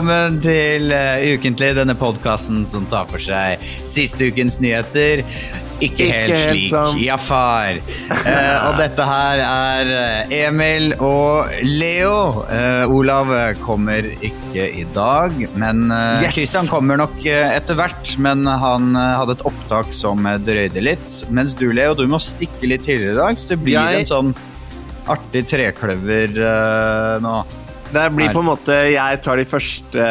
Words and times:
Velkommen 0.00 0.38
til 0.40 0.86
uh, 0.94 1.20
Ukentlig, 1.36 1.74
denne 1.76 1.92
podkasten 1.98 2.62
som 2.68 2.86
tar 2.88 3.04
for 3.10 3.20
seg 3.20 3.60
siste 3.88 4.30
ukens 4.30 4.56
nyheter. 4.62 5.20
Ikke, 5.80 6.06
helt 6.08 6.32
helt 6.32 6.40
slik, 6.46 6.70
som- 6.70 6.96
ja 7.00 7.16
far. 7.20 7.76
Eh, 8.08 8.66
og 8.68 8.76
dette 8.80 9.04
her 9.04 9.40
er 9.44 9.90
eh, 9.96 10.34
Emil 10.46 10.92
og 11.00 11.48
Leo. 11.64 12.44
Eh, 12.52 12.88
Olav 12.92 13.30
eh, 13.32 13.54
kommer 13.64 14.04
ikke 14.20 14.66
i 14.80 14.84
dag, 14.92 15.32
men 15.56 15.86
uh, 15.92 16.20
Yes! 16.24 16.34
Christian 16.36 16.68
kommer 16.68 17.00
nok 17.00 17.16
eh, 17.24 17.52
etter 17.56 17.76
hvert. 17.80 18.12
Men 18.20 18.44
han 18.48 18.92
eh, 18.96 19.14
hadde 19.20 19.36
et 19.38 19.44
opptak 19.48 19.92
som 19.96 20.24
eh, 20.28 20.36
drøyde 20.44 20.84
litt. 20.84 21.16
Mens 21.32 21.52
du, 21.56 21.70
Leo, 21.76 21.92
du 21.96 22.04
må 22.12 22.20
stikke 22.20 22.68
litt 22.72 22.84
tidligere 22.88 23.16
i 23.16 23.20
dag, 23.20 23.40
så 23.40 23.52
det 23.54 23.60
blir 23.64 23.76
Jeg- 23.80 24.04
en 24.04 24.12
sånn 24.14 24.34
artig 25.10 25.46
trekløver 25.48 26.36
eh, 26.44 27.16
nå. 27.24 27.38
Det 27.90 28.06
blir 28.14 28.30
på 28.32 28.38
en 28.42 28.46
måte 28.46 28.74
Jeg 28.92 29.20
tar 29.24 29.40
de 29.40 29.44
første 29.48 30.06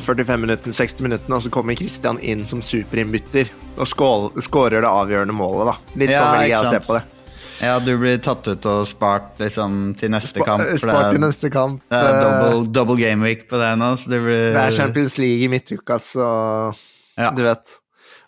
45 0.00 0.40
minuttene, 0.40 0.72
60 0.72 1.02
minuttene, 1.04 1.36
og 1.36 1.42
så 1.44 1.50
kommer 1.52 1.76
Christian 1.76 2.18
inn 2.24 2.46
som 2.48 2.62
superinnbytter 2.64 3.50
og 3.80 3.88
skårer 3.88 4.80
det 4.80 4.88
avgjørende 4.88 5.34
målet. 5.36 5.68
da 5.74 5.98
Litt 6.00 6.10
Ja, 6.14 6.22
sånn 6.22 6.38
vil 6.40 6.52
jeg 6.54 6.70
se 6.70 6.80
på 6.86 6.96
det. 6.96 7.02
Ja, 7.60 7.74
du 7.84 7.90
blir 8.00 8.16
tatt 8.24 8.46
ut 8.48 8.66
og 8.70 8.86
spart 8.88 9.36
liksom, 9.42 9.92
til 10.00 10.08
neste 10.14 10.40
kamp. 10.40 10.64
for 10.64 10.80
Spart 10.80 11.10
til 11.12 11.20
neste 11.20 11.50
kamp. 11.52 11.82
det 11.90 11.98
er 11.98 12.14
Eh, 12.14 12.22
double, 12.24 12.72
double 12.72 12.96
game 12.96 13.20
week 13.22 13.48
på 13.50 13.60
det 13.60 13.74
nå, 13.76 13.92
så 14.00 14.08
det 14.08 14.20
blir 14.24 14.54
Det 14.54 14.62
er 14.64 14.70
Champions 14.72 15.18
League 15.18 15.44
i 15.44 15.48
midtuka, 15.48 15.98
så 16.00 16.74
Ja. 17.18 17.30
du 17.36 17.42
vet. 17.42 17.76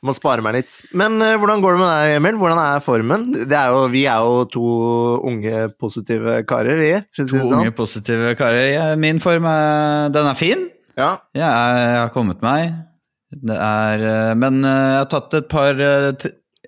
Må 0.03 0.11
spare 0.17 0.43
meg 0.43 0.57
litt. 0.57 0.73
Men 0.99 1.15
uh, 1.23 1.37
hvordan 1.39 1.61
går 1.63 1.77
det 1.77 1.81
med 1.83 1.91
deg, 1.93 2.13
Emil? 2.19 2.39
Hvordan 2.41 2.59
er 2.59 2.81
formen? 2.83 3.27
Det 3.47 3.55
er 3.55 3.69
jo, 3.71 3.83
vi 3.93 4.01
er 4.11 4.25
jo 4.27 4.41
to 4.51 4.63
unge, 5.31 5.61
positive 5.79 6.41
karer, 6.51 6.81
si 7.15 7.23
To 7.23 7.37
sånn. 7.37 7.53
unge, 7.61 7.71
positive 7.79 8.33
karer. 8.41 8.67
Ja, 8.73 8.87
min 8.99 9.21
form 9.23 9.47
er, 9.47 10.09
den 10.15 10.27
er 10.27 10.39
fin. 10.39 10.65
Ja. 10.99 11.13
Jeg, 11.39 11.47
er, 11.47 11.79
jeg 11.87 12.01
har 12.03 12.11
kommet 12.17 12.43
meg. 12.43 12.75
Det 13.33 13.55
er 13.57 14.03
eh, 14.05 14.33
Men 14.37 14.59
eh, 14.61 14.81
jeg 14.91 14.99
har 14.99 15.07
tatt 15.15 15.39
et 15.39 15.47
par 15.49 15.79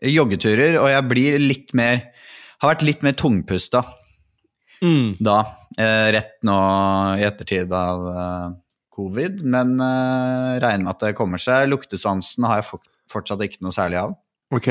joggeturer, 0.00 0.78
og 0.80 0.88
jeg 0.88 1.04
blir 1.10 1.34
litt 1.42 1.74
mer 1.76 1.98
Har 2.62 2.70
vært 2.72 2.86
litt 2.86 3.02
mer 3.04 3.18
tungpusta 3.18 3.82
Mm. 4.84 5.14
da. 5.22 5.36
Rett 6.12 6.34
nå 6.44 6.54
i 7.16 7.22
ettertid 7.24 7.70
av 7.72 8.02
covid, 8.92 9.38
men 9.48 9.78
regner 9.80 10.82
med 10.84 10.90
at 10.92 11.04
det 11.06 11.12
kommer 11.16 11.40
seg. 11.40 11.70
Luktesansen 11.72 12.44
har 12.44 12.58
jeg 12.60 12.66
fort- 12.68 12.90
fortsatt 13.14 13.46
ikke 13.46 13.62
noe 13.64 13.74
særlig 13.74 14.02
av. 14.02 14.14
Ok. 14.54 14.68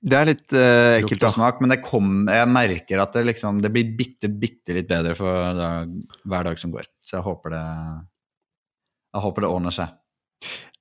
Det 0.00 0.16
er 0.16 0.28
litt 0.30 0.54
uh, 0.56 0.96
ekkelt, 0.96 1.26
og 1.28 1.34
smak, 1.34 1.58
men 1.60 1.74
det 1.74 1.82
kom, 1.84 2.22
jeg 2.30 2.48
merker 2.48 3.02
at 3.02 3.16
det, 3.18 3.26
liksom, 3.28 3.58
det 3.60 3.68
blir 3.74 3.90
bitte, 3.98 4.30
bitte 4.32 4.72
litt 4.72 4.88
bedre 4.88 5.12
for 5.18 5.58
dag, 5.58 5.90
hver 6.24 6.46
dag 6.48 6.60
som 6.60 6.72
går. 6.72 6.88
Så 7.04 7.18
jeg 7.18 7.26
håper 7.26 7.52
det 7.52 7.64
Jeg 9.10 9.22
håper 9.26 9.44
det 9.44 9.50
ordner 9.50 9.74
seg. 9.74 9.96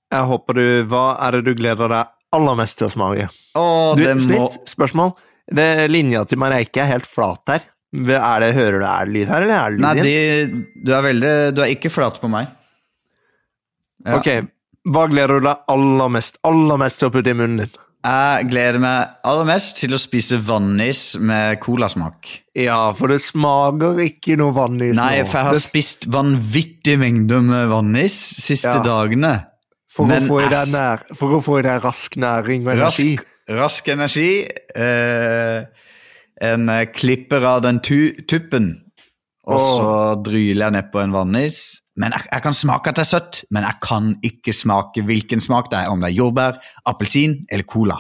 Jeg 0.09 0.25
håper 0.29 0.57
du 0.57 0.65
Hva 0.89 1.03
er 1.25 1.37
det 1.37 1.49
du 1.49 1.57
gleder 1.57 1.91
deg 1.91 2.15
aller 2.37 2.59
mest 2.59 2.77
til 2.79 2.87
å 2.87 2.93
smake? 2.93 3.25
Åh, 3.57 3.89
Du, 3.97 4.03
det 4.05 4.13
må 4.19 4.23
snitt, 4.23 4.69
spørsmål. 4.69 5.11
Det, 5.49 5.65
linja 5.89 6.21
til 6.29 6.39
Mareike 6.39 6.83
er 6.83 6.91
helt 6.93 7.09
flat 7.09 7.41
her. 7.49 7.65
Er 7.89 8.43
det, 8.43 8.53
hører 8.53 8.77
du 8.77 8.85
er 8.85 9.09
det 9.09 9.15
lyd 9.15 9.31
her, 9.33 9.43
eller 9.47 9.55
er 9.57 9.71
det 9.73 9.79
lyd 9.79 9.83
Nei, 9.83 9.93
de, 10.05 10.81
du 10.85 10.91
er 10.93 11.05
veldig 11.07 11.31
Du 11.57 11.61
er 11.65 11.71
ikke 11.73 11.89
flat 11.89 12.19
på 12.21 12.29
meg. 12.29 12.51
Ja. 14.05 14.19
Ok, 14.19 14.29
hva 14.87 15.07
gleder 15.11 15.39
du 15.39 15.47
deg 15.49 15.57
aller 15.67 16.09
mest, 16.09 16.37
aller 16.47 16.77
mest 16.77 16.99
til 16.99 17.09
å 17.09 17.11
putte 17.11 17.31
i 17.33 17.33
munnen 17.37 17.57
din? 17.65 17.69
Jeg 17.99 18.45
gleder 18.47 18.79
meg 18.79 19.09
aller 19.27 19.43
mest 19.49 19.75
til 19.81 19.91
å 19.91 19.99
spise 19.99 20.37
vannis 20.39 21.17
med 21.19 21.59
colasmak. 21.59 22.29
Ja, 22.55 22.93
for 22.95 23.11
det 23.11 23.19
smaker 23.19 23.99
ikke 24.05 24.37
noe 24.39 24.53
vannis 24.55 24.95
Nei, 24.95 25.19
nå. 25.19 25.27
for 25.27 25.37
jeg 25.37 25.45
har 25.49 25.53
Det- 25.53 25.61
spist 25.65 26.07
vanvittig 26.07 26.97
mengder 26.97 27.41
med 27.43 27.67
vannis 27.67 28.13
siste 28.39 28.71
Ja. 28.79 28.83
dagene. 28.83 29.45
for, 29.91 30.05
å 30.05 30.07
men 30.07 30.21
deg 30.49 30.67
nær, 30.71 30.99
for 31.15 31.29
å 31.33 31.43
få 31.43 31.59
i 31.59 31.61
deg 31.63 31.81
rask 31.83 32.11
næring 32.15 32.61
og 32.67 32.73
energi. 32.77 33.17
Rask, 33.17 33.25
rask 33.49 33.87
energi. 33.89 34.47
Eh, 34.75 35.65
en 36.41 36.67
klipper 36.93 37.43
av 37.43 37.61
den 37.63 37.79
tu 37.81 38.13
tuppen, 38.29 38.81
og 39.47 39.59
så 39.63 39.91
dryler 40.23 40.65
jeg 40.67 40.75
nedpå 40.75 40.99
en 41.03 41.13
vannis. 41.15 41.59
Men 41.99 42.11
jeg, 42.15 42.27
jeg 42.31 42.43
kan 42.43 42.53
smake 42.55 42.91
at 42.91 42.95
det 42.99 43.05
er 43.05 43.09
søtt, 43.09 43.41
men 43.51 43.63
jeg 43.63 43.79
kan 43.83 44.11
ikke 44.23 44.53
smake 44.55 45.03
hvilken 45.07 45.39
smak 45.43 45.71
det 45.71 45.79
er. 45.81 45.89
Om 45.91 45.99
det 46.03 46.11
er 46.11 46.17
jordbær, 46.19 46.59
appelsin 46.87 47.45
eller 47.51 47.67
cola. 47.67 47.97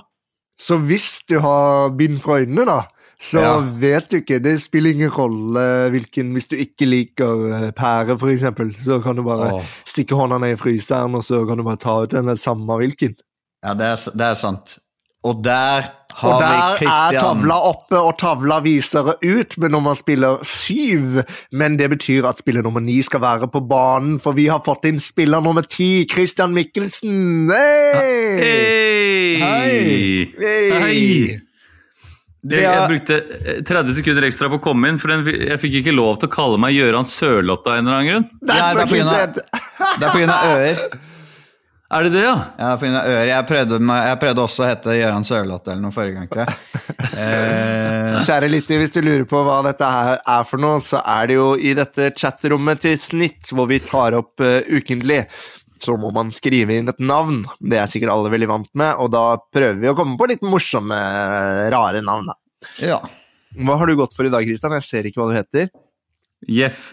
Så 0.59 0.77
hvis 0.83 1.21
du 1.29 1.37
har 1.39 1.89
bind 1.95 2.19
for 2.19 2.39
øynene, 2.43 2.65
da, 2.67 2.81
så 3.19 3.39
Ja. 3.43 3.59
vet 3.59 4.09
du 4.11 4.17
ikke. 4.17 4.39
Det 4.43 4.61
spiller 4.61 4.91
ingen 4.91 5.11
rolle 5.11 5.89
hvilken 5.91 6.31
Hvis 6.33 6.47
du 6.47 6.55
ikke 6.55 6.85
liker 6.87 7.65
eh, 7.67 7.71
pære, 7.71 8.15
eksempel, 8.31 8.73
så 8.75 9.01
kan 9.03 9.15
du 9.15 9.23
bare 9.23 9.53
Åh. 9.55 9.63
stikke 9.85 10.15
hånda 10.15 10.37
ned 10.39 10.53
i 10.53 10.59
fryseren, 10.59 11.15
og 11.15 11.23
så 11.23 11.45
kan 11.47 11.57
du 11.57 11.63
bare 11.63 11.77
ta 11.77 12.03
ut 12.03 12.11
den 12.11 12.37
samme 12.37 12.77
hvilken. 12.79 13.15
Ja, 13.63 13.73
det 13.73 13.85
er, 13.85 14.11
det 14.15 14.25
er 14.25 14.33
sant. 14.39 14.79
Og 15.27 15.41
der 15.43 15.89
har 16.19 16.33
Og 16.33 16.41
der 16.41 16.77
vi 16.79 16.85
er 16.87 17.19
tavla 17.19 17.55
oppe, 17.69 17.97
og 17.99 18.17
tavla 18.19 18.59
viser 18.63 19.11
ut 19.19 19.57
med 19.57 19.69
man 19.69 19.95
spiller 19.95 20.39
syv. 20.43 21.21
Men 21.51 21.77
det 21.79 21.89
betyr 21.89 22.27
at 22.27 22.39
spiller 22.39 22.63
nummer 22.63 22.79
ni 22.79 23.01
skal 23.01 23.21
være 23.21 23.47
på 23.47 23.59
banen, 23.59 24.19
for 24.19 24.31
vi 24.31 24.47
har 24.47 24.63
fått 24.65 24.87
inn 24.89 24.99
spiller 24.99 25.41
nummer 25.41 25.61
ti, 25.61 26.07
Christian 26.11 26.53
Mikkelsen. 26.55 27.51
Hey! 27.51 28.39
Hei! 29.43 30.33
Hei! 30.39 30.71
Hei! 30.71 31.39
Det, 32.39 32.61
jeg 32.63 32.87
brukte 32.87 33.15
eh, 33.19 33.63
30 33.67 33.97
sekunder 33.97 34.23
ekstra 34.23 34.47
på 34.47 34.61
å 34.61 34.63
komme 34.63 34.87
inn, 34.87 34.99
for 35.01 35.11
jeg 35.11 35.59
fikk 35.59 35.81
ikke 35.81 35.91
lov 35.91 36.21
til 36.21 36.29
å 36.29 36.31
kalle 36.31 36.59
meg 36.63 36.77
Gøran 36.79 37.07
Sørlotta 37.07 37.75
av 37.75 37.81
en 37.81 37.89
eller 37.89 37.97
annen 37.97 38.11
grunn. 38.13 38.27
That's 38.47 38.79
Ja, 38.79 39.27
det 39.99 40.07
er 40.07 40.15
pga. 40.15 40.31
er 40.31 40.51
ører. 40.55 40.99
Er 41.89 42.05
det 42.05 42.11
det, 42.13 42.21
ja? 42.21 42.33
Ja, 42.59 42.73
grunn 42.77 42.95
ører. 42.99 43.27
Jeg 43.31 43.45
prøvde, 43.49 43.77
jeg 43.81 44.17
prøvde 44.21 44.43
også 44.43 44.61
å 44.61 44.67
hete 44.69 44.93
Gøran 44.93 45.23
Sørloth 45.25 45.71
eller 45.71 45.81
noe 45.81 45.93
forrige 45.95 46.19
gang, 46.19 46.29
tror 46.31 46.45
jeg. 46.45 46.57
Eh, 47.19 48.17
Kjære 48.27 48.47
lytter, 48.51 48.79
hvis 48.79 48.93
du 48.93 48.99
lurer 49.01 49.23
på 49.27 49.39
hva 49.43 49.57
dette 49.65 49.87
her 49.87 50.19
er 50.19 50.43
for 50.47 50.61
noe, 50.61 50.77
så 50.83 50.99
er 51.01 51.29
det 51.29 51.35
jo 51.37 51.47
i 51.55 51.71
dette 51.75 52.09
chatrommet 52.15 52.81
til 52.83 52.95
Snitt, 52.99 53.49
hvor 53.55 53.67
vi 53.71 53.79
tar 53.83 54.15
opp 54.15 54.43
uh, 54.43 54.59
ukentlig, 54.67 55.21
så 55.81 55.95
må 55.99 56.11
man 56.15 56.31
skrive 56.35 56.77
inn 56.79 56.91
et 56.91 57.01
navn. 57.03 57.41
Det 57.59 57.79
er 57.79 57.91
sikkert 57.91 58.13
alle 58.13 58.31
veldig 58.31 58.49
vant 58.51 58.71
med, 58.79 58.99
og 59.01 59.11
da 59.15 59.23
prøver 59.55 59.79
vi 59.81 59.91
å 59.91 59.95
komme 59.97 60.19
på 60.19 60.29
litt 60.31 60.43
morsomme, 60.45 60.99
rare 61.73 62.03
navn. 62.05 62.29
da. 62.31 62.37
ja. 62.91 62.99
Hva 63.57 63.79
har 63.81 63.89
du 63.89 63.97
gått 63.99 64.15
for 64.15 64.27
i 64.27 64.33
dag, 64.33 64.45
Kristian? 64.47 64.75
Jeg 64.79 64.87
ser 64.87 65.09
ikke 65.09 65.23
hva 65.23 65.31
du 65.31 65.37
heter. 65.39 65.71
Jeff. 66.47 66.83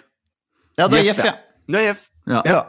ja, 0.79 0.89
du 0.89 0.99
er 0.99 1.07
Jeff, 1.11 1.21
Jeff, 1.21 1.29
ja. 1.29 1.61
Du 1.67 1.79
er 1.79 1.91
Jeff. 1.91 2.07
Ja. 2.31 2.43
ja. 2.47 2.63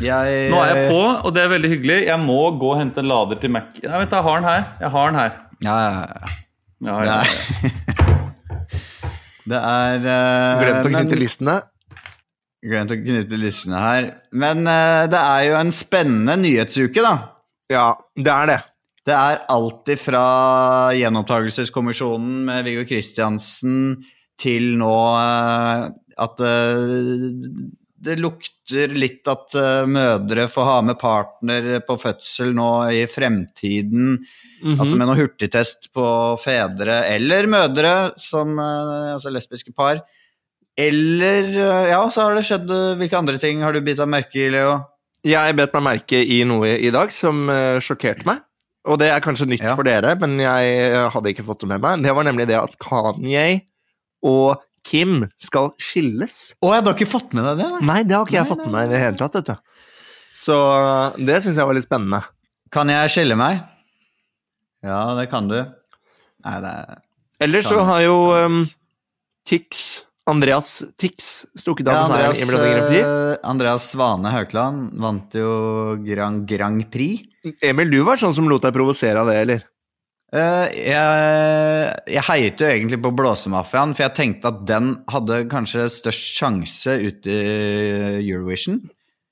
Jeg, 0.00 0.48
Nå 0.50 0.60
er 0.64 0.70
jeg 0.72 0.86
på, 0.88 1.00
og 1.26 1.34
det 1.36 1.42
er 1.44 1.50
veldig 1.52 1.70
hyggelig. 1.74 1.98
Jeg 2.08 2.18
må 2.22 2.38
gå 2.58 2.70
og 2.72 2.78
hente 2.80 3.02
en 3.02 3.10
lader 3.10 3.36
til 3.42 3.52
Mac. 3.52 3.74
Nei, 3.82 3.98
vet, 4.00 4.14
jeg 4.16 4.24
har 4.24 4.40
den 4.40 4.48
her. 4.48 4.62
Jeg 4.80 4.90
har 4.94 5.10
den 5.12 5.18
her. 5.20 5.34
Ja, 5.62 5.74
ja, 5.82 5.90
ja. 6.08 6.32
Ja, 6.82 6.94
Det 6.98 7.10
ja. 7.10 7.18
er, 7.20 7.26
det 9.52 9.60
er 9.60 10.08
eh, 10.14 10.62
Glemt 10.62 10.88
å 10.88 10.90
men- 10.90 10.96
knytte 10.96 11.18
listene. 11.20 11.58
Glemt 12.62 12.94
å 12.94 12.98
knytte 12.98 13.38
listene 13.42 13.78
her. 13.82 14.08
Men 14.38 14.64
uh, 14.66 15.04
det 15.10 15.18
er 15.20 15.44
jo 15.50 15.56
en 15.60 15.72
spennende 15.74 16.36
nyhetsuke, 16.40 17.02
da. 17.02 17.14
Ja, 17.72 17.88
det 18.16 18.32
er 18.32 18.50
det. 18.52 18.58
Det 19.02 19.14
er 19.18 19.40
alltid 19.50 19.98
fra 19.98 20.24
gjenopptakelseskommisjonen 20.94 22.44
med 22.46 22.62
Viggo 22.68 22.84
Kristiansen 22.86 23.96
til 24.38 24.76
nå 24.78 24.92
uh, 25.18 25.88
at 26.22 26.42
eh, 26.44 27.24
det 28.02 28.16
lukter 28.18 28.90
litt 28.98 29.28
at 29.30 29.54
eh, 29.58 29.84
mødre 29.86 30.48
får 30.50 30.66
ha 30.66 30.78
med 30.82 30.98
partner 30.98 31.68
på 31.86 31.94
fødsel 32.02 32.50
nå 32.56 32.70
i 32.90 33.04
fremtiden. 33.10 34.16
Mhm. 34.62 34.74
Altså 34.78 34.96
med 34.98 35.08
noe 35.10 35.18
hurtigtest 35.20 35.88
på 35.94 36.06
fedre 36.42 37.00
eller 37.10 37.46
mødre, 37.50 37.92
som 38.18 38.56
eh, 38.58 39.12
altså 39.14 39.30
lesbiske 39.34 39.74
par. 39.76 40.02
Eller 40.78 41.50
eh, 41.52 41.90
Ja, 41.92 42.00
så 42.10 42.24
har 42.26 42.34
det 42.38 42.46
skjedd 42.48 42.70
Hvilke 42.98 43.18
andre 43.18 43.36
ting 43.38 43.60
har 43.62 43.74
du 43.76 43.82
bitt 43.84 44.00
deg 44.00 44.08
merke 44.10 44.40
i, 44.40 44.48
Leo? 44.54 44.78
Jeg 45.22 45.54
bet 45.58 45.74
meg 45.76 45.84
merke 45.86 46.18
i 46.24 46.40
noe 46.48 46.72
i 46.82 46.90
dag 46.90 47.12
som 47.14 47.44
sjokkerte 47.84 48.26
meg. 48.26 48.40
Og 48.90 48.96
det 48.98 49.12
er 49.14 49.22
kanskje 49.22 49.46
nytt 49.46 49.62
Ja. 49.62 49.76
for 49.78 49.86
dere, 49.86 50.16
men 50.18 50.34
jeg 50.42 50.96
hadde 51.14 51.30
ikke 51.30 51.44
fått 51.46 51.60
det 51.62 51.68
med 51.70 51.84
meg. 51.84 52.02
Det 52.02 52.14
var 52.16 52.26
nemlig 52.26 52.48
det 52.50 52.56
at 52.58 52.74
Kanye 52.82 53.60
og 54.26 54.58
Kim 54.84 55.26
skal 55.42 55.70
skilles. 55.80 56.36
Å, 56.62 56.72
jeg 56.74 56.84
har 56.86 56.94
ikke 56.96 57.10
fått 57.10 57.34
med 57.36 57.44
deg 57.46 57.60
det? 57.62 57.68
nei. 57.76 57.82
Nei, 57.88 57.98
det 58.08 58.16
har 58.18 58.26
ikke 58.26 58.38
jeg 58.40 58.46
Nei, 58.46 58.50
fått 58.54 58.64
med 58.66 58.72
meg 58.74 58.88
i 58.88 58.92
det 58.94 59.02
hele 59.02 59.20
tatt, 59.20 59.36
vet 59.38 59.50
du. 59.52 59.54
Så 60.42 60.56
det 61.22 61.40
syns 61.44 61.58
jeg 61.60 61.68
var 61.68 61.76
litt 61.76 61.86
spennende. 61.86 62.22
Kan 62.72 62.88
jeg 62.90 63.10
skille 63.12 63.36
meg? 63.38 63.60
Ja, 64.82 65.02
det 65.18 65.28
kan 65.30 65.46
du. 65.50 65.58
Nei, 66.42 66.56
det 66.64 66.70
er 66.72 67.02
Ellers 67.42 67.66
så 67.66 67.82
har 67.86 68.00
jo 68.04 68.16
um, 68.38 68.60
Tix, 69.46 70.02
Andreas 70.30 70.68
Tix, 70.98 71.32
stukket 71.58 71.88
av 71.90 71.96
ja, 71.96 72.02
på 72.06 72.12
seieren 72.14 72.38
i 72.38 72.46
Melodi 72.46 72.70
Grand 72.70 72.88
Prix. 72.92 73.02
eh, 73.06 73.34
Andreas 73.50 73.88
Svane 73.90 74.30
Haukeland 74.30 74.92
vant 75.02 75.34
jo 75.38 75.48
Grand, 76.06 76.44
Grand 76.46 76.84
Prix. 76.94 77.26
Emil, 77.66 77.90
du 77.90 78.00
var 78.06 78.20
sånn 78.22 78.34
som 78.36 78.46
lot 78.50 78.62
deg 78.62 78.74
provosere 78.76 79.18
av 79.24 79.30
det, 79.30 79.38
eller? 79.42 79.64
Eh, 80.32 80.68
jeg, 80.88 81.96
jeg 82.14 82.24
heiet 82.30 82.62
jo 82.62 82.68
egentlig 82.70 82.98
på 83.04 83.10
Blåsemafiaen, 83.18 83.92
for 83.96 84.06
jeg 84.06 84.14
tenkte 84.16 84.48
at 84.48 84.62
den 84.68 84.86
hadde 85.12 85.42
kanskje 85.52 85.84
størst 85.92 86.30
sjanse 86.38 86.94
ute 87.02 87.34
i 87.36 88.30
Eurovision. 88.30 88.78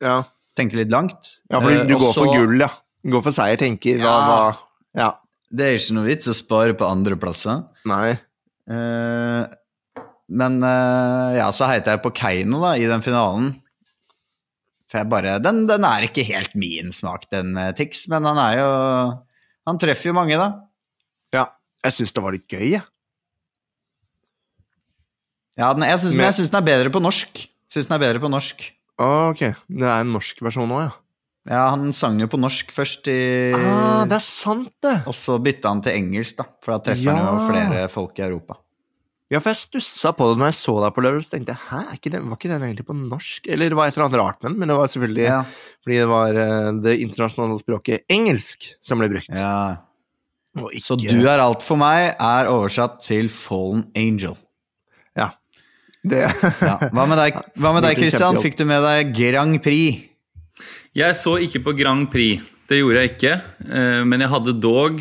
Ja, 0.04 0.18
Tenker 0.58 0.80
litt 0.80 0.90
langt. 0.92 1.28
ja 1.48 1.60
for 1.62 1.70
Eh, 1.72 1.84
du 1.88 1.94
går 1.94 2.02
går 2.02 2.12
for 2.18 2.34
gull, 2.34 2.60
ja. 2.60 2.68
Du 3.06 3.12
går 3.14 3.22
for 3.24 3.32
seier, 3.32 3.56
tenker 3.56 3.96
Ja. 4.02 4.12
hva 4.26 4.58
Ja. 4.98 5.10
Det 5.50 5.66
er 5.66 5.78
ikke 5.78 5.94
noe 5.96 6.06
vits 6.10 6.28
å 6.28 6.34
spare 6.36 6.74
på 6.76 6.84
andreplasser. 6.90 7.64
Nei. 7.86 8.10
Eh, 8.68 9.46
men 10.30 10.60
ja, 10.62 11.48
så 11.50 11.66
heita 11.66 11.94
jeg 11.96 12.02
på 12.04 12.12
Keiino 12.14 12.60
da, 12.62 12.74
i 12.78 12.84
den 12.86 13.00
finalen. 13.02 13.54
For 14.90 14.98
jeg 15.00 15.08
bare 15.10 15.38
Den, 15.42 15.64
den 15.66 15.84
er 15.86 16.02
ikke 16.06 16.26
helt 16.26 16.54
min 16.54 16.92
smak, 16.92 17.28
den 17.30 17.54
Tix, 17.78 18.04
men 18.10 18.24
han 18.28 18.38
er 18.38 18.58
jo 18.58 18.68
Han 19.66 19.78
treffer 19.78 20.10
jo 20.10 20.14
mange, 20.18 20.36
da. 20.38 20.50
Ja. 21.80 21.88
Jeg 21.88 21.96
syns 21.96 22.12
det 22.12 22.22
var 22.22 22.32
litt 22.36 22.48
gøy, 22.52 22.66
jeg. 22.76 22.82
Ja, 25.58 25.72
den, 25.76 25.84
jeg 25.88 26.00
syns, 26.00 26.14
men 26.16 26.26
jeg 26.28 26.36
syns 26.38 26.52
den 26.52 26.60
er 26.60 26.66
bedre 26.66 26.92
på 26.94 27.00
norsk. 27.02 27.42
Syns 27.72 27.88
den 27.88 27.96
er 27.96 28.02
bedre 28.02 28.22
på 28.22 28.30
norsk. 28.32 28.66
Ok. 29.00 29.42
Det 29.68 29.86
er 29.88 30.02
en 30.04 30.12
norsk 30.14 30.40
versjon 30.44 30.72
òg, 30.76 30.86
ja. 30.88 30.96
Ja, 31.50 31.62
han 31.72 31.88
sang 31.96 32.18
jo 32.20 32.26
på 32.30 32.36
norsk 32.38 32.68
først, 32.74 33.08
i, 33.08 33.50
Ah, 33.56 34.04
det 34.06 34.18
er 34.18 34.22
sant, 34.22 34.68
det! 34.84 34.98
og 35.08 35.14
så 35.16 35.38
bytta 35.42 35.70
han 35.72 35.80
til 35.82 35.96
engelsk, 35.96 36.36
da. 36.36 36.44
For 36.62 36.76
da 36.76 36.82
treffer 36.90 37.16
han 37.16 37.24
jo 37.24 37.46
flere 37.48 37.86
folk 37.90 38.20
i 38.20 38.26
Europa. 38.26 38.58
Ja, 39.32 39.38
for 39.40 39.52
jeg 39.54 39.60
stussa 39.62 40.10
på 40.12 40.26
det 40.28 40.36
når 40.40 40.50
jeg 40.50 40.56
så 40.58 40.74
deg 40.84 40.92
på 40.96 41.02
lørdag, 41.06 41.24
så 41.24 41.32
tenkte 41.36 41.54
jeg 41.54 41.62
hæ, 41.70 41.80
ikke 41.96 42.10
den, 42.12 42.24
var 42.28 42.36
ikke 42.38 42.50
den 42.50 42.64
egentlig 42.66 42.86
på 42.90 42.96
norsk? 42.98 43.46
Eller 43.48 43.70
det 43.72 43.78
var 43.78 43.88
et 43.88 43.96
eller 43.96 44.08
annet 44.10 44.20
rart 44.20 44.40
med 44.42 44.50
den, 44.52 44.58
men 44.60 44.68
det 44.72 44.76
var 44.80 44.90
selvfølgelig 44.92 45.26
Ja. 45.30 45.38
fordi 45.86 45.98
det 46.02 46.08
var 46.10 46.40
eh, 46.44 46.70
det 46.84 46.94
internasjonale 47.06 47.58
språket 47.62 48.04
engelsk 48.10 48.72
som 48.84 49.00
ble 49.00 49.08
brukt. 49.14 49.32
ja. 49.32 49.54
Og 50.58 50.72
ikke 50.74 50.82
Så 50.86 50.96
du 50.98 51.28
er 51.30 51.38
alt 51.38 51.62
for 51.62 51.78
meg 51.78 52.16
er 52.18 52.48
oversatt 52.50 53.02
til 53.06 53.28
Fallen 53.30 53.84
Angel. 53.96 54.34
Ja. 55.16 55.30
Det 56.02 56.24
Ja. 56.26 56.76
Hva 56.90 57.06
med 57.06 57.18
deg, 57.20 57.38
hva 57.60 57.74
med 57.76 57.84
deg 57.86 57.98
Christian? 58.00 58.38
Fikk 58.42 58.56
du 58.58 58.64
med 58.66 58.82
deg 58.82 59.12
Grand 59.14 59.60
Prix? 59.62 60.06
Jeg 60.96 61.14
så 61.14 61.36
ikke 61.38 61.62
på 61.68 61.76
Grand 61.78 62.08
Prix. 62.10 62.42
Det 62.68 62.80
gjorde 62.80 63.02
jeg 63.04 63.12
ikke. 63.16 63.34
eh, 63.70 64.02
Men 64.04 64.20
jeg 64.24 64.30
hadde 64.32 64.56
dog 64.62 64.98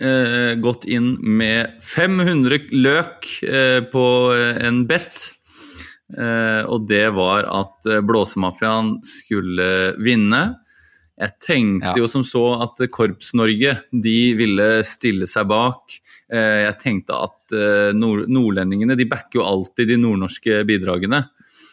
eh, 0.00 0.54
gått 0.60 0.84
inn 0.88 1.14
med 1.20 1.78
500 1.84 2.68
løk 2.72 3.28
eh, 3.44 3.80
på 3.92 4.04
en 4.36 4.82
bet. 4.88 5.30
Eh, 6.16 6.62
Og 6.68 6.86
det 6.90 7.06
var 7.16 7.46
at 7.48 7.88
Blåsemafiaen 8.04 8.98
skulle 9.06 9.94
vinne. 10.02 10.42
Jeg 11.20 11.34
tenkte 11.44 11.90
Ja. 11.90 11.94
jo 12.00 12.06
som 12.08 12.22
så 12.24 12.42
at 12.64 12.78
Korps-Norge 12.90 13.74
de 13.92 14.34
ville 14.38 14.68
stille 14.88 15.26
seg 15.28 15.46
bak. 15.50 15.98
Eh, 16.32 16.64
Jeg 16.70 16.78
tenkte 16.80 17.12
at 17.12 17.52
eh, 17.52 17.92
nord 17.92 18.26
nordlendingene 18.28 18.96
de 18.96 19.04
backer 19.04 19.40
jo 19.40 19.44
alltid 19.44 19.88
de 19.88 19.98
nordnorske 20.00 20.62
bidragene. 20.64 21.26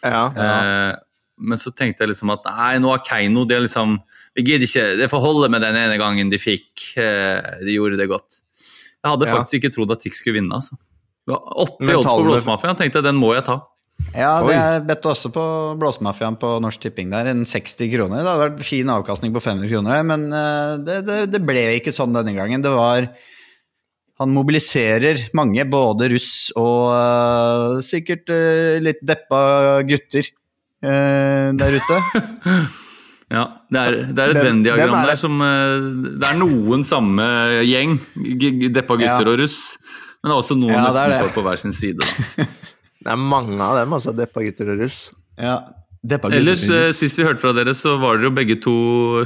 Ja. 0.04 0.32
ja. 0.36 0.96
men 1.40 1.58
så 1.58 1.72
tenkte 1.74 2.04
jeg 2.04 2.12
liksom 2.12 2.30
at 2.34 2.44
nei, 2.46 2.78
nå 2.78 2.92
har 2.92 3.02
Keiino 3.06 3.46
det 3.50 3.56
er 3.58 3.64
liksom 3.66 3.96
Vi 4.38 4.44
gidder 4.46 4.68
ikke, 4.68 4.98
det 5.00 5.08
får 5.10 5.24
holde 5.24 5.50
med 5.50 5.62
den 5.66 5.76
ene 5.76 5.98
gangen 5.98 6.30
de 6.30 6.38
fikk. 6.38 6.92
Eh, 6.98 7.64
de 7.64 7.74
gjorde 7.78 7.98
det 7.98 8.10
godt. 8.12 8.42
Jeg 9.02 9.10
hadde 9.14 9.32
faktisk 9.32 9.58
ikke 9.62 9.74
trodd 9.74 9.92
at 9.96 10.02
Tix 10.04 10.20
skulle 10.22 10.42
vinne. 10.42 10.54
altså. 10.54 10.76
Det 11.28 11.34
var 11.34 11.42
80 11.56 11.80
Men 11.88 11.96
odds 11.96 12.06
på 12.08 12.24
Blåsemafiaen. 12.28 12.78
Tenkte 12.78 13.00
jeg 13.00 13.04
den 13.08 13.18
må 13.20 13.34
jeg 13.34 13.46
ta. 13.48 13.58
Ja, 14.16 14.32
det 14.46 14.54
jeg 14.56 14.84
bedte 14.88 15.10
også 15.12 15.30
på 15.34 15.44
Blåsemafiaen 15.80 16.38
på 16.40 16.54
Norsk 16.64 16.82
Tipping 16.88 17.12
der. 17.14 17.30
En 17.34 17.44
60 17.46 17.90
kroner. 17.92 18.24
Det 18.24 18.30
hadde 18.32 18.46
vært 18.46 18.64
fin 18.66 18.90
avkastning 18.90 19.34
på 19.36 19.44
500 19.44 19.70
kroner, 19.72 20.06
men 20.08 20.28
eh, 20.34 20.74
det, 20.88 20.98
det, 21.08 21.18
det 21.34 21.42
ble 21.46 21.66
ikke 21.78 21.94
sånn 21.96 22.16
denne 22.16 22.34
gangen. 22.38 22.64
Det 22.66 22.72
var 22.74 23.10
Han 24.18 24.32
mobiliserer 24.34 25.28
mange, 25.38 25.62
både 25.70 26.08
russ 26.10 26.50
og 26.58 26.88
uh, 26.90 27.76
sikkert 27.86 28.32
uh, 28.34 28.80
litt 28.82 28.98
deppa 29.06 29.84
gutter 29.86 30.26
uh, 30.86 31.54
der 31.54 31.78
ute. 31.78 32.02
Ja, 33.28 33.42
Det 33.68 33.80
er, 33.82 33.96
det 34.16 34.24
er 34.24 34.32
et 34.32 34.38
Venn-diagram 34.40 34.94
er 35.02 35.10
der 35.10 35.18
som 35.20 35.34
Det 35.42 36.24
er 36.30 36.38
noen 36.40 36.86
samme 36.88 37.26
gjeng. 37.68 37.98
Deppa 38.72 38.96
gutter 38.96 39.28
Ja. 39.28 39.34
og 39.34 39.42
russ. 39.42 39.58
Men 40.24 40.32
det 40.32 40.32
er 40.32 40.40
også 40.40 40.56
noen 40.56 40.72
Ja, 40.72 40.86
utenfor 40.96 41.34
på 41.36 41.44
hver 41.44 41.60
sin 41.60 41.76
side. 41.76 42.00
da. 42.00 42.48
Det 43.04 43.14
er 43.14 43.20
mange 43.22 43.60
av 43.62 43.78
dem, 43.80 43.94
altså. 43.98 44.14
Deppa 44.16 44.44
gutter 44.46 44.74
og 44.74 44.82
russ. 44.82 45.00
Ja, 45.38 45.60
deppa 46.02 46.32
gutter. 46.32 46.42
Ellers, 46.42 46.66
russ. 46.72 46.98
Sist 47.00 47.20
vi 47.20 47.28
hørte 47.28 47.44
fra 47.44 47.54
dere, 47.58 47.76
så 47.78 47.96
var 48.02 48.18
dere 48.18 48.32
jo 48.32 48.36
begge 48.38 48.60
to 48.64 48.76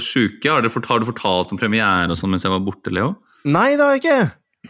sjuke. 0.03 0.49
Har, 0.49 0.61
har 0.61 1.01
du 1.01 1.07
fortalt 1.07 1.53
om 1.53 1.61
premiere 1.61 2.11
og 2.11 2.19
sånn 2.19 2.33
mens 2.35 2.45
jeg 2.47 2.53
var 2.53 2.63
borte, 2.65 2.93
Leo? 2.93 3.15
Nei, 3.47 3.73
det 3.77 3.85
har 3.85 3.97
jeg 3.97 4.03
ikke. 4.03 4.21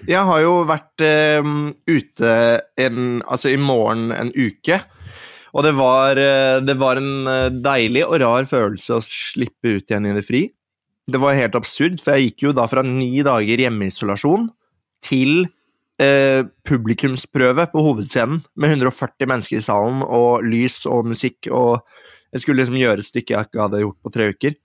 Jeg 0.08 0.24
har 0.30 0.40
jo 0.42 0.54
vært 0.70 1.04
um, 1.44 1.56
ute 1.90 2.32
en, 2.80 3.20
altså 3.28 3.52
i 3.52 3.60
morgen 3.60 4.14
en 4.16 4.32
uke. 4.32 4.80
Og 5.52 5.66
det 5.66 5.74
var, 5.76 6.16
eh, 6.16 6.62
det 6.64 6.78
var 6.80 7.00
en 7.02 7.28
eh, 7.28 7.50
deilig 7.52 8.06
og 8.06 8.22
rar 8.24 8.48
følelse 8.48 8.96
å 8.98 9.04
slippe 9.04 9.76
ut 9.76 9.92
igjen 9.92 10.08
i 10.08 10.14
det 10.16 10.24
fri. 10.24 10.46
Det 11.12 11.20
var 11.20 11.36
helt 11.36 11.58
absurd, 11.60 12.00
for 12.00 12.16
jeg 12.16 12.30
gikk 12.30 12.46
jo 12.46 12.54
da 12.56 12.68
fra 12.72 12.84
ni 12.88 13.20
dager 13.26 13.66
hjemmeisolasjon 13.66 14.48
til 15.04 15.50
eh, 16.02 16.42
publikumsprøve 16.68 17.68
på 17.72 17.84
hovedscenen 17.86 18.42
med 18.60 18.74
140 18.74 19.30
mennesker 19.30 19.60
i 19.60 19.66
salen 19.66 20.02
og 20.06 20.44
lys 20.48 20.82
og 20.90 21.08
musikk, 21.12 21.50
og 21.54 21.82
jeg 22.32 22.44
skulle 22.44 22.62
liksom 22.62 22.80
gjøre 22.80 23.04
et 23.04 23.10
stykke 23.10 23.36
jeg 23.36 23.50
ikke 23.50 23.64
hadde 23.66 23.84
gjort 23.84 24.00
på 24.02 24.14
tre 24.16 24.30
uker. 24.34 24.58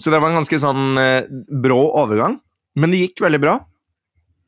Så 0.00 0.12
det 0.12 0.20
var 0.20 0.32
en 0.32 0.40
ganske 0.40 0.60
sånn 0.62 1.00
eh, 1.00 1.26
brå 1.64 1.80
overgang, 2.02 2.38
men 2.80 2.92
det 2.92 3.02
gikk 3.04 3.24
veldig 3.26 3.42
bra. 3.42 3.58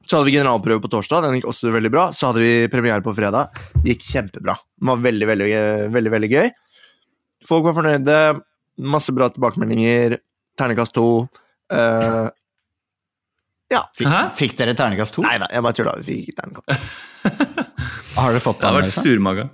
Så 0.02 0.16
hadde 0.18 0.30
vi 0.30 0.34
generalprøve 0.34 0.82
på 0.82 0.90
torsdag, 0.90 1.22
den 1.26 1.36
gikk 1.38 1.48
også 1.52 1.70
veldig 1.70 1.90
bra. 1.94 2.08
Så 2.16 2.30
hadde 2.30 2.42
vi 2.42 2.70
premiere 2.72 3.04
på 3.04 3.14
fredag, 3.14 3.52
det 3.76 3.94
gikk 3.94 4.08
kjempebra. 4.08 4.56
Det 4.58 4.88
var 4.88 5.02
veldig, 5.04 5.28
veldig, 5.30 5.50
veldig, 5.94 6.12
veldig 6.16 6.30
gøy. 6.32 6.50
Folk 7.46 7.66
var 7.68 7.76
fornøyde, 7.76 8.18
masse 8.82 9.14
bra 9.14 9.28
tilbakemeldinger, 9.30 10.18
ternekast 10.58 10.94
to. 10.96 11.06
eh, 11.72 12.28
ja. 13.72 13.80
Fikk, 13.96 14.12
Fikk 14.38 14.54
dere 14.60 14.74
terningkast 14.78 15.16
to? 15.16 15.24
nei 15.24 15.38
da, 15.42 15.48
jeg 15.52 15.64
bare 15.64 15.76
tulla. 15.78 15.96
Vi 15.98 16.20
fikk 16.26 16.38
ternekast. 16.38 16.94
Har 18.18 18.30
dere 18.34 18.42
fått 18.44 18.58
det? 18.60 18.62
Det 18.62 18.70
hadde 18.70 18.80
vært 18.82 18.92
surmaga. 18.94 19.48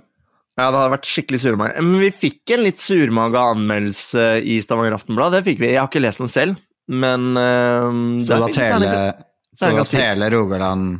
Ja, 0.59 0.65
det 0.65 0.75
hadde 0.75 0.91
vært 0.91 1.07
skikkelig 1.07 1.39
surmaga. 1.45 1.83
Men 1.85 2.01
vi 2.03 2.09
fikk 2.11 2.51
en 2.57 2.65
litt 2.65 2.81
surmaga 2.83 3.45
anmeldelse 3.53 4.25
i 4.43 4.57
Stavanger 4.65 4.97
Aftenblad. 4.97 5.37
Det 5.37 5.45
fikk 5.45 5.61
vi. 5.63 5.69
Jeg 5.71 5.79
har 5.79 5.87
ikke 5.87 6.01
lest 6.03 6.19
den 6.19 6.31
selv, 6.33 6.59
men 6.91 7.29
uh, 7.39 7.87
Så 8.27 8.41
at 8.49 8.59
hele, 8.59 8.89
så 9.55 9.63
Terningkast 9.63 9.95
hele 9.95 10.27
Rogaland 10.33 10.97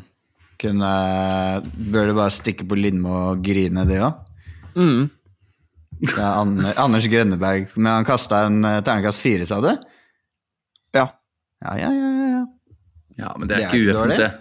kunne 0.59 0.89
Bør 1.91 2.09
det 2.09 2.15
bare 2.17 2.33
stikke 2.35 2.65
på 2.67 2.75
Lindmo 2.79 3.11
og 3.33 3.43
grine, 3.45 3.85
de 3.87 3.99
òg? 4.03 4.25
mm. 4.79 5.07
Ja, 6.15 6.29
Anders 6.79 7.07
Grønneberg, 7.11 7.73
men 7.75 7.89
han 7.91 8.05
kasta 8.07 8.45
en 8.47 8.61
eh, 8.63 8.77
terningkast 8.87 9.19
fire, 9.19 9.43
sa 9.47 9.57
du? 9.59 9.67
Ja. 10.95 11.09
Ja, 11.59 11.73
ja, 11.75 11.89
ja. 11.91 12.11
Ja, 13.19 13.25
ja. 13.25 13.27
Ja, 13.27 13.33
men 13.37 13.49
det 13.49 13.57
er 13.59 13.71
Det 13.71 13.95
er 13.95 14.13
ikke 14.13 14.21
det. 14.23 14.31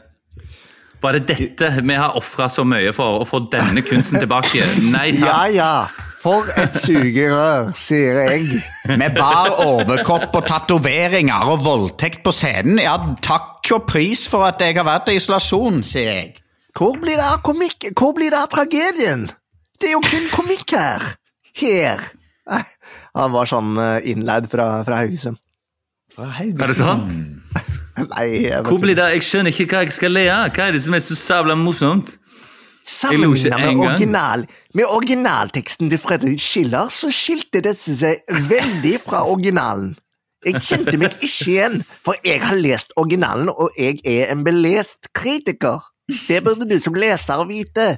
Bare 0.99 1.21
dette. 1.23 1.69
Vi 1.87 1.95
har 1.95 2.17
ofra 2.19 2.49
så 2.51 2.65
mye 2.67 2.91
for 2.95 3.21
å 3.23 3.27
få 3.29 3.45
denne 3.53 3.83
kunsten 3.87 4.19
tilbake. 4.25 4.65
Nei 4.91 5.13
Ja 5.15 5.31
takk. 5.31 5.53
ja, 5.55 5.71
for 6.19 6.49
et 6.59 6.75
sugerør, 6.83 7.69
sier 7.79 8.19
jeg. 8.27 8.59
Med 8.99 9.15
bar 9.15 9.53
overkropp 9.63 10.35
og 10.35 10.49
tatoveringer 10.49 11.53
og 11.53 11.63
voldtekt 11.63 12.25
på 12.27 12.33
scenen. 12.35 12.81
Ja, 12.83 12.97
takk 13.23 13.63
og 13.77 13.87
pris 13.87 14.25
for 14.31 14.49
at 14.49 14.59
jeg 14.65 14.75
har 14.81 14.89
vært 14.89 15.13
i 15.13 15.19
isolasjon, 15.21 15.85
sier 15.87 16.11
jeg. 16.17 16.35
Hvor 16.79 16.99
blir 16.99 17.19
det 17.19 17.27
av 17.27 17.39
komikk? 17.47 17.93
Hvor 17.99 18.15
blir 18.19 18.35
det 18.35 18.41
av 18.43 18.51
tragedien? 18.51 19.29
Det 19.79 19.93
er 19.93 19.95
jo 19.95 20.03
kun 20.03 20.27
komikk 20.35 20.75
her. 20.75 21.05
Her. 21.59 22.03
Han 23.15 23.33
var 23.35 23.47
sånn 23.51 23.79
eh, 23.79 24.11
innleid 24.11 24.51
fra, 24.51 24.81
fra 24.87 24.99
Haugesund. 25.05 25.39
Er 26.19 26.67
det 26.67 26.75
sant? 26.75 27.13
Nei, 28.15 28.27
jeg 28.47 28.63
Hvor 28.67 28.81
blir 28.83 28.97
det? 28.99 29.11
Jeg 29.17 29.27
skjønner 29.27 29.55
ikke 29.55 29.69
hva 29.73 29.85
jeg 29.85 29.95
skal 29.97 30.15
le 30.15 30.25
av. 30.33 30.49
Hva 30.55 30.69
er 30.69 30.77
det 30.77 30.83
som 30.85 30.97
er 30.97 31.05
så 31.05 31.17
sabla 31.19 31.57
morsomt? 31.59 32.17
Sammenlignet 32.89 33.61
med, 33.61 33.81
original, 33.85 34.45
med 34.75 34.85
originalteksten 34.89 35.91
til 35.93 36.01
Fredrik 36.01 36.41
Schiller, 36.41 36.89
så 36.89 37.11
skilte 37.13 37.61
dette 37.61 37.97
seg 37.99 38.23
veldig 38.49 38.95
fra 39.05 39.27
originalen. 39.29 39.91
Jeg 40.47 40.63
kjente 40.65 40.97
meg 40.97 41.19
ikke 41.19 41.51
igjen, 41.51 41.81
for 42.07 42.17
jeg 42.25 42.41
har 42.47 42.57
lest 42.57 42.95
originalen, 42.97 43.51
og 43.53 43.75
jeg 43.77 43.99
er 44.09 44.33
en 44.33 44.45
belest 44.47 45.11
kritiker. 45.13 45.83
Det 46.31 46.41
burde 46.47 46.65
du 46.71 46.79
som 46.81 46.97
leser 46.97 47.45
vite. 47.51 47.91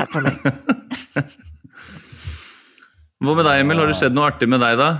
Takk 0.00 0.16
for 0.16 0.26
meg. 0.26 0.40
Hva 3.22 3.32
med 3.36 3.46
deg, 3.48 3.62
Emil? 3.62 3.78
Har 3.80 3.88
det 3.88 3.96
skjedd 3.96 4.16
noe 4.16 4.26
artig 4.28 4.48
med 4.50 4.60
deg, 4.60 4.76
da? 4.80 4.90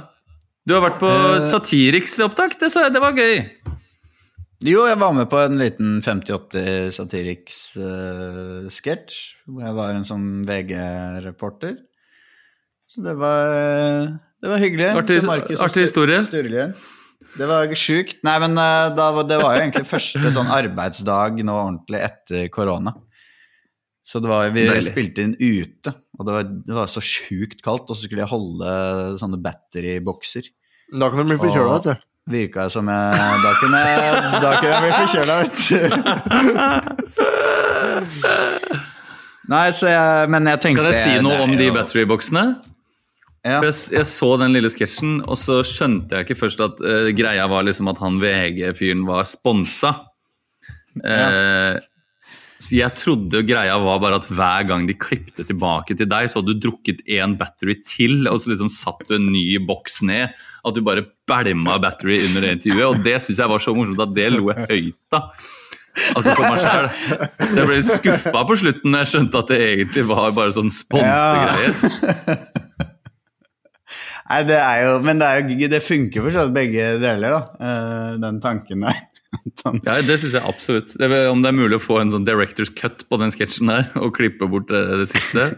Du 0.66 0.74
har 0.74 0.82
vært 0.86 1.00
på 1.02 1.10
Eh. 1.10 1.46
Satiriks-opptak. 1.50 2.56
Det, 2.60 2.70
det 2.94 3.02
var 3.02 3.12
gøy. 3.18 3.36
Jo, 4.64 4.86
jeg 4.88 4.96
var 4.96 5.12
med 5.12 5.26
på 5.28 5.36
en 5.44 5.58
liten 5.60 5.98
50-80 6.00 6.94
Satiriks-sketsj, 6.96 9.16
hvor 9.52 9.60
jeg 9.66 9.74
var 9.76 9.90
en 9.98 10.06
sånn 10.08 10.28
VG-reporter. 10.48 11.74
Så 12.88 13.02
det 13.04 13.12
var, 13.20 14.14
det 14.40 14.48
var 14.52 14.62
hyggelig. 14.62 14.86
Artig- 14.96 15.20
historie. 15.84 16.22
Sturlien. 16.30 16.72
Det 17.36 17.44
var 17.50 17.68
sjukt. 17.76 18.22
Nei, 18.24 18.36
men 18.40 18.56
eh, 18.56 18.86
da, 18.96 19.10
var- 19.12 19.26
det 19.28 19.36
var 19.42 19.58
jo 19.58 19.62
egentlig 19.66 19.84
første 19.90 20.30
sånn 20.32 20.48
arbeidsdag 20.48 21.36
nå 21.44 21.52
ordentlig 21.58 22.00
etter 22.06 22.46
korona. 22.54 22.94
Så 24.06 24.22
det 24.22 24.30
var, 24.30 24.46
vi 24.54 24.62
Deilig. 24.70 24.86
spilte 24.92 25.24
inn 25.26 25.34
ute, 25.36 25.90
og 26.16 26.22
det 26.28 26.32
var, 26.36 26.44
det 26.70 26.74
var 26.78 26.86
så 26.88 27.02
sjukt 27.02 27.58
kaldt, 27.66 27.90
og 27.90 27.96
så 27.98 28.06
skulle 28.06 28.22
jeg 28.22 28.30
holde 28.32 28.70
sånne 29.20 29.40
batterybokser. 29.42 30.46
Da 30.94 31.10
kan 31.10 31.18
du 31.18 31.24
bli 31.32 31.40
forkjøla, 31.42 31.72
vet 31.82 31.88
du. 31.90 31.94
Virka 32.26 32.66
som 32.72 32.88
jeg 32.90 33.12
Da 33.44 33.52
kunne 33.60 33.78
jeg, 33.82 33.96
da 34.42 34.50
kunne 34.58 34.72
jeg 34.72 34.82
bli 34.82 34.92
forkjøla, 35.00 35.34
vet 35.42 35.56
du. 35.66 35.78
Nei, 39.52 39.66
så 39.78 39.86
jeg 39.92 40.30
Men 40.34 40.50
jeg 40.50 40.58
tenkte 40.64 40.82
Kan 40.82 40.90
jeg 40.90 41.02
si 41.04 41.12
noe 41.22 41.38
om 41.44 41.52
de 41.58 41.68
batteryboksene? 41.74 42.44
Ja. 43.46 43.60
Jeg, 43.62 43.74
jeg 43.94 44.06
så 44.10 44.32
den 44.40 44.50
lille 44.56 44.66
sketsjen, 44.74 45.20
og 45.22 45.36
så 45.38 45.60
skjønte 45.62 46.16
jeg 46.16 46.26
ikke 46.26 46.40
først 46.40 46.58
at 46.64 46.80
uh, 46.82 47.14
greia 47.14 47.44
var 47.46 47.62
liksom 47.62 47.86
at 47.92 48.00
han 48.02 48.18
VG-fyren 48.18 49.04
var 49.06 49.22
sponsa. 49.30 49.92
Eh, 51.04 51.78
så 52.56 52.72
jeg 52.78 52.94
trodde 52.96 53.42
greia 53.46 53.74
var 53.82 53.98
bare 54.00 54.16
at 54.20 54.26
hver 54.32 54.64
gang 54.68 54.86
de 54.88 54.94
klippte 54.96 55.44
tilbake 55.44 55.96
til 55.98 56.08
deg, 56.08 56.30
så 56.32 56.40
hadde 56.40 56.54
du 56.54 56.62
drukket 56.68 57.02
én 57.12 57.34
battery 57.36 57.74
til, 57.84 58.22
og 58.30 58.40
så 58.40 58.52
liksom 58.52 58.70
satt 58.72 59.04
du 59.10 59.18
en 59.18 59.28
ny 59.32 59.58
boks 59.68 60.00
ned. 60.08 60.32
At 60.66 60.74
du 60.74 60.80
bare 60.86 61.04
bælma 61.28 61.76
battery 61.82 62.16
under 62.30 62.46
det 62.46 62.54
intervjuet. 62.56 62.88
Og 62.88 63.04
det 63.04 63.18
syns 63.22 63.42
jeg 63.42 63.52
var 63.52 63.62
så 63.62 63.74
morsomt 63.76 64.00
at 64.06 64.14
det 64.16 64.30
lo 64.34 64.48
jeg 64.50 64.66
høyt 64.72 65.18
av. 65.18 65.28
Altså 66.12 66.32
for 66.36 66.44
meg 66.44 66.60
selv. 66.60 66.96
Så 67.44 67.60
jeg 67.60 67.68
ble 67.70 67.78
skuffa 67.86 68.42
på 68.48 68.56
slutten 68.60 68.92
når 68.92 69.04
jeg 69.04 69.12
skjønte 69.12 69.40
at 69.44 69.52
det 69.52 69.60
egentlig 69.70 70.06
var 70.10 70.34
bare 70.36 70.56
sånn 70.56 70.72
sponsegreier. 70.72 71.72
Nei, 74.26 74.40
det 74.48 74.56
er 74.58 74.80
jo 74.82 74.94
Men 75.06 75.20
det, 75.22 75.26
er 75.28 75.44
jo, 75.46 75.68
det 75.70 75.82
funker 75.86 76.24
for 76.26 76.50
begge 76.54 76.96
deler, 77.02 77.36
da. 77.36 77.42
eh, 77.62 78.16
Den 78.24 78.40
tanken 78.42 78.82
der. 78.88 79.04
Sånn. 79.62 79.80
Ja, 79.86 79.98
Det 80.02 80.16
syns 80.22 80.34
jeg 80.36 80.42
absolutt. 80.46 80.94
Det 80.98 81.08
er, 81.10 81.28
om 81.32 81.42
det 81.42 81.48
er 81.52 81.56
mulig 81.58 81.78
å 81.78 81.82
få 81.84 82.00
en 82.02 82.10
sånn 82.14 82.26
director's 82.26 82.70
cut 82.74 83.04
på 83.10 83.18
den 83.20 83.30
sketsjen 83.34 83.70
der, 83.72 83.88
og 84.00 84.14
klippe 84.16 84.48
bort 84.50 84.68
det, 84.68 84.82
det 85.02 85.08
siste. 85.12 85.48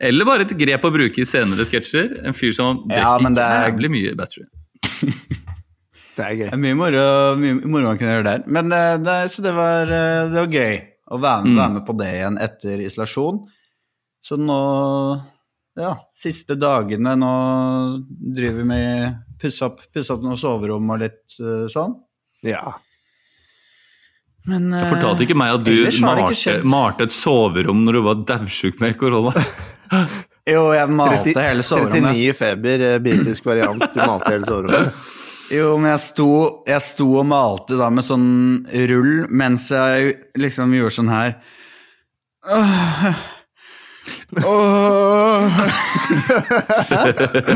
Eller 0.00 0.24
bare 0.28 0.44
et 0.44 0.52
grep 0.58 0.82
å 0.84 0.90
bruke 0.92 1.22
i 1.22 1.24
senere 1.28 1.64
sketsjer. 1.64 2.18
En 2.28 2.34
fyr 2.36 2.52
som 2.52 2.82
Ja, 2.92 3.16
det 3.18 3.38
er- 3.40 3.70
jævlig 3.70 3.90
mye 3.94 4.16
battery. 4.18 4.44
Det 6.16 6.24
er 6.24 6.32
gøy. 6.32 6.46
Det 6.48 6.54
er 6.56 6.60
mye 6.62 6.76
moro, 6.78 7.00
mye 7.36 7.56
moro 7.68 7.90
man 7.90 7.98
kunne 8.00 8.12
gjøre 8.14 8.24
der. 8.24 8.44
Men 8.48 8.70
eh, 8.72 8.94
det, 9.04 9.16
så 9.34 9.42
det 9.44 9.50
var, 9.52 9.82
eh, 9.92 10.30
det 10.32 10.38
var 10.40 10.54
gøy 10.54 10.76
å 11.12 11.18
være 11.20 11.42
med, 11.44 11.50
Mm. 11.52 11.58
være 11.60 11.72
med 11.74 11.84
på 11.86 11.96
det 12.00 12.06
igjen 12.14 12.38
etter 12.40 12.80
isolasjon. 12.86 13.42
Så 14.24 14.38
nå 14.40 14.60
Ja, 15.76 15.90
siste 16.16 16.56
dagene 16.56 17.12
nå 17.20 17.32
driver 18.32 18.56
vi 18.62 18.64
med 18.64 19.18
pusse 19.38 19.60
opp, 19.66 19.82
pusse 19.92 20.08
opp 20.14 20.22
noen 20.24 20.38
soverom 20.40 20.88
og 20.94 21.02
litt 21.02 21.36
eh, 21.38 21.66
sånn. 21.68 21.92
Ja. 22.48 22.62
Men 24.46 24.70
Du 24.70 24.78
fortalte 24.86 25.26
ikke 25.26 25.36
meg 25.38 25.56
at 25.56 25.66
du 25.66 25.74
malte, 26.06 26.56
malte 26.68 27.08
et 27.08 27.14
soverom 27.14 27.82
når 27.86 27.98
du 27.98 28.02
var 28.06 28.24
daudsjuk 28.32 28.80
med 28.82 28.96
korona. 29.00 29.34
Jo, 30.46 30.68
jeg 30.70 30.86
malte 30.94 31.32
30 31.34 31.42
hele 31.42 31.62
soverommet. 31.66 32.04
39 32.06 32.18
i 32.22 32.34
feber, 32.38 32.82
eh, 32.86 32.98
britisk 33.02 33.48
variant. 33.48 33.82
Du 33.82 33.96
malte 33.98 34.30
hele 34.30 34.46
soverommet. 34.46 34.92
Jo, 35.50 35.72
men 35.78 35.92
jeg 35.92 36.02
sto, 36.02 36.28
jeg 36.66 36.82
sto 36.82 37.04
og 37.20 37.26
malte 37.30 37.76
da 37.78 37.86
med 37.94 38.02
sånn 38.02 38.26
rull 38.90 39.28
mens 39.30 39.68
jeg 39.70 40.16
liksom 40.42 40.74
gjorde 40.74 40.94
sånn 40.96 41.10
her. 41.12 41.36
Åh. 42.50 43.04
Åh. 44.42 45.60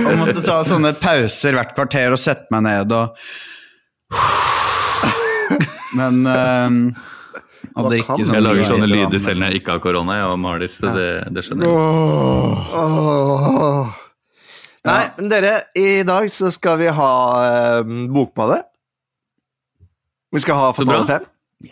og 0.07 0.15
måtte 0.21 0.43
ta 0.47 0.61
sånne 0.67 0.95
pauser 1.03 1.59
hvert 1.59 1.75
kvarter 1.75 2.15
og 2.15 2.23
sette 2.23 2.47
meg 2.55 2.67
ned 2.69 2.95
og 2.95 3.19
Men 5.97 6.21
um, 6.27 6.77
sånn 7.75 8.35
Jeg 8.35 8.43
lager 8.45 8.65
sånne 8.69 8.89
lyder 8.91 9.21
selv 9.23 9.41
når 9.43 9.53
jeg 9.53 9.63
ikke 9.63 9.75
har 9.77 9.83
korona. 9.85 10.19
Jeg 10.21 10.39
maler, 10.43 10.69
så 10.75 10.93
det, 10.95 11.09
det 11.35 11.45
skjønner 11.47 11.67
jeg. 11.67 11.75
Åh. 12.81 13.99
Nei, 14.89 15.03
men 15.19 15.29
dere, 15.29 15.55
i 15.77 16.01
dag 16.09 16.31
så 16.33 16.49
skal 16.55 16.79
vi 16.81 16.89
ha 16.97 17.11
eh, 17.45 17.91
Bokbadet. 18.15 18.63
Vi 20.33 20.41
skal 20.41 20.57
ha. 20.57 20.71
Fatale 20.73 21.05
5. 21.09 21.27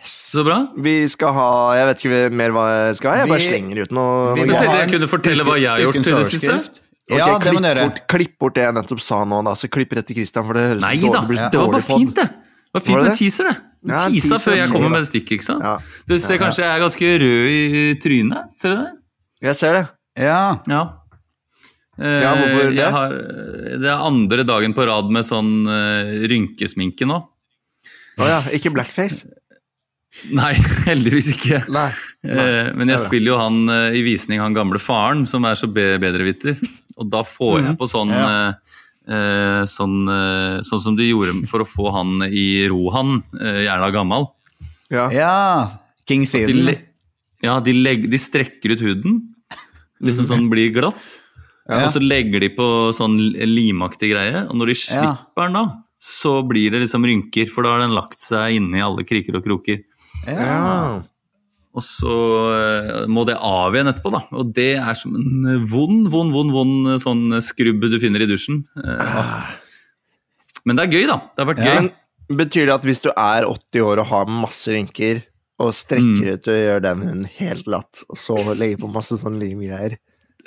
Så 0.05 0.43
bra. 0.45 0.59
Vi 0.85 0.93
skal 1.09 1.33
ha 1.33 1.45
Jeg 1.79 1.87
vet 1.89 2.03
ikke 2.05 2.19
mer 2.37 2.53
hva 2.53 2.65
jeg 2.75 2.99
skal 2.99 3.09
ha. 3.15 3.21
Jeg 3.23 3.31
bare 3.31 3.41
Vi- 3.41 3.47
slenger 3.49 3.79
ut 3.87 3.95
noe. 3.97 4.35
vi 4.37 4.43
noe 4.43 4.53
Jeg 4.53 4.61
tenkte 4.61 4.77
jeg 4.83 4.91
kunne 4.93 5.09
fortelle 5.09 5.47
hva 5.49 5.55
jeg 5.57 5.71
har 5.71 5.81
gjort 5.87 5.95
til 6.03 6.19
det 6.19 6.27
siste. 6.29 6.59
Okay, 7.09 7.17
Ja, 7.17 7.39
det 7.39 7.49
klipp 7.49 7.79
bort, 7.81 8.01
klipp 8.13 8.33
bort 8.39 8.55
det 8.59 8.65
jeg 8.67 8.75
nettopp 8.77 9.01
sa 9.01 9.23
nå, 9.25 9.39
da. 9.47 9.55
Så 9.57 9.71
klipp 9.73 9.95
rett 9.97 10.05
til 10.11 10.17
Christian, 10.19 10.45
for 10.45 10.53
det 10.53 10.65
høres 10.75 10.83
Nei 10.85 10.97
dårlig- 11.01 11.13
da, 11.15 11.21
det 11.21 11.29
blir 11.29 11.51
det 11.51 11.59
var 11.63 11.73
bare 11.73 11.87
fint, 11.89 12.15
det. 12.15 12.27
Det 12.29 12.75
var 12.77 12.81
fint 12.85 12.97
Var 12.99 13.03
det 13.03 13.09
med 13.09 13.17
teaser, 13.17 13.45
det. 13.49 13.57
Ja, 13.87 14.05
Tisa 14.11 14.39
før 14.43 14.57
jeg 14.59 14.71
kommer 14.73 14.91
med 14.91 15.05
det 15.05 15.11
stikket, 15.13 15.39
ikke 15.39 15.47
sant? 15.47 15.63
Ja. 15.63 15.77
Du 16.09 16.17
ser 16.19 16.41
kanskje 16.41 16.65
jeg 16.65 16.73
er 16.75 16.83
ganske 16.83 17.11
rød 17.23 17.51
i 17.55 17.83
trynet. 18.03 18.49
Ser 18.59 18.75
du 18.75 18.81
det? 18.81 18.89
Jeg 19.49 19.59
ser 19.61 19.77
det. 19.79 19.85
Ja. 20.19 20.41
Ja. 20.67 20.81
Eh, 21.99 22.21
Ja, 22.25 22.33
hvorfor 22.39 22.71
det? 22.71 22.77
Jeg 22.79 22.91
har, 22.95 23.15
det 23.83 23.91
er 23.91 24.07
andre 24.09 24.45
dagen 24.47 24.75
på 24.75 24.87
rad 24.87 25.11
med 25.15 25.27
sånn 25.27 25.53
uh, 25.71 26.11
rynkesminke 26.31 27.07
nå. 27.07 27.21
Å 28.19 28.27
ja, 28.27 28.41
ikke 28.55 28.73
blackface? 28.75 29.29
Nei, 30.35 30.53
heldigvis 30.89 31.31
ikke. 31.37 31.63
Nei. 31.71 31.91
Eh, 32.27 32.73
men 32.75 32.91
jeg 32.91 32.99
er 32.99 33.05
spiller 33.05 33.33
jo 33.37 33.39
han 33.39 33.61
uh, 33.71 33.95
i 33.95 34.03
visning, 34.07 34.43
han 34.43 34.57
gamle 34.57 34.81
faren, 34.83 35.23
som 35.31 35.47
er 35.47 35.59
så 35.59 35.71
be 35.71 35.93
bedreviter. 36.03 36.59
Og 36.99 37.07
da 37.13 37.23
får 37.23 37.61
jeg 37.63 37.79
på 37.79 37.87
sånn 37.91 38.11
Ja. 38.11 38.27
Eh, 39.09 39.15
eh, 39.19 39.63
sånn, 39.69 40.09
eh, 40.13 40.59
sånn 40.67 40.83
som 40.83 40.97
de 40.99 41.09
gjorde 41.09 41.47
for 41.51 41.65
å 41.65 41.69
få 41.69 41.93
han 41.95 42.29
i 42.29 42.67
Rohan, 42.71 43.23
uh, 43.41 43.61
jævla 43.65 43.91
gammal. 43.95 44.29
Ja. 44.93 45.09
ja. 45.13 45.33
King 46.09 46.25
De, 46.25 46.77
ja, 47.45 47.59
de, 47.61 47.73
legger, 47.73 48.09
de 48.09 48.21
strekker 48.21 48.73
ut 48.73 48.85
huden, 48.85 49.19
liksom 50.01 50.29
sånn 50.29 50.47
den 50.47 50.53
blir 50.53 50.73
glatt. 50.73 51.19
Ja. 51.69 51.85
Og 51.85 51.93
så 51.93 52.01
legger 52.01 52.41
de 52.41 52.49
på 52.57 52.67
sånn 52.97 53.19
limaktig 53.45 54.15
greie, 54.15 54.47
og 54.49 54.57
når 54.57 54.73
de 54.73 54.77
Ja. 54.79 54.87
slipper 54.87 55.51
den 55.51 55.59
da, 55.59 55.67
så 56.01 56.41
blir 56.49 56.73
det 56.73 56.81
liksom 56.87 57.05
rynker, 57.05 57.51
for 57.53 57.67
da 57.67 57.75
har 57.75 57.85
den 57.85 57.97
lagt 57.97 58.21
seg 58.21 58.57
inne 58.57 58.79
i 58.79 58.85
alle 58.85 59.05
kriker 59.05 59.37
og 59.37 59.45
kroker. 59.45 59.83
Ja. 60.27 61.03
Og 61.77 61.83
så 61.85 62.15
eh, 62.57 63.07
må 63.13 63.25
det 63.29 63.37
av 63.45 63.75
igjen 63.77 63.91
etterpå, 63.93 64.11
da. 64.15 64.23
Og 64.41 64.53
det 64.57 64.71
er 64.81 64.95
som 64.99 65.15
en 65.15 65.65
vond, 65.69 66.09
vond, 66.11 66.33
vond, 66.35 66.51
vond 66.55 66.89
eh, 66.95 66.99
sånn 67.03 67.27
skrubb 67.45 67.85
du 67.93 67.99
finner 68.03 68.25
i 68.25 68.27
dusjen. 68.31 68.65
Eh, 68.83 69.51
Men 70.67 70.77
det 70.77 70.87
er 70.89 70.93
gøy, 70.97 71.07
da. 71.07 71.19
Det 71.37 71.45
har 71.45 71.51
vært 71.55 71.65
Ja. 71.65 71.75
gøy. 71.75 71.91
Men 72.29 72.39
betyr 72.39 72.67
det 72.67 72.75
at 72.75 72.85
hvis 72.89 73.01
du 73.05 73.11
er 73.15 73.47
80 73.47 73.81
år 73.85 73.99
og 74.03 74.07
har 74.11 74.27
masse 74.27 74.69
rynker, 74.75 75.23
og 75.59 75.73
strekker 75.75 76.23
Mm. 76.23 76.35
ut 76.35 76.49
og 76.49 76.55
gjør 76.55 76.83
den 76.83 77.01
hunden 77.03 77.25
helt 77.39 77.65
glatt, 77.67 78.03
og 78.09 78.17
så 78.17 78.37
legger 78.55 78.79
på 78.79 78.93
masse 78.95 79.17
sånn 79.19 79.39
limgreier, 79.41 79.97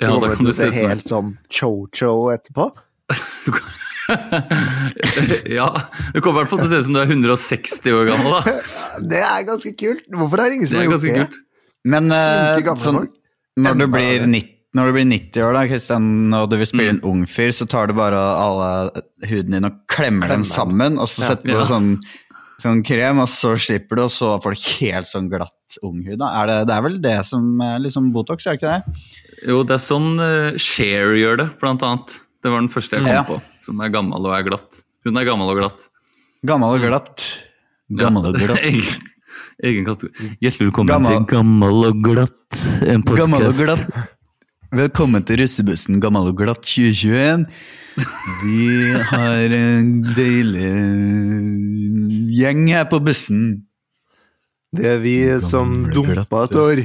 Ja, 0.00 0.08
kommer 0.14 0.30
du 0.30 0.36
til 0.36 0.46
å 0.46 0.54
se 0.54 0.70
se 0.72 0.80
sånn 0.80 0.88
helt 0.88 1.08
sånn 1.08 1.38
cho-cho 1.50 2.12
etterpå? 2.32 2.72
ja, 5.58 5.68
det 6.14 6.22
kommer 6.22 6.40
i 6.40 6.42
hvert 6.42 6.50
fall 6.52 6.62
til 6.62 6.68
å 6.68 6.72
se 6.72 6.80
ut 6.82 6.86
som 6.88 6.96
du 6.96 7.02
er 7.02 7.10
160 7.10 7.98
år 7.98 8.08
gammel, 8.10 8.36
da. 8.38 8.56
Det 9.12 9.22
er 9.26 9.46
ganske 9.48 9.74
kult. 9.78 10.06
Hvorfor 10.12 10.42
er 10.42 10.52
det 10.52 10.60
ingen 10.60 10.70
som 10.70 10.80
har 10.80 10.88
gjort 10.90 11.06
det? 11.06 11.14
kult. 11.20 11.38
Men 11.92 12.14
uh, 12.14 12.74
sånn, 12.78 13.00
når, 13.58 13.78
du 13.80 13.86
blir 13.90 14.26
90, 14.28 14.50
når 14.78 14.88
du 14.88 14.96
blir 14.96 15.08
90 15.10 15.46
år, 15.46 15.56
da, 15.56 15.64
Kristian, 15.70 16.10
og 16.38 16.50
du 16.52 16.58
vil 16.60 16.68
spille 16.70 16.96
en 16.96 17.02
ung 17.08 17.24
fyr, 17.28 17.52
så 17.54 17.66
tar 17.70 17.90
du 17.90 17.96
bare 17.98 18.18
alle 18.18 19.02
huden 19.28 19.56
din 19.56 19.68
og 19.68 19.80
klemmer 19.90 20.30
dem 20.32 20.46
sammen, 20.48 21.00
og 21.02 21.10
så 21.10 21.26
setter 21.26 21.48
du 21.48 21.56
på 21.56 21.64
Ja. 21.64 21.70
sånn, 21.74 21.90
sånn 22.62 22.84
krem, 22.86 23.20
og 23.24 23.28
så 23.28 23.56
slipper 23.58 23.98
du, 23.98 24.04
og 24.06 24.14
så 24.14 24.36
får 24.42 24.56
du 24.56 24.66
helt 24.78 25.10
sånn 25.10 25.28
glatt 25.32 25.80
unghud. 25.82 26.18
Da. 26.22 26.30
Er 26.42 26.52
det, 26.52 26.58
det 26.70 26.76
er 26.76 26.86
vel 26.86 27.00
det 27.02 27.18
som 27.26 27.60
er 27.60 27.82
liksom 27.82 28.12
Botox, 28.14 28.46
er 28.46 28.56
det 28.56 28.62
ikke 28.62 28.76
det? 28.78 29.08
Jo, 29.50 29.62
det 29.66 29.74
er 29.74 29.82
sånn 29.82 30.12
uh, 30.22 30.54
Cher 30.56 31.16
gjør 31.18 31.42
det, 31.42 31.48
blant 31.58 31.82
annet. 31.82 32.21
Det 32.42 32.50
var 32.50 32.58
den 32.64 32.68
første 32.72 32.96
jeg 32.98 33.04
kom 33.06 33.12
Ja. 33.14 33.22
på, 33.28 33.36
som 33.62 33.80
er 33.84 33.88
gammel 33.94 34.26
og 34.26 34.32
er 34.34 34.42
glatt. 34.48 34.82
Hun 35.06 35.16
er 35.16 35.24
gammel 35.28 35.48
og 35.52 35.58
glatt. 35.60 35.88
Gammel 36.44 36.74
og 36.74 36.80
glatt. 36.82 37.26
Gammel 37.90 38.26
og 38.32 38.38
glatt. 38.40 38.58
Egen, 38.68 39.10
egen 39.62 39.84
kategori. 39.86 40.32
Hjertelig 40.42 40.66
velkommen 40.70 40.90
Gammel- 40.90 41.18
til 41.20 41.28
Gammel 41.36 41.84
og 41.90 42.02
glatt, 42.02 42.58
en 42.88 43.02
podkast. 43.06 43.86
Velkommen 44.72 45.24
til 45.28 45.36
russebussen 45.42 46.00
Gammel 46.00 46.30
og 46.32 46.36
glatt 46.40 46.62
2021. 46.64 47.46
Vi 48.42 48.68
har 49.10 49.52
en 49.52 49.90
deilig 50.16 50.70
gjeng 52.38 52.64
her 52.72 52.86
på 52.90 53.00
bussen. 53.04 53.42
Det 54.72 54.86
er 54.94 54.98
vi 55.04 55.16
som 55.44 55.74
dumpa 55.92 56.46
et 56.46 56.56
år. 56.56 56.82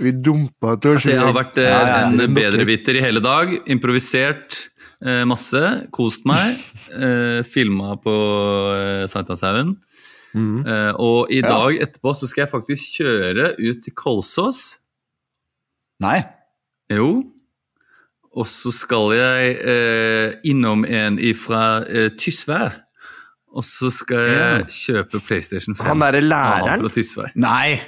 Vi 0.00 0.12
dumpa 0.12 0.74
et. 0.74 0.86
Altså, 0.90 1.12
jeg 1.12 1.22
har 1.22 1.34
vært 1.36 1.58
eh, 1.62 1.68
Ja, 1.70 1.80
ja, 1.86 1.98
en 2.08 2.22
er 2.24 2.32
bedreviter 2.34 2.98
i 2.98 3.02
hele 3.04 3.22
dag. 3.22 3.52
Improvisert 3.70 4.58
eh, 5.04 5.22
masse. 5.28 5.62
Kost 5.94 6.26
meg. 6.28 6.58
Eh, 6.90 7.42
Filma 7.46 7.94
på 8.02 8.14
eh, 8.74 9.04
Sankthanshaugen. 9.10 9.76
Mm. 10.34 10.64
Eh, 10.66 10.92
og 10.98 11.30
i 11.30 11.44
dag 11.44 11.78
etterpå 11.78 12.14
så 12.18 12.26
skal 12.26 12.44
jeg 12.44 12.50
faktisk 12.50 12.98
kjøre 12.98 13.52
ut 13.60 13.84
til 13.84 13.94
Kolsås. 13.94 14.64
Nei. 16.02 16.18
Jo. 16.90 17.22
Og 18.34 18.48
så 18.50 18.72
skal 18.74 19.14
jeg 19.14 19.54
eh, 19.62 20.34
innom 20.50 20.82
en 20.88 21.20
ifra 21.22 21.84
eh, 21.86 22.10
Tysvær. 22.18 22.80
Og 23.54 23.62
så 23.62 23.86
skal 23.94 24.24
jeg 24.26 24.70
kjøpe 24.74 25.20
PlayStation 25.22 25.76
5. 25.78 25.86
Han 25.86 26.02
derre 26.02 26.24
læreren? 26.24 26.88
Nei. 27.38 27.78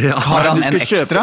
Ja. 0.00 0.16
Har 0.24 0.46
han 0.48 0.62
en 0.62 0.78
kjøpe- 0.78 1.02
ekstra? 1.02 1.22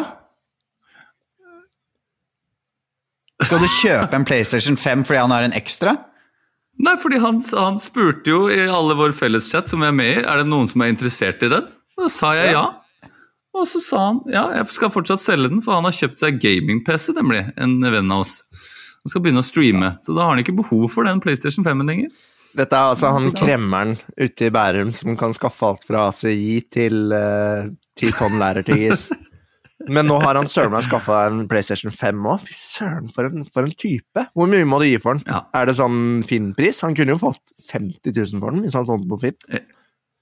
Skal 3.48 3.62
du 3.64 3.70
kjøpe 3.72 4.18
en 4.18 4.26
PlayStation 4.28 4.76
5 4.78 5.06
fordi 5.08 5.22
han 5.22 5.32
har 5.34 5.46
en 5.48 5.56
ekstra? 5.58 5.96
Nei, 6.80 6.94
fordi 7.00 7.20
han, 7.24 7.40
han 7.60 7.80
spurte 7.84 8.32
jo 8.32 8.42
i 8.52 8.60
alle 8.72 8.96
våre 9.00 9.16
felleschat 9.16 9.68
som 9.72 9.82
vi 9.84 9.88
er 9.90 9.96
med 9.96 10.12
i, 10.14 10.22
er 10.24 10.42
det 10.42 10.48
noen 10.48 10.68
som 10.70 10.84
er 10.84 10.92
interessert 10.94 11.42
i 11.44 11.50
den? 11.52 11.66
Og 11.98 12.06
da 12.06 12.12
sa 12.14 12.34
jeg 12.38 12.54
ja. 12.56 12.66
Og 13.58 13.66
så 13.68 13.82
sa 13.84 14.02
han 14.12 14.20
ja, 14.32 14.46
jeg 14.60 14.70
skal 14.76 14.92
fortsatt 14.94 15.24
selge 15.24 15.50
den, 15.52 15.64
for 15.66 15.76
han 15.76 15.88
har 15.88 15.96
kjøpt 15.96 16.22
seg 16.22 16.38
gaming-PC, 16.40 17.10
nemlig. 17.18 17.42
En 17.60 17.80
venn 17.84 18.12
av 18.14 18.22
oss. 18.24 18.38
Han 19.04 19.12
skal 19.12 19.24
begynne 19.26 19.42
å 19.44 19.48
streame, 19.48 19.94
så 20.04 20.16
da 20.16 20.28
har 20.28 20.36
han 20.36 20.44
ikke 20.44 20.56
behov 20.60 20.86
for 20.94 21.08
den 21.08 21.20
PlayStation 21.24 21.66
5-en 21.66 21.90
lenger. 21.90 22.12
Dette 22.58 22.76
er 22.76 22.92
altså 22.94 23.12
han 23.14 23.30
kremmeren 23.38 23.96
ute 24.18 24.48
i 24.48 24.54
Bærum 24.54 24.94
som 24.96 25.18
kan 25.20 25.36
skaffe 25.38 25.68
alt 25.68 25.86
fra 25.86 26.08
ACI 26.10 26.60
til 26.74 27.14
uh, 27.14 27.70
10 28.00 28.16
tonn 28.18 28.40
lærertyggis. 28.42 29.10
Men 29.88 30.10
nå 30.10 30.18
har 30.20 30.36
han 30.36 30.50
søren 30.52 30.74
meg 30.74 30.84
skaffa 30.84 31.22
en 31.30 31.46
PlayStation 31.48 31.94
5 31.94 32.26
òg. 32.28 32.42
Fy 32.44 32.56
søren, 32.58 33.08
for 33.14 33.30
en, 33.30 33.46
for 33.48 33.64
en 33.64 33.72
type! 33.72 34.26
Hvor 34.36 34.50
mye 34.52 34.68
må 34.68 34.82
du 34.82 34.90
gi 34.90 34.98
for 35.00 35.16
den? 35.16 35.24
Ja. 35.30 35.46
Er 35.56 35.70
det 35.70 35.78
sånn 35.80 36.24
Finn-pris? 36.28 36.82
Han 36.84 36.98
kunne 36.98 37.16
jo 37.16 37.22
fått 37.22 37.54
50 37.70 38.12
000 38.12 38.42
for 38.44 38.56
den 38.56 38.66
hvis 38.66 38.76
han 38.76 38.88
solgte 38.90 39.06
den 39.06 39.14
på 39.14 39.22
Finn. 39.24 39.70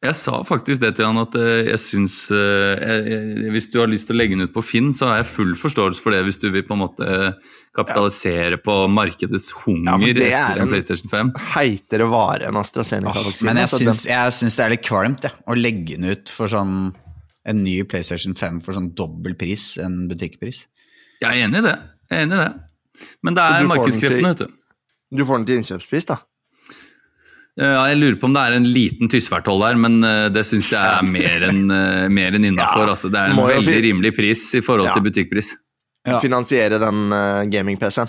Jeg 0.05 0.13
sa 0.13 0.43
faktisk 0.45 0.83
det 0.83 0.91
til 0.99 1.07
han 1.09 1.17
at 1.17 1.33
eh, 1.41 1.71
jeg 1.71 1.81
syns 1.81 2.17
eh, 2.29 2.73
jeg, 2.77 3.05
jeg, 3.09 3.53
Hvis 3.55 3.67
du 3.73 3.79
har 3.81 3.89
lyst 3.89 4.05
til 4.05 4.13
å 4.13 4.19
legge 4.19 4.37
den 4.37 4.45
ut 4.45 4.53
på 4.53 4.61
Finn, 4.61 4.91
så 4.93 5.09
har 5.09 5.23
jeg 5.23 5.31
full 5.31 5.55
forståelse 5.57 6.03
for 6.03 6.13
det 6.13 6.21
hvis 6.27 6.37
du 6.43 6.51
vil 6.53 6.65
på 6.67 6.77
en 6.77 6.83
måte 6.83 7.07
kapitalisere 7.77 8.57
på 8.63 8.75
markedets 8.91 9.51
hunger 9.63 10.01
Ja, 10.01 10.13
det 10.17 10.27
er 10.27 10.35
etter 10.35 10.61
en 10.61 10.67
en- 10.67 10.73
PlayStation 10.73 11.09
5. 11.13 11.31
Heitere 11.55 12.07
vare 12.11 12.47
enn 12.49 12.57
AstraZeneca-vaksine. 12.59 13.47
Men 13.51 13.61
jeg 13.63 13.69
så 13.71 13.79
syns, 13.83 14.05
jeg 14.09 14.33
syns 14.39 14.55
det 14.57 14.65
er 14.65 14.73
litt 14.75 14.85
kvalmt, 14.87 15.21
jeg. 15.27 15.31
Å 15.47 15.55
legge 15.57 15.97
den 15.99 16.09
ut 16.11 16.29
for 16.33 16.47
sånn 16.51 16.93
en 17.47 17.63
ny 17.63 17.77
PlayStation 17.87 18.33
5 18.35 18.61
for 18.65 18.73
sånn 18.75 18.89
dobbel 18.97 19.35
pris 19.39 19.77
enn 19.79 20.07
butikkpris. 20.09 20.65
Jeg 21.21 21.29
er 21.31 21.45
enig 21.47 21.61
i 21.61 21.67
det. 21.69 21.75
Jeg 22.11 22.17
er 22.19 22.25
enig 22.27 22.35
i 22.39 22.43
det. 22.43 22.53
Men 23.23 23.37
det 23.37 23.43
er 23.45 23.67
markedskreftene, 23.69 24.33
vet 24.33 24.41
du. 24.47 24.47
du 25.15 25.23
får 25.23 25.37
den 25.39 25.45
til 25.47 25.61
innkjøpspris, 25.61 26.05
da. 26.09 26.17
Ja, 27.57 27.87
jeg 27.89 27.97
lurer 27.97 28.17
på 28.21 28.27
om 28.29 28.33
det 28.35 28.41
er 28.45 28.55
en 28.59 28.67
liten 28.69 29.09
tysværtoll 29.09 29.63
der, 29.63 29.77
men 29.81 29.95
eh, 30.05 30.27
det 30.29 30.43
syns 30.45 30.67
jeg 30.75 30.77
er 30.77 31.07
mer 31.09 31.45
enn 31.47 31.71
en 31.71 32.45
innafor. 32.51 32.83
Ja, 32.85 32.91
altså, 32.93 33.09
det 33.09 33.17
er 33.17 33.31
en 33.33 33.39
veldig 33.41 33.79
rimelig 33.87 34.11
pris 34.17 34.43
i 34.59 34.61
forhold 34.61 34.85
Ja. 34.91 34.93
til 34.93 35.07
butikkpris. 35.07 35.55
Ja. 36.07 36.19
Finansiere 36.23 36.79
den 36.79 37.11
eh, 37.13 37.43
gaming-PC-en. 37.51 38.07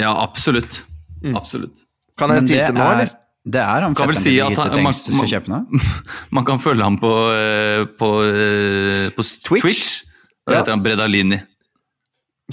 Ja, 0.00 0.12
absolutt. 0.22 0.84
Mm. 1.22 1.36
Absolutt. 1.36 1.84
Kan 2.18 2.30
jeg 2.30 2.42
Men 2.42 2.74
nå, 2.74 2.80
er, 2.82 2.92
eller? 2.92 3.10
det 3.44 3.60
er 3.62 3.82
han 3.86 3.94
Kan 3.98 4.14
si 4.14 4.38
at 4.40 4.56
han- 4.56 4.82
man- 4.82 5.46
nå? 5.48 5.60
Man 6.38 6.44
kan 6.44 6.58
følge 6.62 6.82
ham 6.84 6.98
på, 6.98 7.10
eh, 7.34 7.84
på, 7.98 8.10
eh, 8.24 9.10
på 9.16 9.22
Twitch. 9.44 9.62
Twitch. 9.62 10.02
Da 10.46 10.52
Ja. 10.54 10.58
heter 10.60 10.72
han 10.76 10.82
Bredalini. 10.82 11.40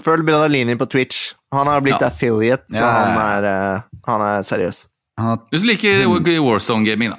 Følg 0.02 0.26
Bredalini 0.26 0.76
på 0.76 0.86
Twitch. 0.90 1.34
Han 1.52 1.68
har 1.68 1.82
blitt 1.82 2.00
Ja. 2.02 2.08
affiliate, 2.08 2.66
så 2.72 2.78
Ja, 2.82 2.92
han, 2.92 3.44
er, 3.44 3.84
han 4.06 4.22
er 4.22 4.44
seriøs. 4.44 4.88
Han 5.18 5.28
har 5.28 5.38
Hvis 5.52 5.62
du 5.62 5.68
liker 5.68 6.42
Warzone 6.42 6.86
Gaming, 6.86 7.10
da. 7.10 7.18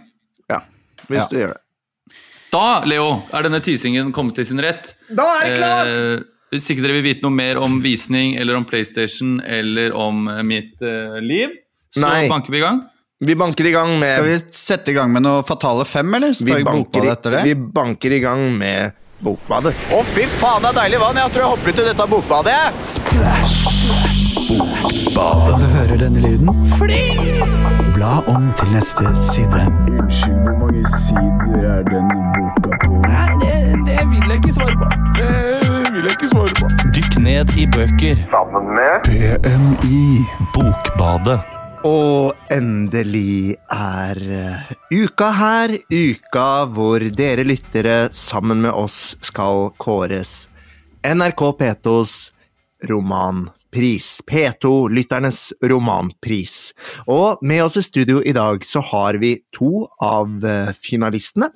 Ja, 0.48 0.60
hvis 1.08 1.18
Ja. 1.18 1.26
du 1.30 1.36
gjør 1.36 1.48
det. 1.54 1.60
Da, 2.52 2.80
Leo, 2.84 3.22
er 3.32 3.42
denne 3.42 3.60
teasingen 3.60 4.12
kommet 4.12 4.34
til 4.34 4.44
sin 4.46 4.58
rett. 4.58 4.94
Da 5.14 5.26
er 5.44 5.54
det 5.56 6.20
Eh, 6.20 6.24
hvis 6.50 6.70
ikke 6.72 6.82
dere 6.84 6.98
vil 6.98 7.06
vite 7.06 7.24
noe 7.26 7.34
mer 7.34 7.60
om 7.62 7.78
visning 7.82 8.34
eller 8.40 8.58
om 8.58 8.64
PlayStation 8.66 9.38
eller 9.46 9.94
om 9.94 10.26
eh, 10.28 10.40
mitt 10.46 10.80
uh, 10.82 11.20
liv, 11.22 11.52
så 11.94 12.02
Nei. 12.06 12.24
banker 12.30 12.54
vi 12.54 12.58
i 12.58 12.64
gang. 12.64 12.80
Vi 13.20 13.36
banker 13.36 13.66
i 13.68 13.74
gang 13.74 13.98
med 14.00 14.14
Skal 14.16 14.26
vi 14.30 14.38
sette 14.56 14.90
i 14.90 14.94
gang 14.96 15.10
med 15.12 15.26
noe 15.26 15.42
Fatale 15.44 15.84
fem, 15.84 16.08
eller? 16.16 16.32
Så 16.32 16.46
vi 16.46 16.54
tar 16.54 16.64
banker, 16.64 16.80
bokbadet 16.80 17.12
etter 17.18 17.36
det? 17.36 17.40
i, 17.42 17.52
vi 17.52 17.72
banker 17.76 18.16
i 18.16 18.20
gang 18.24 18.46
med 18.56 18.96
Bokbadet. 19.20 19.74
Å, 19.92 19.98
fy 20.08 20.24
faen, 20.40 20.64
det 20.64 20.70
er 20.70 20.76
deilig 20.78 21.00
vann. 21.02 21.18
Jeg 21.20 21.32
tror 21.34 21.42
jeg 21.44 21.50
hopper 21.52 21.74
ut 21.74 21.80
i 21.82 21.84
dette 21.90 22.06
bokbadet. 22.08 22.62
Du 25.60 25.66
hører 25.74 26.00
denne 26.00 26.22
lyden? 26.24 26.48
Fly! 26.78 27.02
Bla 27.98 28.22
om 28.32 28.48
til 28.56 28.72
neste 28.72 29.12
side. 29.20 29.66
Unnskyld, 29.92 30.40
hvor 30.46 30.56
mange 30.64 30.94
sider 30.96 31.68
er 31.74 31.84
denne 31.90 32.32
boka 32.38 32.80
på? 32.86 33.02
Dykk 33.04 33.39
ned 37.30 37.50
i 37.58 37.66
bøker. 37.70 38.18
PMI. 39.06 39.98
Bokbadet. 40.54 41.38
Og 41.86 42.34
endelig 42.52 43.54
er 43.70 44.18
eh, 44.18 44.70
uka 44.90 45.28
her. 45.36 45.74
Uka 45.92 46.48
hvor 46.74 47.04
dere 47.20 47.44
lyttere 47.46 48.10
sammen 48.16 48.64
med 48.64 48.74
oss 48.74 49.14
skal 49.22 49.70
kåres 49.80 50.48
NRK 51.06 51.44
P2s 51.60 52.14
romanpris. 52.90 54.08
P2 54.26 54.72
Lytternes 54.96 55.42
romanpris. 55.62 56.56
Og 57.06 57.44
med 57.46 57.62
oss 57.68 57.78
i 57.78 57.84
studio 57.86 58.24
i 58.24 58.34
dag 58.36 58.66
så 58.66 58.82
har 58.92 59.20
vi 59.22 59.36
to 59.54 59.86
av 60.02 60.42
eh, 60.42 60.72
finalistene 60.76 61.52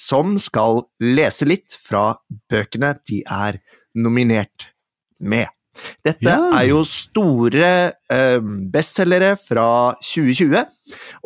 som 0.00 0.36
skal 0.40 0.84
lese 1.04 1.48
litt 1.48 1.76
fra 1.76 2.10
bøkene 2.52 2.94
de 3.08 3.22
er 3.24 3.60
nominert 3.96 4.69
med. 5.20 5.48
Dette 6.04 6.26
Ja. 6.26 6.50
er 6.58 6.66
jo 6.68 6.80
store 6.84 7.68
eh, 8.10 8.38
bestselgere 8.74 9.36
fra 9.38 9.94
2020. 10.02 10.64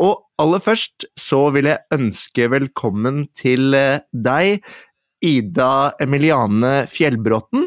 Og 0.04 0.20
aller 0.38 0.60
først 0.60 1.06
så 1.18 1.46
vil 1.54 1.70
jeg 1.70 1.78
ønske 1.96 2.50
velkommen 2.52 3.24
til 3.38 3.72
eh, 3.74 4.00
deg, 4.12 4.60
Ida 5.24 5.94
Emiliane 6.04 6.84
Fjellbråten. 6.92 7.64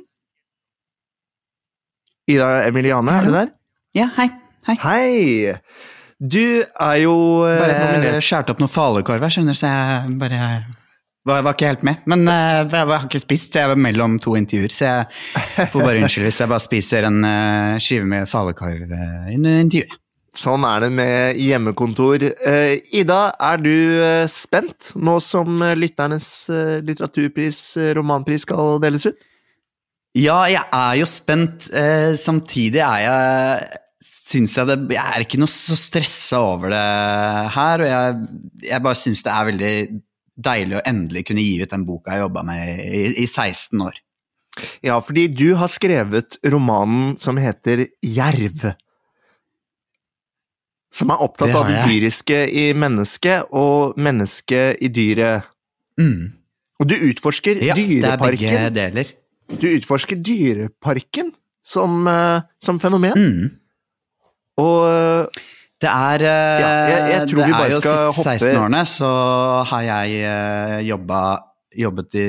Ida 2.30 2.50
Emiliane, 2.68 3.12
er 3.18 3.26
du 3.26 3.32
der? 3.34 3.52
Ja, 3.98 4.10
hei. 4.18 4.28
Hei. 4.68 4.76
Hei! 4.84 5.54
Du 6.20 6.42
er 6.82 6.96
jo 7.00 7.14
eh, 7.48 7.60
Bare 7.62 8.22
skåret 8.26 8.50
opp 8.52 8.60
noen 8.62 8.72
falukorv 8.74 9.24
her, 9.24 9.32
skjønner 9.34 9.56
du, 9.56 9.60
så 9.60 9.70
jeg 9.72 10.18
bare 10.20 10.40
var, 11.28 11.44
var 11.46 11.56
ikke 11.56 11.70
helt 11.74 11.86
med. 11.88 12.02
Men 12.10 12.26
eh, 12.32 12.64
jeg 12.72 12.90
har 12.90 13.06
ikke 13.06 13.24
spist, 13.24 13.60
jeg 13.60 13.74
var 13.74 13.80
mellom 13.88 14.18
to 14.24 14.38
intervjuer, 14.40 14.74
så 14.74 14.90
jeg 14.90 15.70
får 15.74 15.84
bare 15.84 16.02
unnskylde 16.02 16.32
hvis 16.32 16.42
jeg 16.44 16.54
bare 16.56 16.66
spiser 16.66 17.08
en 17.10 17.24
eh, 17.28 17.78
skive 17.84 18.10
med 18.10 18.30
falukorv 18.32 18.92
under 18.92 19.64
intervjuet. 19.64 20.04
Sånn 20.38 20.66
er 20.70 20.84
det 20.86 20.92
med 20.94 21.40
hjemmekontor. 21.42 22.22
Eh, 22.46 22.76
Ida, 23.00 23.22
er 23.42 23.58
du 23.62 23.74
eh, 23.74 24.28
spent 24.30 24.92
nå 25.02 25.18
som 25.24 25.64
eh, 25.66 25.74
lytternes 25.78 26.28
eh, 26.54 26.78
litteraturpris, 26.86 27.62
eh, 27.82 27.94
romanpris, 27.98 28.46
skal 28.46 28.78
deles 28.84 29.08
ut? 29.10 29.26
Ja, 30.18 30.44
jeg 30.50 30.62
er 30.62 30.94
jo 31.00 31.08
spent. 31.10 31.70
Eh, 31.74 32.14
samtidig 32.22 32.86
er 32.86 33.04
jeg 33.08 33.84
Synes 34.28 34.58
jeg 34.58 34.68
det 34.68 34.76
Jeg 34.92 35.00
er 35.00 35.24
ikke 35.24 35.38
noe 35.40 35.48
så 35.48 35.76
stressa 35.80 36.42
over 36.44 36.74
det 36.74 36.80
her, 37.56 37.84
og 37.84 37.88
jeg, 37.88 38.42
jeg 38.68 38.84
bare 38.84 39.00
syns 39.00 39.22
det 39.24 39.32
er 39.32 39.48
veldig 39.48 39.72
deilig 40.38 40.78
å 40.80 40.84
endelig 40.86 41.26
kunne 41.28 41.44
gi 41.44 41.58
ut 41.64 41.72
den 41.74 41.86
boka 41.88 42.14
jeg 42.14 42.26
jobba 42.26 42.44
med 42.48 42.84
i, 42.86 43.06
i 43.24 43.26
16 43.28 43.82
år. 43.82 44.02
Ja, 44.86 44.98
fordi 45.02 45.28
du 45.30 45.52
har 45.58 45.70
skrevet 45.70 46.40
romanen 46.50 47.16
som 47.22 47.38
heter 47.42 47.86
Jerv. 48.02 48.72
Som 50.94 51.12
er 51.14 51.22
opptatt 51.22 51.52
Det 51.52 51.60
av 51.60 51.68
det 51.70 51.84
dyriske 51.90 52.40
i 52.50 52.72
mennesket 52.78 53.54
og 53.58 53.98
mennesket 54.02 54.82
i 54.82 54.90
dyret. 54.94 55.46
Mm. 56.00 56.34
Og 56.82 56.90
du 56.90 56.96
utforsker 57.10 57.62
Ja, 57.66 57.76
det 57.78 58.06
er 58.06 58.22
begge 58.22 58.70
deler. 58.74 59.14
Du 59.48 59.68
utforsker 59.70 60.20
Dyreparken 60.20 61.32
som, 61.64 62.08
eh, 62.08 62.42
som 62.64 62.80
fenomen. 62.80 63.16
Mm. 63.16 63.52
Og 64.60 64.88
eh, 64.90 65.46
Det 65.82 65.90
er 65.92 66.24
eh, 66.26 66.60
Ja, 66.62 66.70
jeg- 66.90 67.12
jeg 67.12 67.28
tror 67.30 67.38
Det 67.38 67.56
er 67.56 67.70
jo 67.70 67.82
siste 67.82 68.12
hoppe- 68.18 68.38
16-årene, 68.40 68.82
så 68.90 69.10
har 69.70 69.82
jeg 69.84 70.22
eh, 70.26 70.80
jobba 70.88 71.20
Jobbet 71.78 72.16
i 72.18 72.28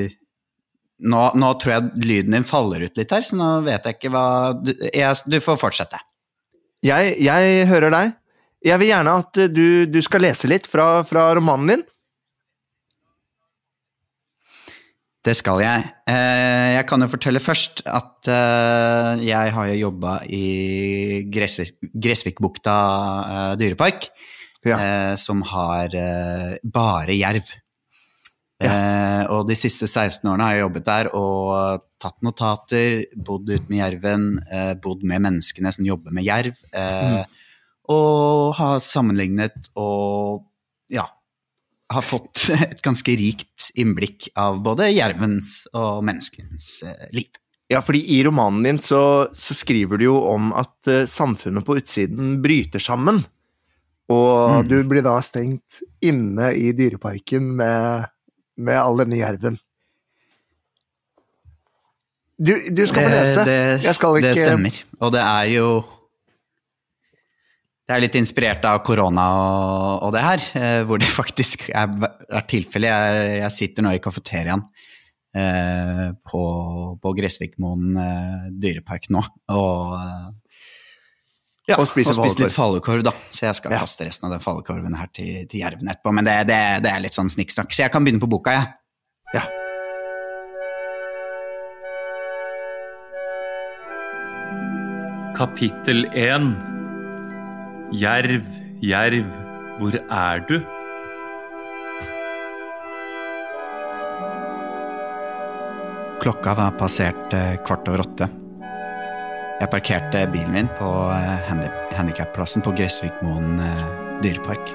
nå, 1.09 1.21
nå 1.39 1.49
tror 1.63 1.73
jeg 1.73 2.05
lyden 2.05 2.33
din 2.35 2.45
faller 2.45 2.83
ut 2.85 2.97
litt 2.99 3.11
her, 3.15 3.23
så 3.23 3.37
nå 3.39 3.63
vet 3.65 3.85
jeg 3.87 3.95
ikke 3.97 4.11
hva 4.13 4.25
Du, 4.63 4.73
jeg, 4.93 5.17
du 5.31 5.39
får 5.41 5.57
fortsette. 5.63 6.01
jeg, 6.85 7.15
jeg 7.23 7.67
hører 7.71 7.91
deg. 7.95 8.13
Jeg 8.67 8.79
vil 8.81 8.89
gjerne 8.91 9.15
at 9.23 9.33
du, 9.55 9.87
du 9.87 10.01
skal 10.03 10.21
lese 10.27 10.49
litt 10.51 10.67
fra, 10.67 11.03
fra 11.07 11.29
romanen 11.39 11.69
din. 11.71 11.85
Det 15.27 15.35
skal 15.37 15.61
jeg. 15.61 15.87
Eh, 16.09 16.69
jeg 16.79 16.87
kan 16.89 17.03
jo 17.03 17.09
fortelle 17.11 17.41
først 17.43 17.83
at 17.91 18.29
eh, 18.31 19.25
jeg 19.27 19.53
har 19.57 19.71
jo 19.73 19.79
jobba 19.89 20.19
i 20.31 21.25
Gressvik, 21.35 21.75
Gressvikbukta 21.95 22.77
eh, 23.29 23.55
dyrepark, 23.61 24.11
Ja. 24.67 25.15
som 25.17 25.41
har 25.47 25.93
bare 26.67 27.15
jerv. 27.15 27.47
Eh, 28.59 29.23
og 29.31 29.45
de 29.47 29.55
siste 29.55 29.87
16 29.87 30.27
årene 30.27 30.43
har 30.49 30.57
jeg 30.57 30.65
jobbet 30.65 30.87
der 30.89 31.09
og 31.15 31.85
tatt 32.03 32.17
notater, 32.27 33.05
bodd 33.15 33.47
ute 33.53 33.69
med 33.71 33.79
jerven, 33.79 34.25
eh, 34.51 34.73
bodd 34.83 35.05
med 35.07 35.23
menneskene 35.23 35.71
som 35.75 35.87
jobber 35.87 36.11
med 36.15 36.27
jerv, 36.27 36.59
eh, 36.75 37.23
og 37.95 38.55
har 38.59 38.83
sammenlignet 38.83 39.71
og 39.79 40.43
ja, 40.91 41.07
har 41.95 42.05
fått 42.05 42.49
et 42.61 42.83
ganske 42.85 43.15
rikt 43.17 43.71
innblikk 43.81 44.29
av 44.39 44.61
både 44.65 44.91
jervens 44.93 45.63
og 45.73 46.03
menneskens 46.09 46.83
eh, 46.85 47.07
liv. 47.17 47.29
Ja, 47.69 47.83
fordi 47.85 48.01
i 48.17 48.23
romanen 48.25 48.63
din 48.65 48.79
så, 48.81 49.01
så 49.37 49.55
skriver 49.57 50.01
du 50.01 50.07
jo 50.09 50.19
om 50.31 50.53
at 50.57 50.89
eh, 50.89 51.03
samfunnet 51.09 51.67
på 51.67 51.77
utsiden 51.81 52.39
bryter 52.45 52.81
sammen. 52.81 53.25
Og 54.09 54.37
Mm. 54.65 54.69
du 54.71 54.77
blir 54.89 55.05
da 55.05 55.19
stengt 55.21 55.83
inne 56.01 56.55
i 56.57 56.71
dyreparken 56.73 57.51
med, 57.59 58.07
med 58.57 58.79
all 58.81 58.97
denne 59.03 59.19
jerven. 59.21 59.59
Du, 62.39 62.55
du 62.73 62.85
skal 62.87 63.03
få 63.05 63.11
lese. 63.13 63.45
Det, 63.45 63.59
Jeg 63.83 63.95
skal 63.99 64.21
det 64.23 64.33
stemmer. 64.39 64.79
Og 65.03 65.13
det 65.13 65.21
er 65.25 65.49
jo 65.57 65.69
Det 67.89 67.97
er 67.97 68.03
litt 68.05 68.17
inspirert 68.21 68.67
av 68.69 68.83
korona 68.85 69.23
og, 69.33 70.03
og 70.05 70.11
det 70.13 70.21
her, 70.21 70.43
eh, 70.61 70.81
hvor 70.85 71.01
det 71.01 71.09
faktisk 71.21 71.71
er, 71.73 71.89
er 72.29 72.45
tilfellet. 72.51 72.91
Jeg, 72.93 73.39
jeg 73.41 73.55
sitter 73.57 73.87
nå 73.87 73.95
i 73.97 74.03
kafeteriaen 74.05 74.67
eh, 75.33 76.03
på, 76.29 76.43
på 77.01 77.13
Gressvikmoen 77.17 77.97
eh, 78.03 78.51
dyrepark 78.61 79.09
nå, 79.15 79.25
og 79.57 79.97
eh, 80.03 80.29
ja, 81.69 81.77
Og 81.77 81.85
spiser 81.91 82.17
litt 82.25 82.53
falukorv, 82.55 83.03
da. 83.05 83.13
Så 83.29 83.45
jeg 83.45 83.57
skal 83.59 83.75
Ja. 83.75 83.83
kaste 83.85 84.07
resten 84.09 84.25
av 84.25 84.33
den 84.33 84.41
falukorven 84.41 84.95
her 84.97 85.09
til, 85.13 85.43
til 85.53 85.61
jerven 85.61 85.91
etterpå. 85.93 86.15
Men 86.17 86.25
det, 86.25 86.37
det, 86.49 86.61
det 86.85 86.93
er 86.95 87.03
litt 87.05 87.17
sånn 87.17 87.29
snikksnakk, 87.29 87.75
så 87.77 87.85
jeg 87.85 87.93
kan 87.93 88.07
begynne 88.07 88.23
på 88.25 88.31
boka, 88.33 88.55
jeg. 88.57 88.71
Ja. 89.37 89.45
Kapittel 95.37 96.07
1 96.17 96.78
Jerv, 97.89 98.45
jerv, 98.85 99.29
hvor 99.79 99.95
er 99.97 100.43
du? 100.45 100.59
Klokka 106.21 106.53
var 106.59 106.75
passert 106.77 107.33
eh, 107.33 107.57
kvart 107.65 107.89
over 107.89 108.05
åtte. 108.05 108.29
Jeg 109.63 109.71
parkerte 109.73 110.27
bilen 110.35 110.53
min 110.53 110.69
på 110.77 110.91
eh, 111.15 111.49
handikapplassen 111.97 112.61
på 112.67 112.77
Gressvikmoen 112.77 113.57
eh, 113.57 113.83
dyrepark. 114.21 114.75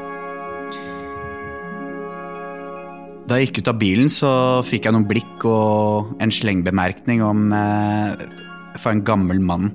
Da 3.30 3.38
jeg 3.38 3.52
gikk 3.52 3.62
ut 3.62 3.74
av 3.76 3.82
bilen, 3.86 4.10
så 4.10 4.34
fikk 4.66 4.90
jeg 4.90 4.98
noen 4.98 5.06
blikk 5.06 5.46
og 5.46 6.18
en 6.18 6.34
slengbemerkning 6.34 7.22
om 7.22 7.54
for 8.74 8.90
en 8.90 9.06
gammel 9.06 9.38
mann 9.38 9.70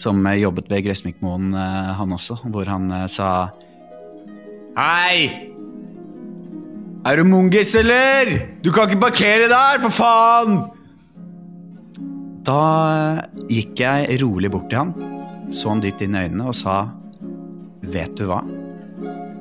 som 0.00 0.24
eh, 0.26 0.40
jobbet 0.42 0.70
ved 0.70 0.84
Gressvikmoen, 0.88 1.52
eh, 1.54 1.90
han 1.98 2.14
også, 2.16 2.38
hvor 2.50 2.68
han 2.70 2.90
eh, 2.92 3.08
sa 3.10 3.30
Hei! 4.74 5.50
Er 7.04 7.20
du 7.20 7.28
mungis, 7.28 7.74
eller? 7.76 8.30
Du 8.64 8.72
kan 8.72 8.88
ikke 8.88 9.04
parkere 9.04 9.50
der, 9.50 9.82
for 9.84 9.92
faen! 9.94 10.56
Da 12.44 13.24
gikk 13.48 13.80
jeg 13.80 14.18
rolig 14.20 14.50
bort 14.52 14.68
til 14.72 14.82
han, 14.82 14.92
så 15.54 15.70
han 15.72 15.80
dypt 15.84 16.02
inn 16.04 16.16
i 16.16 16.26
øynene 16.26 16.50
og 16.50 16.56
sa 16.58 16.76
Vet 17.84 18.16
du 18.18 18.26
hva? 18.28 18.40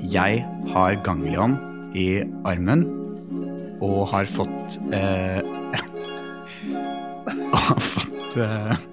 Jeg 0.03 0.43
har 0.73 0.99
ganglion 1.03 1.55
i 1.95 2.21
armen 2.47 2.83
og 3.83 4.07
har 4.11 4.27
fått 4.27 4.79
eh, 4.95 5.39
Og 7.53 7.59
har 7.59 7.79
fått 7.83 8.37
eh, 8.43 8.92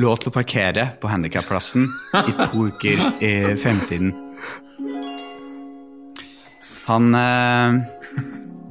lov 0.00 0.18
til 0.22 0.30
å 0.32 0.34
parkere 0.34 0.88
på 1.00 1.10
handikapplassen 1.10 1.86
i 2.24 2.34
to 2.40 2.66
uker 2.70 3.02
i 3.22 3.32
fremtiden. 3.60 4.14
Han 6.88 7.14
eh, 7.16 7.78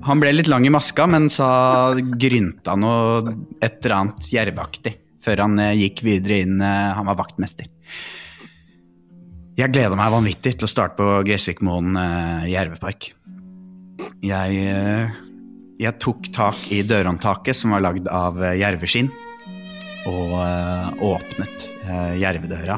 han 0.04 0.20
ble 0.20 0.34
litt 0.36 0.50
lang 0.52 0.66
i 0.68 0.72
maska, 0.74 1.06
men 1.08 1.30
sa 1.32 1.94
grynta 1.96 2.74
noe 2.76 3.32
et 3.64 3.78
eller 3.86 3.96
annet 4.02 4.26
jervaktig 4.34 4.98
før 5.24 5.46
han 5.46 5.56
eh, 5.64 5.78
gikk 5.80 6.02
videre 6.04 6.42
inn. 6.44 6.58
eh, 6.60 6.92
Han 6.98 7.08
var 7.08 7.16
vaktmester. 7.22 7.70
Jeg 9.56 9.70
gleda 9.72 9.96
meg 9.96 10.12
vanvittig 10.12 10.58
til 10.58 10.68
å 10.68 10.72
starte 10.72 10.98
på 11.00 11.22
Gressvikmoen 11.28 11.96
eh, 11.96 12.50
jervepark. 12.52 13.14
Jeg, 14.26 14.60
eh, 14.68 15.14
jeg 15.80 16.00
tok 16.04 16.28
tak 16.36 16.60
i 16.76 16.82
dørhåndtaket 16.84 17.56
som 17.56 17.72
var 17.72 17.86
lagd 17.86 18.10
av 18.12 18.42
eh, 18.44 18.58
jerveskinn, 18.60 19.08
og 20.10 20.34
eh, 20.44 20.88
åpnet 21.04 21.68
eh, 21.88 22.16
jervedøra 22.20 22.78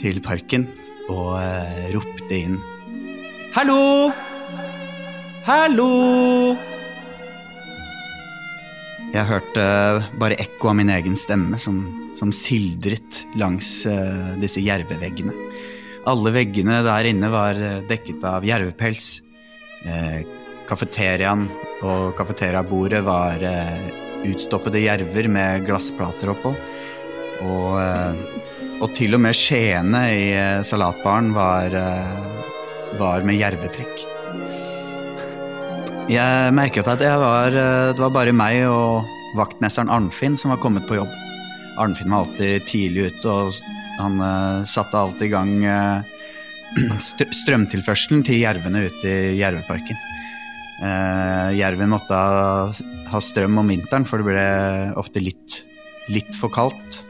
til 0.00 0.18
parken 0.24 0.66
og 1.12 1.36
eh, 1.40 1.90
ropte 1.94 2.38
inn 2.38 2.56
Hallo! 3.56 4.10
Hallo! 5.46 5.90
Jeg 9.14 9.24
hørte 9.30 9.62
bare 10.20 10.36
ekko 10.42 10.72
av 10.72 10.76
min 10.76 10.90
egen 10.92 11.14
stemme 11.16 11.56
som, 11.62 11.78
som 12.18 12.34
sildret 12.36 13.22
langs 13.40 13.70
disse 14.42 14.60
jerveveggene. 14.60 15.32
Alle 16.10 16.34
veggene 16.34 16.82
der 16.84 17.08
inne 17.08 17.30
var 17.32 17.56
dekket 17.88 18.26
av 18.28 18.44
jervepels. 18.44 19.06
Kafeteriaen 20.68 21.46
og 21.86 22.10
kafeteriabordet 22.18 23.00
var 23.06 23.46
utstoppede 24.24 24.80
jerver 24.80 25.28
med 25.28 25.66
glassplater 25.66 26.32
oppå. 26.32 26.54
Og, 27.44 27.76
eh, 27.80 28.80
og 28.80 28.92
til 28.96 29.16
og 29.16 29.22
med 29.24 29.36
skjeene 29.36 30.02
i 30.12 30.26
eh, 30.36 30.64
salatbaren 30.66 31.32
var, 31.36 31.74
eh, 31.74 32.96
var 33.00 33.26
med 33.26 33.40
jervetrekk. 33.40 34.04
Jeg 36.06 36.54
merket 36.54 36.86
at 36.86 37.00
jeg 37.02 37.18
var, 37.18 37.50
det 37.50 37.98
var 37.98 38.12
bare 38.14 38.34
meg 38.36 38.60
og 38.70 39.08
vaktmesteren 39.34 39.90
Arnfinn 39.90 40.36
som 40.38 40.52
var 40.52 40.60
kommet 40.62 40.86
på 40.86 41.00
jobb. 41.00 41.10
Arnfinn 41.82 42.14
var 42.14 42.22
alltid 42.22 42.62
tidlig 42.70 43.08
ute, 43.10 43.26
og 43.26 43.98
han 43.98 44.22
satte 44.70 45.00
alltid 45.00 45.26
i 45.26 45.32
gang 45.32 45.56
strømtilførselen 47.42 48.22
til 48.22 48.38
jervene 48.44 48.84
ute 48.86 49.02
i 49.10 49.34
jerveparken. 49.40 49.98
Jerven 51.58 51.90
måtte 51.90 52.14
ha, 52.14 52.70
ha 53.10 53.20
strøm 53.22 53.60
om 53.62 53.72
vinteren, 53.72 54.06
for 54.08 54.22
det 54.22 54.28
ble 54.30 54.46
ofte 54.98 55.22
litt, 55.22 55.62
litt 56.12 56.32
for 56.36 56.52
kaldt. 56.52 57.02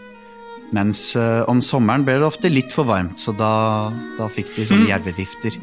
Mens 0.75 1.13
eh, 1.19 1.43
om 1.51 1.61
sommeren 1.63 2.05
ble 2.07 2.19
det 2.19 2.27
ofte 2.27 2.51
litt 2.51 2.75
for 2.75 2.89
varmt, 2.89 3.21
så 3.23 3.35
da, 3.37 3.93
da 4.19 4.27
fikk 4.33 4.51
de 4.57 4.67
sånne 4.67 4.91
jervevifter. 4.91 5.59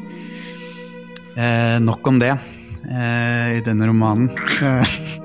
Eh, 1.34 1.76
nok 1.82 2.08
om 2.08 2.20
det 2.22 2.32
eh, 2.32 3.58
i 3.58 3.64
denne 3.66 3.90
romanen. 3.90 4.32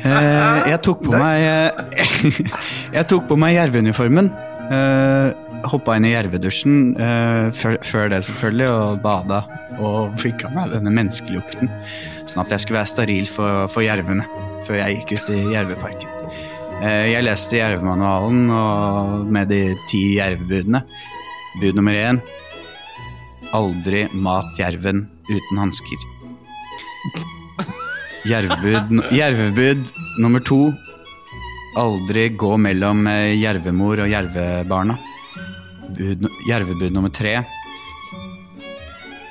Eh, 0.00 0.68
jeg 0.70 0.80
tok 0.84 1.02
på 1.04 1.12
meg 1.12 1.42
eh, 1.44 2.06
Jeg 2.96 3.06
tok 3.10 3.26
på 3.28 3.36
meg 3.40 3.54
jerveuniformen. 3.54 4.30
Uh, 4.70 5.34
Hoppa 5.66 5.96
inn 5.98 6.06
i 6.06 6.12
jervedusjen 6.12 6.94
uh, 6.94 7.50
før, 7.52 7.76
før 7.84 8.12
det, 8.12 8.22
selvfølgelig, 8.28 8.68
og 8.70 9.00
bada. 9.04 9.42
Og 9.82 10.14
fikk 10.20 10.46
av 10.46 10.54
meg 10.56 10.74
denne 10.74 10.92
menneskelukten, 10.94 11.70
sånn 12.30 12.44
at 12.44 12.54
jeg 12.54 12.64
skulle 12.64 12.78
være 12.78 12.92
steril 12.92 13.28
for, 13.30 13.66
for 13.72 13.84
jervene 13.84 14.26
før 14.68 14.78
jeg 14.78 15.00
gikk 15.00 15.16
ut 15.18 15.30
i 15.34 15.40
jerveparken. 15.56 16.16
Uh, 16.80 17.06
jeg 17.10 17.26
leste 17.26 17.58
jervemanualen 17.58 18.46
og 18.54 19.32
med 19.34 19.50
de 19.52 19.64
ti 19.90 20.04
jervebudene. 20.20 20.84
Bud 21.60 21.76
nummer 21.76 21.98
én 21.98 22.22
aldri 23.56 24.04
mat 24.14 24.58
jerven 24.58 25.08
uten 25.30 25.58
hansker. 25.58 26.06
Jervebud, 28.28 29.00
jervebud 29.16 29.90
nummer 30.20 30.42
to. 30.44 30.70
Aldri 31.78 32.28
gå 32.34 32.56
mellom 32.58 33.06
eh, 33.06 33.36
jervemor 33.38 34.02
og 34.02 34.10
jervebarna. 34.10 34.96
Bud, 35.94 36.26
jervebud 36.48 36.94
nummer 36.94 37.12
tre. 37.14 37.36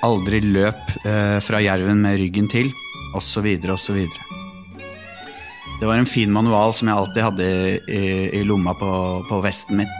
Aldri 0.07 0.39
løp 0.45 0.95
eh, 1.03 1.39
fra 1.43 1.59
jerven 1.63 1.99
med 2.05 2.19
ryggen 2.21 2.47
til, 2.51 2.71
osv., 3.17 3.49
osv. 3.75 3.99
Det 5.79 5.87
var 5.87 5.99
en 5.99 6.07
fin 6.07 6.31
manual 6.31 6.73
som 6.75 6.91
jeg 6.91 6.99
alltid 6.99 7.23
hadde 7.23 7.49
i 8.35 8.41
lomma 8.43 8.73
på, 8.75 8.89
på 9.29 9.39
vesten 9.43 9.79
min. 9.79 9.91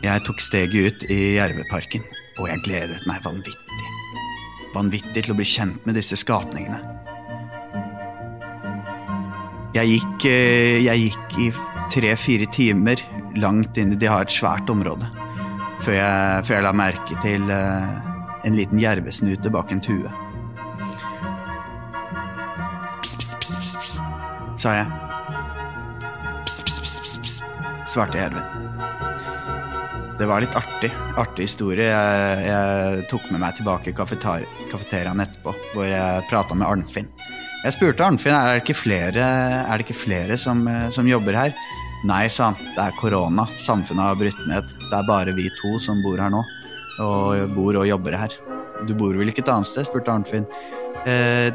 Jeg 0.00 0.24
tok 0.24 0.40
steget 0.40 0.72
ut 0.80 1.02
i 1.12 1.18
Jerveparken, 1.36 2.04
og 2.40 2.48
jeg 2.48 2.64
gledet 2.64 3.02
meg 3.08 3.20
vanvittig. 3.20 3.90
Vanvittig 4.72 5.26
til 5.26 5.34
å 5.34 5.36
bli 5.36 5.44
kjent 5.44 5.84
med 5.84 5.98
disse 6.00 6.16
skapningene. 6.16 6.99
Jeg 9.70 9.86
gikk, 9.86 10.24
eh, 10.26 10.80
jeg 10.82 11.02
gikk 11.04 11.34
i 11.38 11.50
tre-fire 11.94 12.46
timer 12.50 12.98
langt 13.38 13.76
inn 13.78 13.92
i 13.94 13.98
De 13.98 14.08
har 14.10 14.24
et 14.26 14.32
svært 14.34 14.70
område. 14.72 15.06
Før 15.80 15.94
jeg, 15.94 16.46
før 16.48 16.56
jeg 16.56 16.64
la 16.66 16.72
merke 16.74 17.18
til 17.22 17.52
eh, 17.54 17.92
en 18.48 18.56
liten 18.58 18.82
jervesnute 18.82 19.52
bak 19.54 19.70
en 19.70 19.82
tue. 19.84 20.10
Pss, 22.98 23.14
pss, 23.14 23.36
pss, 23.38 23.54
pss, 23.54 23.76
pss, 23.78 23.94
sa 24.58 24.74
jeg. 24.80 24.90
Pss, 26.48 26.62
pss, 26.66 26.80
pss, 26.82 26.98
pss, 27.04 27.18
pss, 27.22 27.38
svarte 27.94 28.18
jerven. 28.18 28.42
Det 30.18 30.26
var 30.28 30.42
litt 30.42 30.56
artig. 30.58 30.90
Artig 31.16 31.46
historie. 31.46 31.86
Jeg, 31.86 32.42
jeg 32.50 33.06
tok 33.08 33.30
med 33.30 33.46
meg 33.46 33.54
tilbake 33.56 33.94
i 33.94 33.96
kafeteriaen 33.96 35.22
etterpå, 35.22 35.54
hvor 35.76 35.86
jeg 35.86 36.26
prata 36.28 36.58
med 36.58 36.66
Arnfinn. 36.66 37.14
Jeg 37.60 37.76
spurte 37.76 38.04
Arnfinn 38.06 38.32
er 38.32 38.56
det 38.56 38.62
ikke 38.64 38.78
flere, 38.78 39.20
er 39.20 39.76
det 39.76 39.84
ikke 39.84 39.98
flere 40.00 40.36
som, 40.40 40.62
eh, 40.68 40.88
som 40.94 41.08
jobber 41.08 41.36
her. 41.36 41.52
Nei, 42.08 42.26
sa 42.32 42.50
han. 42.50 42.56
Det 42.76 42.80
er 42.80 42.96
korona. 42.96 43.44
Samfunnet 43.60 44.00
har 44.00 44.16
brutt 44.16 44.46
ned. 44.48 44.70
Det 44.80 44.96
er 44.96 45.08
bare 45.08 45.34
vi 45.36 45.50
to 45.60 45.78
som 45.78 46.00
bor 46.00 46.16
her 46.16 46.32
nå. 46.32 46.40
Og 47.04 47.52
bor 47.52 47.76
og 47.76 47.88
jobber 47.88 48.16
her. 48.16 48.36
Du 48.88 48.94
bor 48.96 49.12
vel 49.12 49.28
ikke 49.28 49.44
et 49.44 49.52
annet 49.52 49.68
sted? 49.68 49.84
spurte 49.84 50.08
Arnfinn. 50.08 50.46
Eh, 51.04 51.52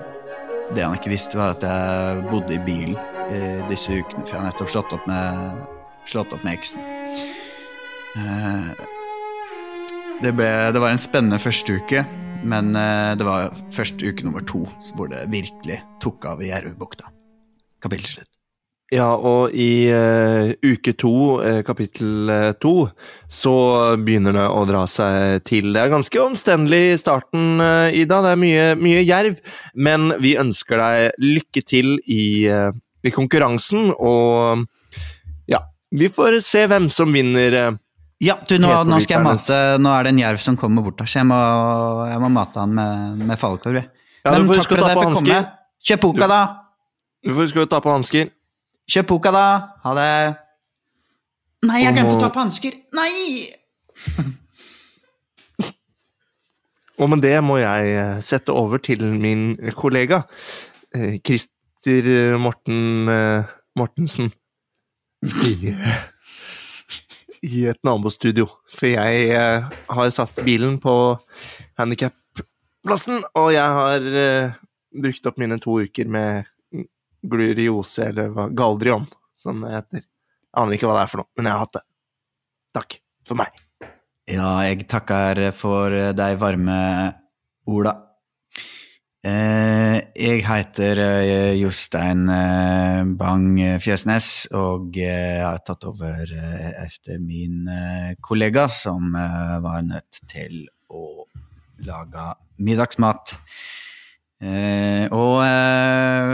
det 0.74 0.84
han 0.84 0.94
ikke 0.98 1.13
visste, 1.13 1.38
var 1.38 1.56
at 1.56 1.65
jeg 1.65 2.26
bodde 2.30 2.54
i 2.54 2.62
bilen 2.65 2.98
eh, 3.30 3.62
disse 3.70 3.94
ukene, 3.94 4.26
for 4.26 4.34
jeg 4.34 4.41
har 4.41 4.48
nettopp 4.50 4.72
slått 4.74 4.94
opp 4.94 5.08
med, 5.10 5.65
slått 6.10 6.34
opp 6.34 6.46
med 6.46 6.54
eksen. 6.54 6.86
Eh, 8.18 8.86
det, 10.22 10.34
ble, 10.38 10.50
det 10.74 10.82
var 10.82 10.94
en 10.94 11.02
spennende 11.02 11.41
første 11.41 11.78
uke, 11.82 12.06
men 12.45 12.75
eh, 12.77 13.15
det 13.17 13.25
var 13.27 13.51
først 13.73 14.03
uke 14.05 14.25
nummer 14.25 14.45
to 14.47 14.63
hvor 14.95 15.10
det 15.12 15.25
virkelig 15.34 15.81
tok 16.03 16.29
av 16.29 16.43
i 16.43 16.51
Jervebukta. 16.51 17.10
Kapittel 17.84 18.17
slutt. 18.17 18.31
Ja, 18.93 19.08
og 19.17 19.55
i 19.58 19.89
uh, 19.89 20.51
uke 20.62 20.93
to, 20.93 21.41
uh, 21.41 21.63
kapittel 21.65 22.29
uh, 22.29 22.51
to, 22.62 22.86
så 23.25 23.55
begynner 23.97 24.36
det 24.38 24.43
å 24.45 24.60
dra 24.69 24.84
seg 24.86 25.41
til. 25.49 25.71
Det 25.73 25.81
er 25.81 25.89
ganske 25.89 26.21
omstendelig 26.21 26.81
i 26.91 26.99
starten, 27.01 27.58
Ida. 27.97 28.21
Det 28.21 28.36
er 28.36 28.41
mye, 28.43 28.67
mye 28.77 29.01
jerv. 29.01 29.41
Men 29.73 30.13
vi 30.21 30.36
ønsker 30.38 30.84
deg 30.84 31.17
lykke 31.23 31.65
til 31.65 31.95
i, 32.05 32.45
i 32.45 33.15
konkurransen, 33.15 33.89
og 33.97 34.67
ja, 35.49 35.63
vi 35.89 36.12
får 36.13 36.38
se 36.45 36.67
hvem 36.69 36.86
som 36.93 37.10
vinner. 37.15 37.79
Ja, 38.23 38.38
du, 38.47 38.56
nå, 38.63 38.69
nå 38.88 38.97
skal 39.04 39.17
jeg 39.17 39.25
mate 39.25 39.56
Nå 39.82 39.91
er 39.91 40.06
det 40.08 40.12
en 40.13 40.19
jerv 40.21 40.39
som 40.39 40.56
kommer 40.60 40.86
bort 40.86 41.01
her, 41.04 41.10
så 41.12 41.19
jeg 41.19 41.28
må, 41.28 41.39
jeg 42.08 42.21
må 42.23 42.30
mate 42.32 42.62
han 42.63 42.71
med, 42.78 43.25
med 43.28 43.39
falukorv. 43.41 43.82
Ja, 43.82 44.32
Men 44.32 44.45
du 44.45 44.54
får 44.54 44.62
takk 44.63 44.71
for 44.71 44.86
at 44.86 44.93
jeg 44.93 45.01
fikk 45.01 45.19
komme. 45.19 45.41
Kjøp 45.86 46.01
poka, 46.06 46.30
da! 46.32 46.41
Du 47.25 47.34
får 47.34 47.47
huske 47.49 47.65
å 47.65 47.69
ta 47.69 47.82
på 47.84 47.91
hansker. 47.91 48.32
Kjøpuka, 48.89 49.32
da! 49.34 49.45
Ha 49.84 49.93
det. 49.97 50.10
Nei, 51.65 51.80
jeg 51.84 51.95
glemte 51.97 52.15
å 52.15 52.21
ta 52.21 52.30
på 52.34 52.41
hansker! 52.43 52.80
Nei! 52.95 53.13
Og 57.01 57.10
med 57.12 57.19
det 57.25 57.36
må 57.43 57.58
jeg 57.60 57.95
eh, 57.99 58.19
sette 58.23 58.54
over 58.56 58.80
til 58.80 59.01
min 59.04 59.58
kollega 59.75 60.21
eh, 60.95 61.17
Christer 61.19 62.38
Morten 62.39 63.10
eh, 63.12 63.49
Mortensen 63.75 64.30
i, 65.25 65.73
i 67.45 67.65
et 67.69 67.81
nabostudio. 67.86 68.47
For 68.71 68.89
jeg 68.91 69.29
eh, 69.36 69.67
har 69.97 70.13
satt 70.13 70.41
bilen 70.45 70.79
på 70.84 70.93
handikapplassen, 71.79 73.21
og 73.38 73.51
jeg 73.53 73.77
har 73.79 74.10
eh, 74.21 74.58
brukt 74.95 75.29
opp 75.29 75.41
mine 75.41 75.60
to 75.62 75.79
uker 75.86 76.10
med 76.12 76.49
gluriose, 77.25 78.10
eller 78.12 78.53
galdrion, 78.58 79.08
som 79.38 79.62
det 79.65 79.75
heter. 79.75 80.05
Jeg 80.05 80.62
aner 80.62 80.77
ikke 80.77 80.89
hva 80.89 80.97
det 80.99 81.05
er 81.05 81.12
for 81.12 81.23
noe, 81.23 81.31
men 81.36 81.49
jeg 81.49 81.58
har 81.58 81.65
hatt 81.65 81.77
det. 81.77 81.86
Takk 82.75 82.97
for 83.25 83.41
meg. 83.41 83.62
Ja, 84.29 84.49
jeg 84.65 84.88
takker 84.89 85.41
for 85.53 85.93
de 86.17 86.29
varme 86.41 86.77
orda. 87.69 87.93
Eh, 90.25 90.39
jeg 90.39 90.45
heter 90.47 90.99
eh, 91.01 91.55
Jostein 91.59 92.25
eh, 92.33 93.03
Bang 93.19 93.59
Fjøsnes, 93.81 94.47
og 94.57 94.97
eh, 94.97 95.35
jeg 95.38 95.43
har 95.43 95.59
tatt 95.61 95.85
over 95.85 96.31
eh, 96.33 96.71
etter 96.81 97.19
min 97.21 97.67
eh, 97.69 98.15
kollega, 98.25 98.65
som 98.71 99.13
eh, 99.13 99.53
var 99.61 99.83
nødt 99.85 100.23
til 100.31 100.63
å 100.89 101.27
lage 101.85 102.25
middagsmat. 102.57 103.35
Eh, 104.41 105.05
og 105.13 105.43
eh, 105.45 106.33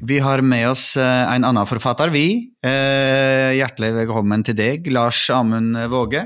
vi 0.00 0.20
har 0.24 0.40
med 0.40 0.70
oss 0.70 0.94
eh, 0.96 1.34
en 1.34 1.44
annen 1.50 1.68
forfatter, 1.68 2.14
vi. 2.14 2.54
Eh, 2.64 3.52
hjertelig 3.58 3.98
velkommen 4.00 4.48
til 4.48 4.56
deg, 4.56 4.88
Lars 4.96 5.26
Amund 5.36 5.76
Våge. 5.92 6.24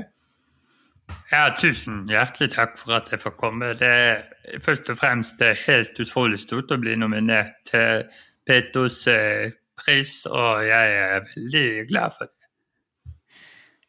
Ja, 1.35 1.49
tusen 1.59 2.05
hjertelig 2.07 2.53
takk 2.53 2.77
for 2.79 2.95
at 2.95 3.09
jeg 3.11 3.19
får 3.19 3.35
komme. 3.35 3.73
Det 3.75 3.89
er 3.91 4.61
først 4.63 4.87
og 4.93 5.01
fremst 5.01 5.41
det 5.41 5.57
helt 5.65 5.99
utrolig 5.99 6.39
stort 6.39 6.71
å 6.71 6.79
bli 6.79 6.95
nominert 6.95 7.57
til 7.67 8.05
Petos 8.47 9.01
eh, 9.11 9.51
pris, 9.75 10.21
og 10.29 10.63
jeg 10.63 10.95
er 11.01 11.27
veldig 11.33 11.67
glad 11.89 12.15
for 12.15 12.29
det. 12.29 12.35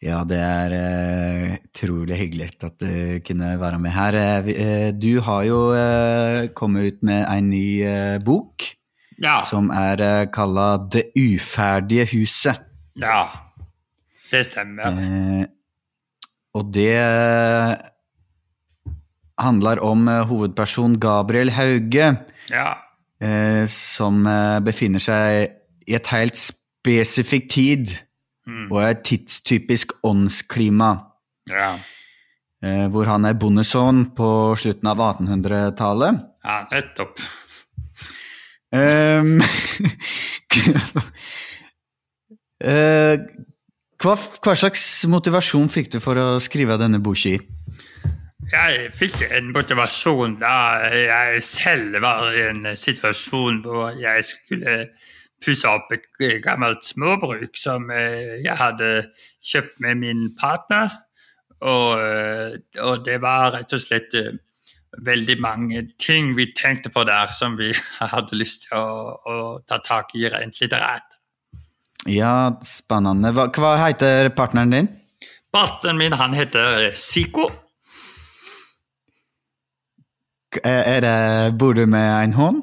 Ja, 0.03 0.25
det 0.29 0.41
er 0.43 0.75
utrolig 0.75 1.67
utrolig 1.77 2.17
hyggelig 2.19 2.51
at 2.65 2.81
du 2.81 3.21
kunne 3.27 3.55
være 3.61 3.79
med 3.79 3.95
her. 3.95 4.17
Uh, 4.17 4.51
eh, 4.51 4.91
du 4.95 5.21
har 5.21 5.43
jo 5.47 5.61
uh, 5.77 6.49
kommet 6.55 6.93
ut 6.93 7.03
med 7.03 7.25
en 7.25 7.51
ny 7.51 7.83
eh, 7.85 8.19
bok 8.25 8.65
Ja, 9.23 9.43
som 9.45 9.71
er 9.71 10.01
uh, 10.01 10.31
kalla 10.33 10.77
Det 10.93 11.11
uferdige 11.17 12.07
huset. 12.13 12.63
ja. 12.97 13.27
Det 14.27 14.43
stemmer. 14.49 15.47
Og 16.57 16.71
det 16.73 16.89
eh, 16.97 17.75
handler 19.43 19.81
om 19.85 20.07
eh, 20.09 20.23
hovedperson 20.31 20.97
Gabriel 21.03 21.51
Hauge, 21.53 22.09
Ja. 22.51 22.69
eh, 23.21 23.65
som 23.69 24.23
befinner 24.65 25.03
seg 25.03 25.51
i 25.87 25.95
et 25.99 26.07
helt 26.15 26.37
spesifikt 26.41 27.51
tid 27.57 27.95
Mm. 28.47 28.69
og 28.71 28.77
et 28.87 29.01
tidstypisk 29.03 29.91
åndsklima. 30.07 30.93
Ja. 31.51 31.73
Hvor 32.95 33.09
han 33.11 33.25
er 33.27 33.35
bondesønn 33.35 34.05
på 34.15 34.29
slutten 34.55 34.87
av 34.87 35.01
1800-tallet. 35.03 36.21
ja, 36.47 36.61
nettopp. 36.71 37.19
Um, 38.71 39.43
hva, 44.07 44.15
hva 44.15 44.55
slags 44.55 44.83
motivasjon 45.11 45.71
fikk 45.73 45.97
du 45.97 46.01
for 46.03 46.19
å 46.21 46.27
skrive 46.43 46.79
denne 46.79 47.01
boka? 47.03 47.37
Jeg 48.47 48.91
fikk 48.95 49.25
en 49.27 49.51
motivasjon 49.51 50.37
da 50.39 50.55
jeg 50.95 51.43
selv 51.43 51.99
var 52.05 52.31
i 52.31 52.45
en 52.47 52.69
situasjon 52.79 53.65
hvor 53.65 53.97
jeg 53.99 54.23
skulle 54.29 54.77
pusse 55.43 55.67
opp 55.69 55.91
et 55.97 56.07
gammelt 56.45 56.87
småbruk 56.87 57.59
som 57.59 57.91
eh, 57.91 58.39
jeg 58.45 58.57
hadde 58.57 58.91
kjøpt 59.45 59.83
med 59.85 60.01
min 60.05 60.23
partner. 60.39 60.95
Og, 61.67 61.99
eh, 61.99 62.55
og 62.87 63.03
det 63.09 63.19
var 63.25 63.57
rett 63.57 63.75
og 63.75 63.83
slett 63.83 64.15
eh, 64.17 64.39
veldig 65.07 65.37
mange 65.43 65.83
ting 66.01 66.31
vi 66.39 66.53
tenkte 66.57 66.93
på 66.95 67.05
der 67.09 67.35
som 67.37 67.59
vi 67.59 67.73
hadde 68.15 68.39
lyst 68.39 68.69
til 68.69 68.79
å, 68.79 69.19
å 69.19 69.37
ta 69.67 69.83
tak 69.83 70.15
i 70.15 70.29
rent 70.31 70.63
litterært. 70.63 71.16
Ja, 72.07 72.57
spennende. 72.63 73.33
Hva, 73.35 73.49
hva 73.51 73.75
heter 73.83 74.31
partneren 74.37 74.75
din? 74.75 74.89
Partneren 75.55 75.99
min 75.99 76.15
han 76.17 76.35
heter 76.37 76.93
Siko. 76.95 77.49
Er 80.65 80.83
er 80.97 81.01
det, 81.05 81.59
bor 81.59 81.75
du 81.77 81.87
med 81.87 82.25
en 82.25 82.33
hund? 82.33 82.63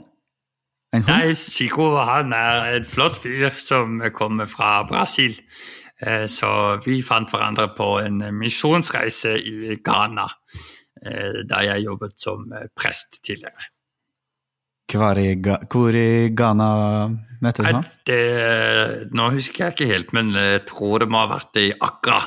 En? 0.93 1.03
Nei, 1.07 1.33
Chico 1.33 1.95
han 1.97 2.33
er 2.33 2.77
en 2.77 2.85
flott 2.85 3.17
fyr 3.17 3.49
som 3.57 4.01
kommer 4.13 4.45
fra 4.49 4.83
Brasil. 4.89 5.35
Eh, 6.01 6.27
Så 6.27 6.79
vi 6.85 7.01
fant 7.01 7.29
hverandre 7.31 7.69
på 7.77 7.99
en 8.05 8.21
misjonsreise 8.37 9.35
i 9.39 9.75
Ghana, 9.85 10.27
eh, 11.05 11.41
der 11.49 11.61
jeg 11.69 11.85
jobbet 11.85 12.13
som 12.21 12.45
eh, 12.53 12.67
prest 12.77 13.23
tidligere. 13.25 13.72
Kvariga, 14.89 15.59
i 15.95 16.29
Ghana? 16.29 16.69
det 17.43 17.63
Nei, 17.63 17.71
nå? 19.11 19.29
husker 19.35 19.65
jeg 19.65 19.75
ikke 19.75 19.89
helt, 19.89 20.13
men 20.15 20.31
jeg 20.35 20.63
tror 20.69 21.03
det 21.03 21.09
må 21.11 21.23
ha 21.23 21.31
vært 21.35 21.59
i 21.59 21.71
Accra. 21.83 22.21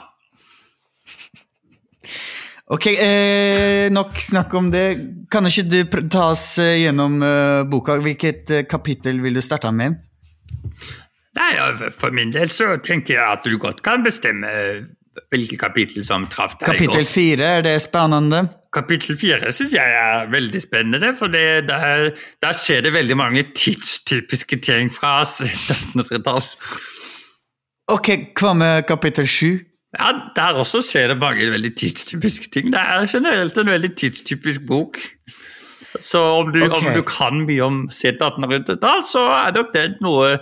Ok, 2.66 2.86
eh, 2.90 3.86
nok 3.94 4.16
snakk 4.18 4.54
om 4.58 4.72
det. 4.72 4.86
Kan 5.30 5.46
ikke 5.46 5.68
du 5.70 6.08
ta 6.10 6.32
oss 6.32 6.58
eh, 6.58 6.80
gjennom 6.82 7.20
eh, 7.22 7.62
boka? 7.70 8.00
Hvilket 8.02 8.50
eh, 8.50 8.64
kapittel 8.66 9.20
vil 9.22 9.38
du 9.38 9.42
starte 9.44 9.70
med? 9.70 10.00
Nei, 11.36 11.52
For 11.94 12.10
min 12.16 12.32
del 12.34 12.50
så 12.50 12.74
tenker 12.82 13.14
jeg 13.14 13.36
at 13.36 13.46
du 13.46 13.54
godt 13.62 13.84
kan 13.86 14.02
bestemme 14.02 14.50
hvilke 15.32 15.58
kapittel 15.60 16.04
som 16.06 16.26
traff 16.32 16.56
deg 16.58 16.68
Kapittel 16.68 17.04
godt. 17.04 17.12
fire, 17.12 17.50
er 17.58 17.64
det 17.66 17.76
spennende? 17.84 18.42
Kapittel 18.74 19.16
fire 19.16 19.52
syns 19.54 19.72
jeg 19.76 19.94
er 20.00 20.26
veldig 20.32 20.60
spennende, 20.62 21.14
for 21.18 21.32
det, 21.32 21.68
der, 21.70 22.10
der 22.44 22.56
skjer 22.56 22.84
det 22.86 22.92
veldig 22.96 23.16
mange 23.16 23.46
tidstypiske 23.56 24.60
ting 24.64 24.92
fra 24.92 25.22
1800-tallet. 25.24 26.58
Ok, 27.94 28.10
hva 28.34 28.52
med 28.58 28.84
kapittel 28.88 29.28
sju? 29.30 29.50
Ja, 29.96 30.12
Der 30.36 30.58
også 30.60 30.82
skjer 30.84 31.12
det 31.12 31.18
mange 31.20 31.46
veldig 31.50 31.72
tidstypiske 31.78 32.50
ting. 32.52 32.72
Det 32.74 32.80
er 32.80 33.06
generelt 33.08 33.58
en 33.58 33.70
veldig 33.70 33.92
tidstypisk 33.96 34.66
bok. 34.66 34.98
Så 36.00 36.20
om 36.42 36.52
du, 36.52 36.60
okay. 36.64 36.76
om 36.76 36.96
du 36.98 37.02
kan 37.06 37.44
mye 37.46 37.62
om 37.64 37.84
sent 37.90 38.20
1800-tall, 38.20 39.04
så 39.08 39.22
er 39.38 39.54
nok 39.56 39.72
det 39.72 39.86
noe 40.04 40.34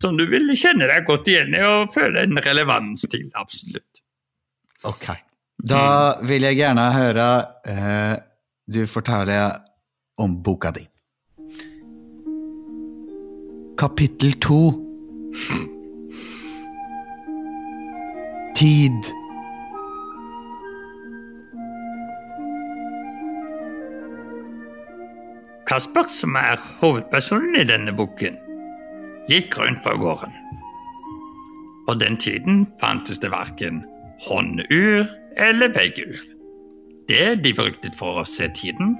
som 0.00 0.16
du 0.16 0.26
vil 0.28 0.50
kjenne 0.56 0.88
deg 0.88 1.06
godt 1.08 1.28
igjen 1.28 1.54
i 1.56 1.62
og 1.64 1.92
føle 1.94 2.24
en 2.24 2.40
relevans 2.44 3.06
til. 3.12 3.28
Absolutt. 3.38 3.89
Ok. 4.84 5.10
Da 5.68 6.16
vil 6.24 6.46
jeg 6.46 6.56
gjerne 6.56 6.86
høre 6.94 7.26
eh, 7.68 8.14
du 8.64 8.86
fortelle 8.88 9.40
om 10.20 10.38
boka 10.42 10.72
di. 10.72 10.86
Kapittel 13.80 14.36
to. 14.40 14.60
Tid. 18.56 19.12
Kasper, 25.68 26.08
som 26.08 26.34
er 26.34 26.60
hovedpersonen 26.80 27.60
i 27.60 27.68
denne 27.68 27.92
boken, 27.94 28.36
gikk 29.30 29.54
rundt 29.60 29.84
på 29.84 29.94
gården. 30.00 30.34
På 31.86 31.94
den 31.94 32.16
tiden 32.16 32.66
fantes 32.80 33.20
det 33.22 33.30
verken 33.30 33.84
håndur 34.26 35.08
eller 35.36 35.72
veggur. 35.74 36.18
Det 37.08 37.40
de 37.42 37.54
brukte 37.56 37.90
for 37.98 38.20
å 38.22 38.28
se 38.28 38.48
tiden, 38.54 38.94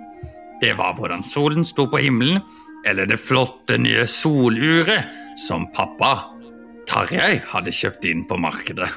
det 0.61 0.75
var 0.79 0.97
hvordan 0.99 1.23
solen 1.25 1.65
sto 1.65 1.87
på 1.89 2.03
himmelen, 2.03 2.43
eller 2.89 3.07
det 3.09 3.21
flotte 3.21 3.77
nye 3.79 4.07
soluret 4.09 5.11
som 5.47 5.69
pappa, 5.77 6.15
Tarjei, 6.91 7.37
hadde 7.47 7.71
kjøpt 7.71 8.07
inn 8.09 8.25
på 8.27 8.39
markedet. 8.41 8.89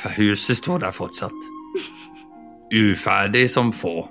For 0.00 0.14
huset 0.16 0.58
sto 0.58 0.78
der 0.82 0.94
fortsatt 0.94 1.46
uferdig 2.74 3.50
som 3.50 3.72
få. 3.72 4.08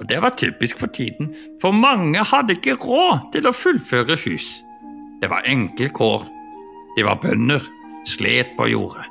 Og 0.00 0.08
det 0.08 0.20
var 0.22 0.36
typisk 0.36 0.78
for 0.80 0.86
tiden, 0.86 1.34
for 1.60 1.72
mange 1.76 2.22
hadde 2.24 2.56
ikke 2.56 2.78
råd 2.80 3.30
til 3.34 3.48
å 3.48 3.56
fullføre 3.56 4.16
hus. 4.24 4.48
Det 5.20 5.28
var 5.30 5.46
enkle 5.48 5.90
kår. 5.92 6.24
De 6.96 7.04
var 7.06 7.20
bønder, 7.22 7.64
slet 8.08 8.54
på 8.58 8.68
jordet. 8.70 9.06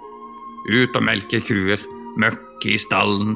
Ut 0.70 0.96
og 0.96 1.06
melke 1.06 1.42
kuer, 1.46 1.82
møkke 2.20 2.74
i 2.74 2.78
stallen, 2.82 3.36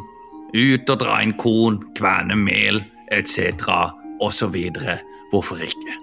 ut 0.53 0.89
og 0.89 0.99
dra 1.01 1.19
inn 1.23 1.35
korn, 1.39 1.79
kverne 1.97 2.37
mel, 2.37 2.83
etc., 3.13 3.65
osv. 4.21 4.57
Hvorfor 5.31 5.63
ikke? 5.65 5.97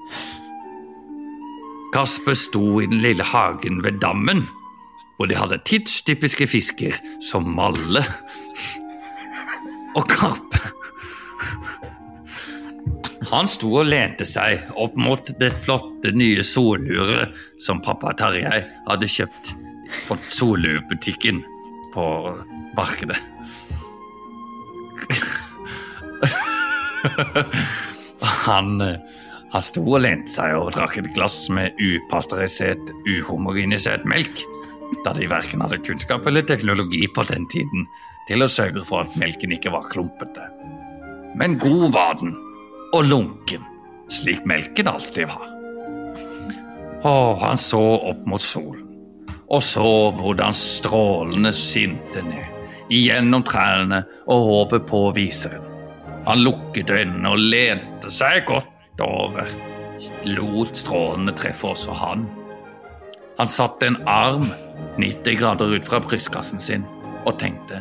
Kasper 1.95 2.37
sto 2.39 2.81
i 2.81 2.87
den 2.87 3.03
lille 3.03 3.27
hagen 3.27 3.83
ved 3.85 3.99
dammen, 4.03 4.45
hvor 5.17 5.27
de 5.31 5.37
hadde 5.37 5.61
tidstypiske 5.67 6.47
fisker 6.49 6.97
som 7.23 7.49
malle 7.57 8.05
og 9.99 10.07
karpe. 10.09 10.61
Han 13.31 13.47
sto 13.47 13.69
og 13.79 13.87
lente 13.87 14.27
seg 14.27 14.59
opp 14.75 14.97
mot 14.99 15.29
det 15.39 15.53
flotte 15.63 16.11
nye 16.19 16.43
soluret 16.43 17.37
som 17.63 17.79
pappa 17.85 18.11
Tarjei 18.19 18.65
hadde 18.89 19.11
kjøpt 19.11 19.53
på 20.09 20.17
solurbutikken 20.35 21.39
på 21.95 22.07
markedet. 22.79 23.19
Han, 28.51 28.83
han 29.55 29.65
sto 29.65 29.85
og 29.87 30.03
lente 30.03 30.35
seg 30.35 30.59
og 30.59 30.75
drakk 30.75 30.99
et 31.01 31.13
glass 31.15 31.45
med 31.55 31.79
upasteurisert, 31.79 32.93
uhomogenisert 33.07 34.05
melk, 34.11 34.43
da 35.07 35.15
de 35.15 35.31
verken 35.31 35.63
hadde 35.63 35.79
kunnskap 35.87 36.27
eller 36.27 36.43
teknologi 36.51 37.07
på 37.15 37.25
den 37.31 37.47
tiden 37.55 37.87
til 38.27 38.43
å 38.43 38.51
sørge 38.51 38.83
for 38.87 39.07
at 39.07 39.17
melken 39.23 39.55
ikke 39.55 39.73
var 39.73 39.87
klumpete. 39.93 40.51
Men 41.39 41.61
god 41.63 41.93
var 41.95 42.19
den, 42.21 42.35
og 42.93 43.07
lunken, 43.07 43.65
slik 44.11 44.47
melken 44.49 44.91
alltid 44.91 45.31
var. 45.31 45.49
Og 47.07 47.41
han 47.41 47.61
så 47.61 47.81
opp 48.11 48.25
mot 48.29 48.43
solen, 48.43 48.87
og 49.49 49.63
så 49.65 49.91
hvordan 50.19 50.57
strålene 50.57 51.53
skinte 51.57 52.25
ned, 52.27 52.47
igjennom 52.93 53.45
trærne 53.47 54.03
og 54.27 54.49
håpet 54.51 54.89
på 54.91 55.07
viseren. 55.17 55.65
Han 56.27 56.43
lukket 56.45 56.91
øynene 56.93 57.33
og 57.33 57.41
lente 57.41 58.13
seg 58.13 58.45
godt 58.51 59.01
over, 59.01 59.49
lot 60.29 60.77
strålene 60.77 61.33
treffe 61.37 61.71
også 61.73 61.97
han. 61.97 62.27
Han 63.41 63.49
satte 63.49 63.89
en 63.89 63.97
arm 64.11 64.51
90 65.01 65.39
grader 65.41 65.73
ut 65.73 65.89
fra 65.89 66.03
brystkassen 66.05 66.61
sin 66.61 66.85
og 67.25 67.39
tenkte 67.41 67.81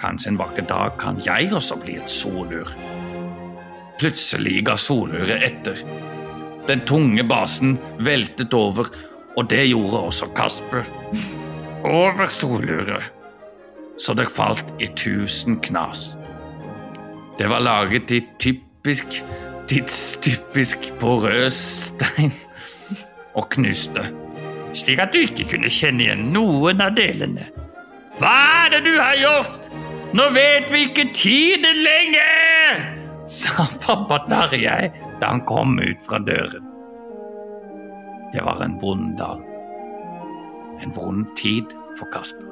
kanskje 0.00 0.32
en 0.32 0.38
vakker 0.40 0.66
dag 0.70 0.94
kan 1.02 1.18
jeg 1.26 1.50
også 1.54 1.76
bli 1.82 1.98
et 1.98 2.10
solur. 2.10 2.70
Plutselig 4.00 4.62
ga 4.64 4.78
soluret 4.80 5.42
etter. 5.44 5.80
Den 6.64 6.80
tunge 6.88 7.20
basen 7.28 7.74
veltet 8.00 8.54
over, 8.56 8.86
og 9.36 9.48
det 9.50 9.66
gjorde 9.68 9.98
også 10.08 10.30
Kasper. 10.32 10.86
Over 11.84 12.30
soluret, 12.32 13.10
så 14.00 14.14
det 14.16 14.30
falt 14.32 14.72
i 14.80 14.88
tusen 14.96 15.58
knas. 15.60 16.14
Det 17.36 17.48
var 17.52 17.60
laget 17.60 18.14
i 18.16 18.22
typisk, 18.40 19.18
tidstypisk 19.68 20.88
porøs 21.00 21.58
stein 21.90 22.32
og 23.36 23.50
knuste, 23.52 24.06
slik 24.72 25.02
at 25.04 25.12
du 25.12 25.20
ikke 25.26 25.44
kunne 25.52 25.68
kjenne 25.68 26.06
igjen 26.06 26.24
noen 26.32 26.80
av 26.80 26.96
delene. 26.96 27.50
Hva 28.16 28.32
er 28.64 28.72
det 28.78 28.80
du 28.88 28.96
har 28.96 29.20
gjort? 29.20 29.68
Nå 30.16 30.30
vet 30.32 30.72
vi 30.72 30.86
ikke 30.88 31.06
tiden 31.12 31.84
lenger! 31.84 32.99
Sa 33.30 33.66
pappa 33.84 34.24
Tarjei 34.26 34.90
da 35.20 35.30
han 35.30 35.44
kom 35.46 35.78
ut 35.78 36.02
fra 36.02 36.18
døren. 36.26 36.66
Det 38.32 38.42
var 38.46 38.62
en 38.64 38.76
vond 38.82 39.14
dag. 39.18 39.42
En 40.82 40.92
vond 40.94 41.26
tid 41.38 41.70
for 41.98 42.10
Kasper. 42.14 42.46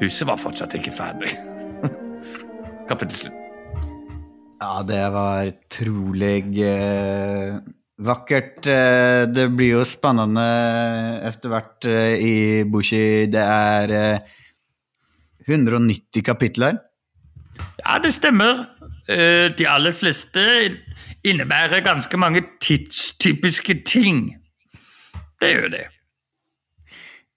Huset 0.00 0.26
var 0.28 0.40
fortsatt 0.40 0.74
ikke 0.78 0.94
ferdig. 0.94 1.32
Kapittel 2.90 3.16
slutt. 3.26 3.42
Ja, 4.56 4.80
det 4.88 5.02
var 5.12 5.50
trolig 5.68 6.40
eh, 6.64 7.58
vakkert. 8.00 8.64
Eh, 8.72 9.26
det 9.28 9.50
blir 9.52 9.76
jo 9.76 9.84
spennende 9.86 10.46
etter 11.28 11.52
hvert 11.52 11.88
eh, 11.90 12.14
i 12.16 12.36
Bushi. 12.64 13.28
Det 13.30 13.42
er 13.42 13.94
eh, 14.00 14.34
190 15.46 16.24
kapitler. 16.24 16.80
Ja, 17.84 18.00
det 18.02 18.14
stemmer. 18.16 18.64
Eh, 19.08 19.50
De 19.58 19.68
aller 19.68 19.92
fleste 19.92 20.40
innebærer 21.24 21.80
ganske 21.84 22.16
mange 22.16 22.42
tidstypiske 22.62 23.82
ting. 23.86 24.34
Det 25.40 25.50
gjør 25.54 25.68
det. 25.68 25.84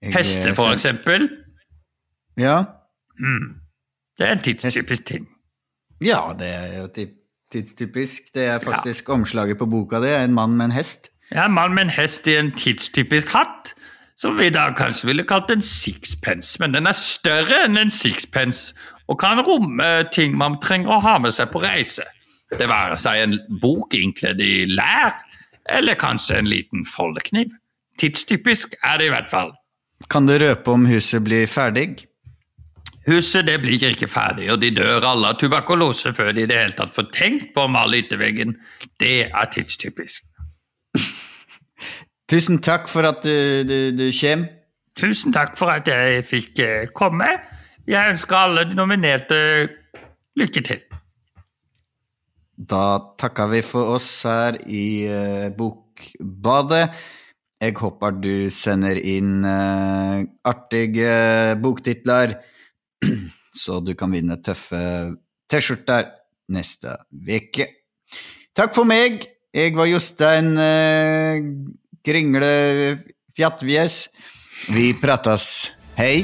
Hester, 0.04 0.54
for 0.54 0.72
eksempel. 0.74 1.30
Ja. 2.38 2.63
Det 4.20 4.28
er 4.28 4.32
en 4.32 4.40
tidstypisk 4.40 5.06
ting. 5.06 5.28
ja, 6.02 6.20
det 6.40 6.48
er 6.48 6.78
jo 6.82 6.88
tidstypisk. 7.52 8.22
Det 8.36 8.44
er 8.46 8.60
faktisk 8.60 9.10
omslaget 9.10 9.58
på 9.58 9.65
boka 9.65 10.00
di. 10.00 10.24
En 10.24 10.34
mann 10.34 10.56
med 10.58 10.65
en 10.65 10.72
hest. 10.72 11.10
Ja, 11.32 11.46
En 11.46 11.52
mann 11.52 11.74
med 11.74 11.84
en 11.84 11.90
hest 11.90 12.28
i 12.28 12.36
en 12.36 12.52
tidstypisk 12.52 13.28
hatt, 13.28 13.74
som 14.17 14.38
vi 14.38 14.50
da 14.50 14.70
kanskje 14.78 15.06
ville 15.08 15.24
kalt 15.24 15.52
en 15.52 15.62
sixpence. 15.62 16.58
Men 16.60 16.74
den 16.74 16.88
er 16.88 16.92
større 16.98 17.65
enn 17.65 17.78
en 17.78 17.92
sixpence 17.92 18.76
og 19.10 19.18
kan 19.22 19.42
romme 19.46 19.90
ting 20.14 20.36
man 20.38 20.60
trenger 20.62 20.96
å 20.96 21.04
ha 21.04 21.16
med 21.22 21.34
seg 21.36 21.50
på 21.54 21.62
reise. 21.64 22.06
Det 22.50 22.68
være 22.70 22.98
seg 22.98 23.24
en 23.24 23.38
bok 23.62 23.94
innkledd 23.98 24.42
i 24.42 24.66
lær, 24.70 25.18
eller 25.70 25.98
kanskje 26.00 26.40
en 26.40 26.50
liten 26.50 26.86
foldekniv. 26.88 27.52
Tidstypisk 28.00 28.78
er 28.86 29.02
det 29.02 29.10
i 29.10 29.14
hvert 29.14 29.30
fall. 29.32 29.52
Kan 30.10 30.30
du 30.30 30.38
røpe 30.40 30.72
om 30.72 30.88
huset 30.90 31.26
blir 31.26 31.50
ferdig? 31.52 32.06
Huset 33.10 33.48
det 33.48 33.58
blir 33.64 33.82
ikke 33.90 34.10
ferdig, 34.10 34.50
og 34.54 34.62
de 34.62 34.70
dør 34.78 35.06
alle 35.08 35.34
av 35.34 35.40
tuberkulose 35.42 36.14
før 36.14 36.32
de 36.36 36.46
i 36.46 36.50
det 36.50 36.58
hele 36.58 36.78
tatt 36.78 36.94
får 36.96 37.10
tenkt 37.16 37.54
på 37.56 37.66
å 37.66 37.72
male 37.72 38.04
ytterveggen. 38.04 38.54
Det 39.02 39.30
er 39.30 39.52
tidstypisk. 39.54 40.26
Tusen 42.30 42.60
takk 42.62 42.86
for 42.92 43.08
at 43.10 43.24
du, 43.26 43.66
du, 43.66 43.78
du 43.98 44.08
kommer. 44.14 44.56
Tusen 45.00 45.32
takk 45.34 45.56
for 45.58 45.72
at 45.72 45.88
jeg 45.88 46.26
fikk 46.28 46.60
eh, 46.60 46.90
komme. 46.92 47.30
Jeg 47.90 48.13
ønsker 48.13 48.37
alle 48.37 48.67
de 48.69 48.77
nominerte 48.77 49.37
lykke 50.37 50.62
til. 50.62 50.83
Da 52.60 52.83
takker 53.17 53.50
vi 53.50 53.63
for 53.65 53.96
oss 53.96 54.10
her 54.27 54.60
i 54.67 55.08
eh, 55.10 55.48
Bokbadet. 55.56 56.83
Jeg 57.60 57.75
håper 57.79 58.13
du 58.21 58.52
sender 58.54 59.00
inn 59.00 59.42
eh, 59.48 60.21
artige 60.48 61.58
boktitler, 61.63 62.37
så 63.63 63.79
du 63.81 63.96
kan 63.98 64.13
vinne 64.13 64.37
tøffe 64.44 64.83
T-skjorter 65.50 66.13
neste 66.54 66.94
uke. 67.10 67.71
Takk 68.54 68.75
for 68.77 68.85
meg. 68.85 69.25
Jeg 69.56 69.73
var 69.73 69.90
Jostein 69.90 70.54
uh, 70.62 71.42
Kringle 72.06 72.54
Fjattvies. 73.33 74.04
Vi 74.69 74.92
prates. 75.02 75.71
Hei. 75.98 76.21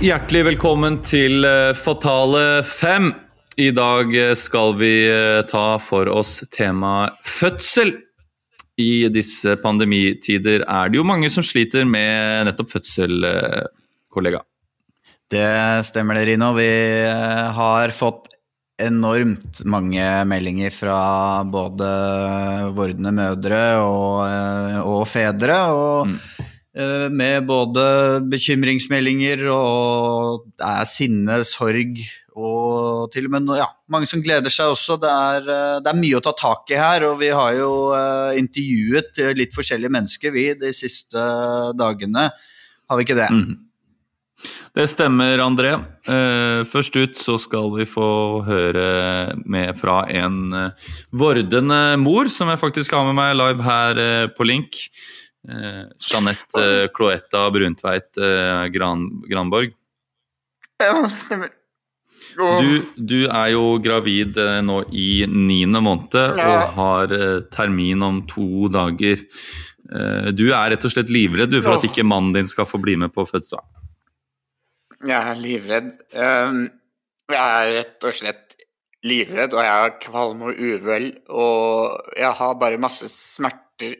Hjertelig 0.00 0.46
velkommen 0.46 0.94
til 1.04 1.44
eh, 1.44 1.74
Fatale 1.76 2.62
5. 2.64 3.10
I 3.60 3.66
dag 3.76 4.14
eh, 4.16 4.30
skal 4.32 4.72
vi 4.80 4.94
eh, 5.04 5.42
ta 5.44 5.74
for 5.76 6.08
oss 6.08 6.38
temaet 6.48 7.18
fødsel. 7.20 7.92
I 8.80 9.10
disse 9.12 9.58
pandemitider 9.60 10.64
er 10.64 10.88
det 10.88 10.96
jo 10.96 11.04
mange 11.04 11.28
som 11.28 11.44
sliter 11.44 11.84
med 11.84 12.48
nettopp 12.48 12.72
fødsel, 12.78 13.28
kollega. 14.08 14.40
Det 15.28 15.44
stemmer 15.84 16.16
det, 16.16 16.30
Rino. 16.30 16.54
Vi 16.56 16.70
har 17.60 17.92
fått 17.92 18.30
enormt 18.80 19.60
mange 19.68 20.06
meldinger 20.24 20.72
fra 20.72 21.00
både 21.44 21.90
vordende 22.72 23.12
mødre 23.20 23.60
og, 23.84 24.80
og 24.80 25.04
fedre. 25.12 25.60
Og 25.76 26.16
eh, 26.16 26.49
med 26.70 27.46
både 27.48 27.82
bekymringsmeldinger 28.30 29.40
og 29.50 30.44
det 30.54 30.68
er 30.68 30.86
sinne, 30.86 31.40
sorg 31.42 31.96
og 32.38 33.10
til 33.12 33.26
og 33.26 33.34
med 33.34 33.48
ja, 33.58 33.66
mange 33.90 34.08
som 34.10 34.22
gleder 34.22 34.52
seg 34.52 34.72
også. 34.72 34.98
Det 35.02 35.10
er, 35.10 35.48
eh, 35.50 35.78
det 35.82 35.90
er 35.90 35.98
mye 35.98 36.20
å 36.20 36.24
ta 36.24 36.34
tak 36.36 36.70
i 36.72 36.78
her, 36.78 37.06
og 37.10 37.18
vi 37.22 37.32
har 37.34 37.56
jo 37.58 37.72
eh, 37.96 38.38
intervjuet 38.40 39.18
eh, 39.18 39.34
litt 39.38 39.56
forskjellige 39.56 39.92
mennesker 39.92 40.34
vi 40.34 40.46
de 40.58 40.72
siste 40.76 41.26
dagene. 41.78 42.30
Har 42.90 42.98
vi 42.98 43.06
ikke 43.06 43.18
det? 43.18 43.30
Det 44.72 44.86
stemmer, 44.88 45.40
André. 45.42 45.74
Eh, 46.06 46.62
først 46.64 46.96
ut 46.96 47.18
så 47.20 47.36
skal 47.42 47.72
vi 47.74 47.86
få 47.88 48.40
høre 48.46 49.34
med 49.44 49.74
fra 49.80 50.04
en 50.08 50.54
eh, 50.54 50.90
vordende 51.10 51.98
mor, 52.00 52.30
som 52.30 52.48
jeg 52.52 52.62
faktisk 52.62 52.94
har 52.94 53.04
med 53.08 53.18
meg 53.18 53.34
live 53.36 53.66
her 53.66 54.00
eh, 54.00 54.28
på 54.30 54.46
link. 54.46 54.78
Eh, 55.48 55.84
Jeanette 55.98 56.60
eh, 56.60 56.88
Cloetta 56.92 57.46
Bruntveit 57.54 58.18
eh, 58.20 58.66
Gran, 58.74 59.06
Granborg. 59.30 59.72
Ja, 60.82 60.94
stemmer. 61.08 61.50
Du, 62.36 62.82
du 62.94 63.16
er 63.26 63.48
jo 63.54 63.62
gravid 63.82 64.36
eh, 64.38 64.60
nå 64.62 64.82
i 64.94 65.24
niende 65.26 65.80
måned 65.82 66.14
Ja. 66.38 66.46
og 66.52 66.76
har 66.76 67.14
eh, 67.16 67.40
termin 67.52 68.04
om 68.06 68.20
to 68.30 68.68
dager. 68.72 69.24
Eh, 69.90 70.28
Du 70.36 70.44
er 70.52 70.70
rett 70.74 70.84
og 70.86 70.92
slett 70.94 71.10
livredd 71.10 71.50
du, 71.50 71.58
for 71.64 71.78
at 71.80 71.88
ikke 71.88 72.04
mannen 72.06 72.36
din 72.36 72.46
skal 72.50 72.68
få 72.70 72.78
bli 72.82 72.94
med 73.00 73.10
på 73.16 73.24
fødselen. 73.26 73.66
Jeg 75.00 75.16
er 75.32 75.40
livredd. 75.40 75.90
Um, 76.14 76.66
Jeg 77.32 77.40
er 77.40 77.72
rett 77.80 78.04
og 78.04 78.14
slett 78.14 78.56
livredd, 79.06 79.54
og 79.56 79.64
jeg 79.64 79.88
er 79.88 79.98
kvalm 80.04 80.42
og 80.50 80.58
uvel. 80.60 81.06
Og 81.32 82.14
jeg 82.20 82.32
har 82.36 82.56
bare 82.60 82.78
masse 82.82 83.08
smerter 83.14 83.96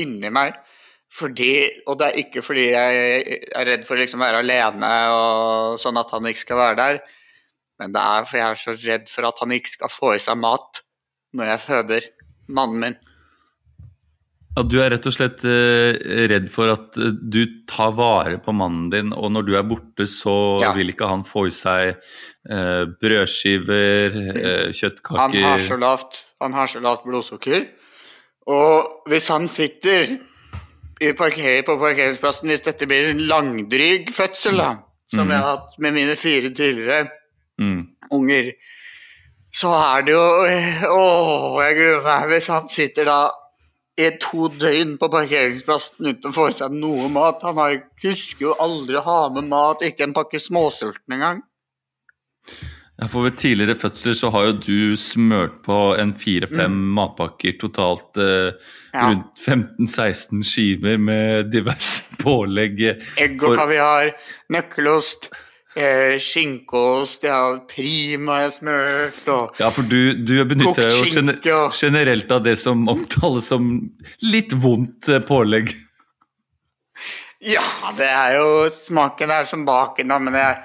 inni 0.00 0.30
meg. 0.32 0.56
Fordi, 1.10 1.52
og 1.90 1.98
det 1.98 2.06
er 2.06 2.20
ikke 2.22 2.42
fordi 2.46 2.68
jeg 2.70 2.98
er 3.50 3.66
redd 3.66 3.86
for 3.88 3.98
å 3.98 4.02
liksom 4.04 4.22
være 4.22 4.44
alene 4.44 4.90
og 5.16 5.80
sånn 5.82 5.98
at 5.98 6.12
han 6.14 6.28
ikke 6.30 6.44
skal 6.44 6.60
være 6.60 6.78
der, 6.78 7.00
men 7.82 7.94
det 7.96 8.02
er 8.04 8.28
fordi 8.28 8.42
jeg 8.44 8.54
er 8.54 8.60
så 8.60 8.74
redd 8.84 9.10
for 9.10 9.26
at 9.26 9.42
han 9.42 9.54
ikke 9.56 9.72
skal 9.72 9.90
få 9.90 10.12
i 10.14 10.20
seg 10.22 10.38
mat 10.38 10.84
når 11.34 11.50
jeg 11.50 11.64
føder 11.66 12.06
mannen 12.54 12.84
min. 12.84 12.98
Ja, 14.56 14.64
du 14.66 14.76
er 14.82 14.90
rett 14.90 15.06
og 15.06 15.14
slett 15.14 15.44
eh, 15.46 15.94
redd 16.30 16.48
for 16.50 16.72
at 16.72 16.96
eh, 16.98 17.12
du 17.14 17.44
tar 17.70 17.92
vare 17.98 18.38
på 18.42 18.54
mannen 18.54 18.88
din, 18.90 19.12
og 19.14 19.30
når 19.34 19.46
du 19.46 19.52
er 19.58 19.66
borte, 19.66 20.06
så 20.10 20.34
Ja. 20.62 20.72
vil 20.74 20.90
ikke 20.90 21.06
han 21.10 21.22
få 21.26 21.46
i 21.46 21.54
seg 21.54 21.92
eh, 22.50 22.82
brødskiver, 23.02 24.16
eh, 24.16 24.64
Han 24.66 24.74
kjøttkaker 24.74 25.46
har 25.46 25.62
så 25.62 25.78
lavt, 25.78 26.24
han 26.42 26.52
har 26.58 26.66
så 26.66 26.82
lavt 26.82 27.06
blodsukker. 27.06 27.68
Og 28.50 29.06
hvis 29.06 29.28
han 29.30 29.46
sitter 29.48 30.18
i 31.00 31.12
parker, 31.16 31.62
på 31.64 31.76
parkeringsplassen, 31.80 32.50
hvis 32.52 32.64
dette 32.66 32.88
blir 32.88 33.10
en 33.10 33.22
langdryg 33.30 34.10
fødsel, 34.12 34.60
da, 34.60 34.70
som 35.10 35.26
mm. 35.26 35.32
jeg 35.32 35.42
har 35.42 35.50
hatt 35.54 35.78
med 35.80 35.96
mine 35.96 36.16
fire 36.20 36.52
tidligere 36.52 37.06
mm. 37.60 37.80
unger, 38.16 38.52
så 39.50 39.72
er 39.74 40.04
det 40.06 40.14
jo 40.14 40.24
Å, 40.94 41.04
jeg 41.64 41.78
gruer 41.80 42.02
meg. 42.04 42.26
Hvis 42.30 42.50
han 42.52 42.68
sitter 42.70 43.08
da 43.08 43.20
i 44.00 44.10
to 44.22 44.48
døgn 44.54 44.94
på 45.00 45.08
parkeringsplassen 45.12 46.12
uten 46.12 46.30
å 46.30 46.34
få 46.34 46.46
i 46.48 46.54
seg 46.56 46.76
noe 46.76 47.08
mat 47.12 47.42
Han 47.44 47.58
har, 47.58 47.74
husker 48.04 48.46
jo 48.46 48.54
aldri 48.62 49.00
å 49.00 49.04
ha 49.04 49.22
med 49.34 49.48
mat, 49.50 49.82
ikke 49.84 50.06
en 50.06 50.14
pakke 50.16 50.40
småsulten 50.40 51.16
engang. 51.16 51.42
Ja, 53.00 53.06
for 53.08 53.24
ved 53.24 53.36
tidligere 53.40 53.78
fødsler 53.80 54.12
så 54.18 54.28
har 54.34 54.44
jo 54.50 54.56
du 54.60 54.96
smørt 55.00 55.62
på 55.64 55.76
en 55.98 56.10
fire-fem 56.20 56.74
matpakker 56.96 57.56
totalt 57.62 58.18
eh, 58.20 58.52
Mm. 58.90 58.98
Ja. 58.98 59.04
rundt 59.06 59.38
15-16 59.38 60.40
skiver 60.42 60.96
med 60.98 61.52
diverse 61.52 62.02
pålegg. 62.24 62.80
eh, 62.82 63.04
Egg 63.22 63.36
For- 63.40 63.52
og 63.52 63.60
kaviar, 63.60 64.10
nøkkelost, 64.50 65.28
eh, 65.78 66.16
skinkeost, 66.18 67.22
jeg 67.22 67.30
har 67.30 67.60
prima 67.70 68.40
jeg 68.42 68.56
smørt 68.58 69.20
og 69.30 69.60
Ja, 69.62 69.68
for 69.70 69.82
du, 69.86 70.12
du 70.18 70.34
benytter 70.44 70.90
deg 70.90 70.96
jo 70.98 71.04
gener 71.14 71.38
og- 71.54 71.72
generelt 71.78 72.32
av 72.34 72.42
det 72.44 72.56
som 72.58 72.82
omtales 72.90 73.46
som 73.52 73.70
litt 74.26 74.50
vondt 74.58 75.08
eh, 75.08 75.20
pålegg. 75.22 75.70
Ja, 77.40 77.62
det 77.96 78.10
er 78.10 78.34
jo 78.36 78.48
Smaken 78.74 79.30
er 79.32 79.46
som 79.48 79.62
baken, 79.64 80.10
da, 80.12 80.18
men 80.20 80.34
jeg, 80.36 80.58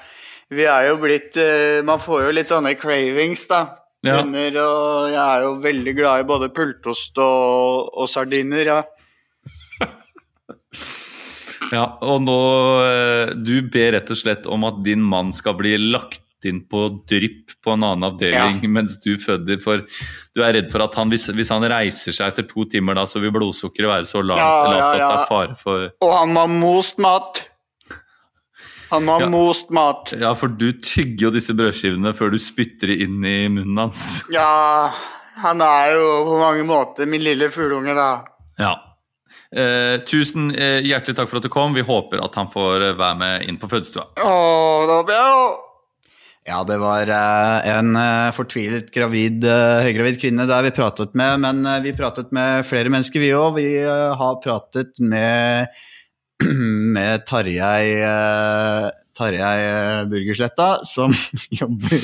vi 0.54 0.66
er 0.70 0.90
jo 0.92 1.00
blitt 1.02 1.38
eh, 1.42 1.82
Man 1.86 2.02
får 2.02 2.28
jo 2.28 2.36
litt 2.38 2.52
sånne 2.52 2.76
cravings, 2.78 3.48
da. 3.50 3.64
Ja. 4.06 4.20
Under, 4.22 4.60
og 4.62 5.08
jeg 5.10 5.24
er 5.24 5.46
jo 5.48 5.56
veldig 5.64 5.94
glad 5.98 6.22
i 6.22 6.28
både 6.30 6.52
pultost 6.54 7.18
og, 7.18 7.90
og 7.96 8.12
sardiner. 8.12 8.76
Ja. 8.76 8.84
Ja, 11.74 11.86
og 12.06 12.20
nå 12.22 12.36
eh, 12.86 13.32
Du 13.42 13.56
ber 13.74 13.96
rett 13.96 14.12
og 14.14 14.20
slett 14.20 14.46
om 14.46 14.68
at 14.68 14.84
din 14.86 15.02
mann 15.02 15.32
skal 15.34 15.56
bli 15.58 15.72
lagt 15.82 16.22
inn 16.46 16.60
på 16.70 16.84
drypp 17.10 17.56
på 17.66 17.74
en 17.74 17.88
annen 17.88 18.06
avdeling 18.06 18.60
mens 18.70 19.00
du 19.02 19.16
føder, 19.18 19.58
for 19.64 19.82
du 19.82 20.44
er 20.46 20.54
redd 20.60 20.70
for 20.70 20.84
at 20.86 20.94
han, 21.00 21.10
hvis, 21.10 21.26
hvis 21.34 21.50
han 21.50 21.66
reiser 21.72 22.14
seg 22.14 22.36
etter 22.36 22.46
to 22.46 22.68
timer, 22.70 23.00
da, 23.00 23.08
så 23.10 23.18
vil 23.24 23.34
blodsukkeret 23.34 23.90
være 23.90 24.10
så 24.10 24.22
lavt, 24.22 24.44
Ja, 24.44 24.76
ja, 24.78 24.84
at 24.86 25.00
det 25.02 25.08
er 25.08 25.26
fare 25.32 25.58
for 25.58 25.88
Og 26.06 26.14
han 26.14 26.36
må 26.36 26.46
ha 26.46 26.52
most 26.52 27.02
mat. 27.02 27.48
Han 28.92 29.06
må 29.08 29.16
ha 29.18 29.26
Ja. 29.26 29.30
most 29.34 29.70
mat. 29.74 30.14
Ja, 30.20 30.34
for 30.38 30.48
du 30.52 30.72
tygger 30.74 31.28
jo 31.28 31.34
disse 31.36 31.54
brødskivene 31.58 32.14
før 32.16 32.32
du 32.36 32.38
spytter 32.42 32.92
det 32.94 33.00
inn 33.06 33.24
i 33.26 33.38
munnen 33.50 33.78
hans. 33.86 34.24
Ja, 34.36 34.92
han 35.42 35.62
er 35.62 35.96
jo 35.98 36.10
på 36.30 36.38
mange 36.40 36.64
måter 36.68 37.08
min 37.10 37.24
lille 37.26 37.50
fugleunge, 37.52 37.96
da. 37.98 38.10
Ja. 38.62 38.74
Eh, 39.56 39.98
tusen 40.08 40.50
eh, 40.56 40.82
hjertelig 40.84 41.16
takk 41.18 41.30
for 41.32 41.40
at 41.40 41.46
du 41.48 41.52
kom. 41.54 41.74
Vi 41.76 41.84
håper 41.86 42.22
at 42.24 42.36
han 42.40 42.50
får 42.52 42.90
eh, 42.92 42.98
være 43.00 43.18
med 43.20 43.46
inn 43.50 43.58
på 43.62 43.70
fødestua. 43.72 44.10
Åh, 44.20 44.82
da 44.90 44.98
blir 45.08 45.16
jeg 45.22 45.56
Ja, 46.46 46.60
det 46.68 46.78
var 46.82 47.10
eh, 47.10 47.68
en 47.78 47.96
eh, 47.98 48.32
fortvilet 48.36 48.92
gravid, 48.94 49.48
høygravid 49.88 50.20
kvinne 50.22 50.46
der 50.50 50.68
vi 50.68 50.74
pratet 50.76 51.16
med, 51.18 51.40
men 51.42 51.64
vi 51.84 51.94
pratet 51.98 52.32
med 52.36 52.66
flere 52.68 52.92
mennesker, 52.94 53.24
vi 53.24 53.32
òg. 53.34 53.56
Vi 53.58 53.68
har 54.22 54.36
pratet 54.44 55.00
med, 55.02 55.72
med 56.96 57.24
Tarjei 57.30 57.96
eh, 58.04 58.90
Tarjei 59.16 59.60
eh, 59.70 60.02
Burgersletta, 60.12 60.68
som 60.86 61.14
jobber 61.62 62.04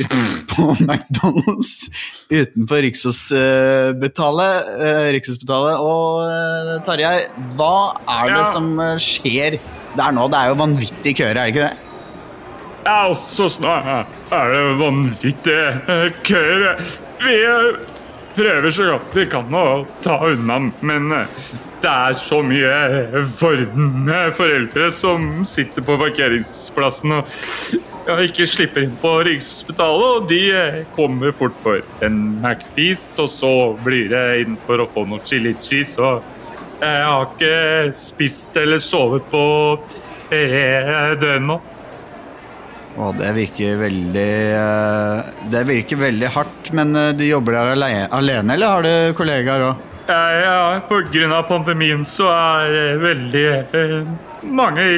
på 0.54 0.70
McDonald's 0.80 1.90
utenfor 2.32 2.82
Rikshospitalet. 2.86 4.70
eh, 4.80 5.12
Rikshospitalet. 5.18 5.76
Og 5.84 6.84
Tarjei, 6.88 7.18
hva 7.58 7.74
er 8.08 8.32
det 8.32 8.40
Ja. 8.46 8.52
som 8.54 8.72
skjer 9.04 9.60
der 10.00 10.12
nå? 10.16 10.28
Det 10.32 10.40
er 10.40 10.48
jo 10.54 10.60
vanvittig 10.64 11.16
køer, 11.20 11.36
er 11.36 11.44
det 11.44 11.48
ikke 11.56 11.68
det? 11.68 11.78
Ja, 12.82 12.96
og 13.12 13.18
så 13.20 13.46
snart 13.52 14.08
er 14.34 14.54
det 14.56 14.64
vanvittige 14.80 15.68
eh, 15.92 16.08
køer. 16.26 16.80
Vi, 17.22 17.36
prøver 18.36 18.74
så 18.74 18.88
godt 18.92 19.16
vi 19.18 19.28
kan 19.32 19.56
å 19.56 19.84
ta 20.04 20.18
unna, 20.28 20.60
men 20.86 21.12
eh, 21.16 21.46
det 21.82 21.92
er 21.92 22.18
så 22.18 22.42
mye 22.46 23.22
vordende 23.40 24.20
foreldre 24.38 24.92
som 24.94 25.46
sitter 25.48 25.86
på 25.86 25.98
parkeringsplassen 26.02 27.16
og 27.18 27.32
ja, 28.08 28.18
ikke 28.26 28.48
slipper 28.50 28.86
inn 28.86 28.94
på 29.02 29.14
Rikshospitalet, 29.28 30.06
og 30.18 30.30
de 30.32 30.42
eh, 30.58 30.80
kommer 30.96 31.34
fort 31.38 31.58
for 31.64 31.82
en 32.06 32.22
McFeast, 32.42 33.20
og 33.22 33.30
så 33.32 33.54
blir 33.86 34.12
det 34.14 34.26
inn 34.44 34.60
for 34.68 34.82
å 34.82 34.90
få 34.90 35.06
noe 35.10 35.22
chili 35.28 35.54
cheese, 35.62 36.02
og 36.02 36.22
jeg 36.82 37.04
har 37.06 37.28
ikke 37.28 37.98
spist 37.98 38.56
eller 38.58 38.82
sovet 38.82 39.28
på 39.30 39.44
tre 40.32 41.16
døgn 41.22 41.52
nå. 41.52 41.60
Å, 43.00 43.12
det 43.16 43.30
virker 43.38 43.78
veldig 43.80 44.32
eh, 44.58 45.30
Det 45.54 45.62
virker 45.70 46.02
veldig 46.02 46.32
hardt, 46.36 46.74
men 46.76 46.96
eh, 46.96 47.14
du 47.16 47.24
jobber 47.26 47.56
der 47.56 47.72
alene, 48.12 48.54
eller 48.54 48.68
har 48.76 48.84
du 48.84 48.94
kollegaer 49.18 49.70
òg? 49.70 49.88
Ja, 50.12 50.82
pga. 50.90 51.44
pandemien 51.48 52.04
så 52.06 52.28
er 52.34 52.76
eh, 52.76 53.00
veldig 53.00 53.46
eh, 53.80 53.98
mange 54.44 54.88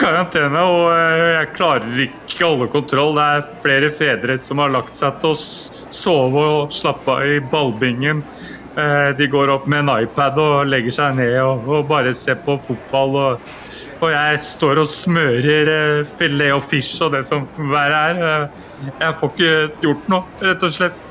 karantene, 0.00 0.62
og 0.62 0.86
eh, 0.94 1.26
jeg 1.36 1.50
klarer 1.56 2.00
ikke 2.06 2.46
alle 2.48 2.68
kontroll. 2.72 3.16
Det 3.18 3.26
er 3.26 3.50
flere 3.64 3.90
fedre 3.96 4.38
som 4.40 4.62
har 4.62 4.72
lagt 4.72 4.96
seg 4.98 5.20
til 5.20 5.34
å 5.34 5.38
sove 5.38 6.46
og 6.56 6.74
slappe 6.74 7.18
av 7.18 7.28
i 7.28 7.40
ballbingen. 7.52 8.24
Eh, 8.72 9.16
de 9.16 9.26
går 9.28 9.50
opp 9.52 9.66
med 9.68 9.84
en 9.84 9.92
iPad 10.06 10.38
og 10.40 10.70
legger 10.70 10.94
seg 10.96 11.18
ned 11.18 11.36
og, 11.42 11.66
og 11.68 11.86
bare 11.90 12.14
ser 12.16 12.38
på 12.40 12.56
fotball. 12.62 13.18
Og, 13.20 13.54
og 14.02 14.08
jeg 14.14 14.42
står 14.46 14.80
og 14.80 14.88
smører 14.88 15.70
eh, 15.76 16.12
filet 16.18 16.54
og 16.56 16.64
fish 16.64 17.02
og 17.04 17.12
det 17.16 17.24
som 17.28 17.44
verre 17.68 18.02
er. 18.12 18.22
Eh, 18.28 18.92
jeg 18.94 19.18
får 19.20 19.34
ikke 19.34 19.56
gjort 19.84 20.12
noe, 20.12 20.36
rett 20.40 20.68
og 20.68 20.76
slett. 20.78 21.08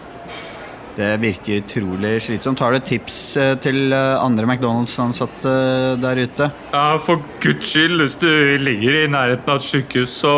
Det 0.91 1.13
virker 1.21 1.61
utrolig 1.61 2.17
slitsomt. 2.25 2.59
Har 2.59 2.73
du 2.75 2.81
tips 2.83 3.19
til 3.63 3.93
andre 3.95 4.43
McDonald's-ansatte 4.43 5.53
der 6.01 6.19
ute? 6.19 6.49
Ja, 6.73 6.97
For 6.99 7.21
guds 7.41 7.69
skyld, 7.71 8.01
hvis 8.01 8.19
du 8.19 8.27
ligger 8.59 8.97
i 8.99 9.07
nærheten 9.07 9.53
av 9.53 9.61
et 9.61 9.69
sykehus, 9.69 10.17
så 10.19 10.33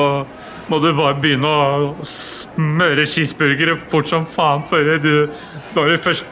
må 0.70 0.78
du 0.84 0.92
bare 0.94 1.18
begynne 1.24 1.50
å 1.50 2.06
smøre 2.06 3.08
cheeseburgere 3.10 3.80
fort 3.90 4.12
som 4.14 4.30
faen 4.30 4.64
før 4.70 4.94
du 5.02 5.14
Når 5.74 5.90
du 5.90 5.98
først 6.06 6.30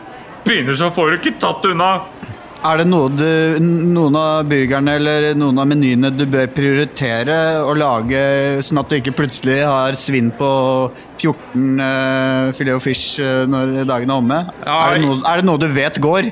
begynner, 0.52 0.78
så 0.78 0.92
får 0.94 1.10
du 1.16 1.18
ikke 1.22 1.40
tatt 1.42 1.66
unna. 1.72 1.94
Er 2.62 2.78
det 2.78 2.84
noe 2.92 3.08
du, 3.10 3.26
noen 3.64 4.14
av 4.20 4.44
burgerne 4.46 4.94
eller 5.00 5.32
noen 5.34 5.58
av 5.64 5.66
menyene 5.72 6.12
du 6.14 6.28
bør 6.30 6.46
prioritere 6.54 7.38
å 7.66 7.72
lage, 7.74 8.20
sånn 8.68 8.78
at 8.84 8.92
du 8.92 9.00
ikke 9.00 9.16
plutselig 9.18 9.64
har 9.66 9.98
svinn 9.98 10.30
på 10.38 10.50
14 11.18 11.82
uh, 11.82 12.52
filet 12.54 12.76
og 12.78 12.84
fish 12.86 13.16
eh, 13.18 13.48
når 13.50 13.80
dagen 13.90 14.14
er 14.14 14.22
omme? 14.22 14.38
Ja, 14.62 14.76
er, 14.92 14.94
det 15.00 15.08
noe, 15.08 15.18
er 15.26 15.42
det 15.42 15.48
noe 15.50 15.62
du 15.64 15.66
vet 15.74 15.98
går? 16.06 16.30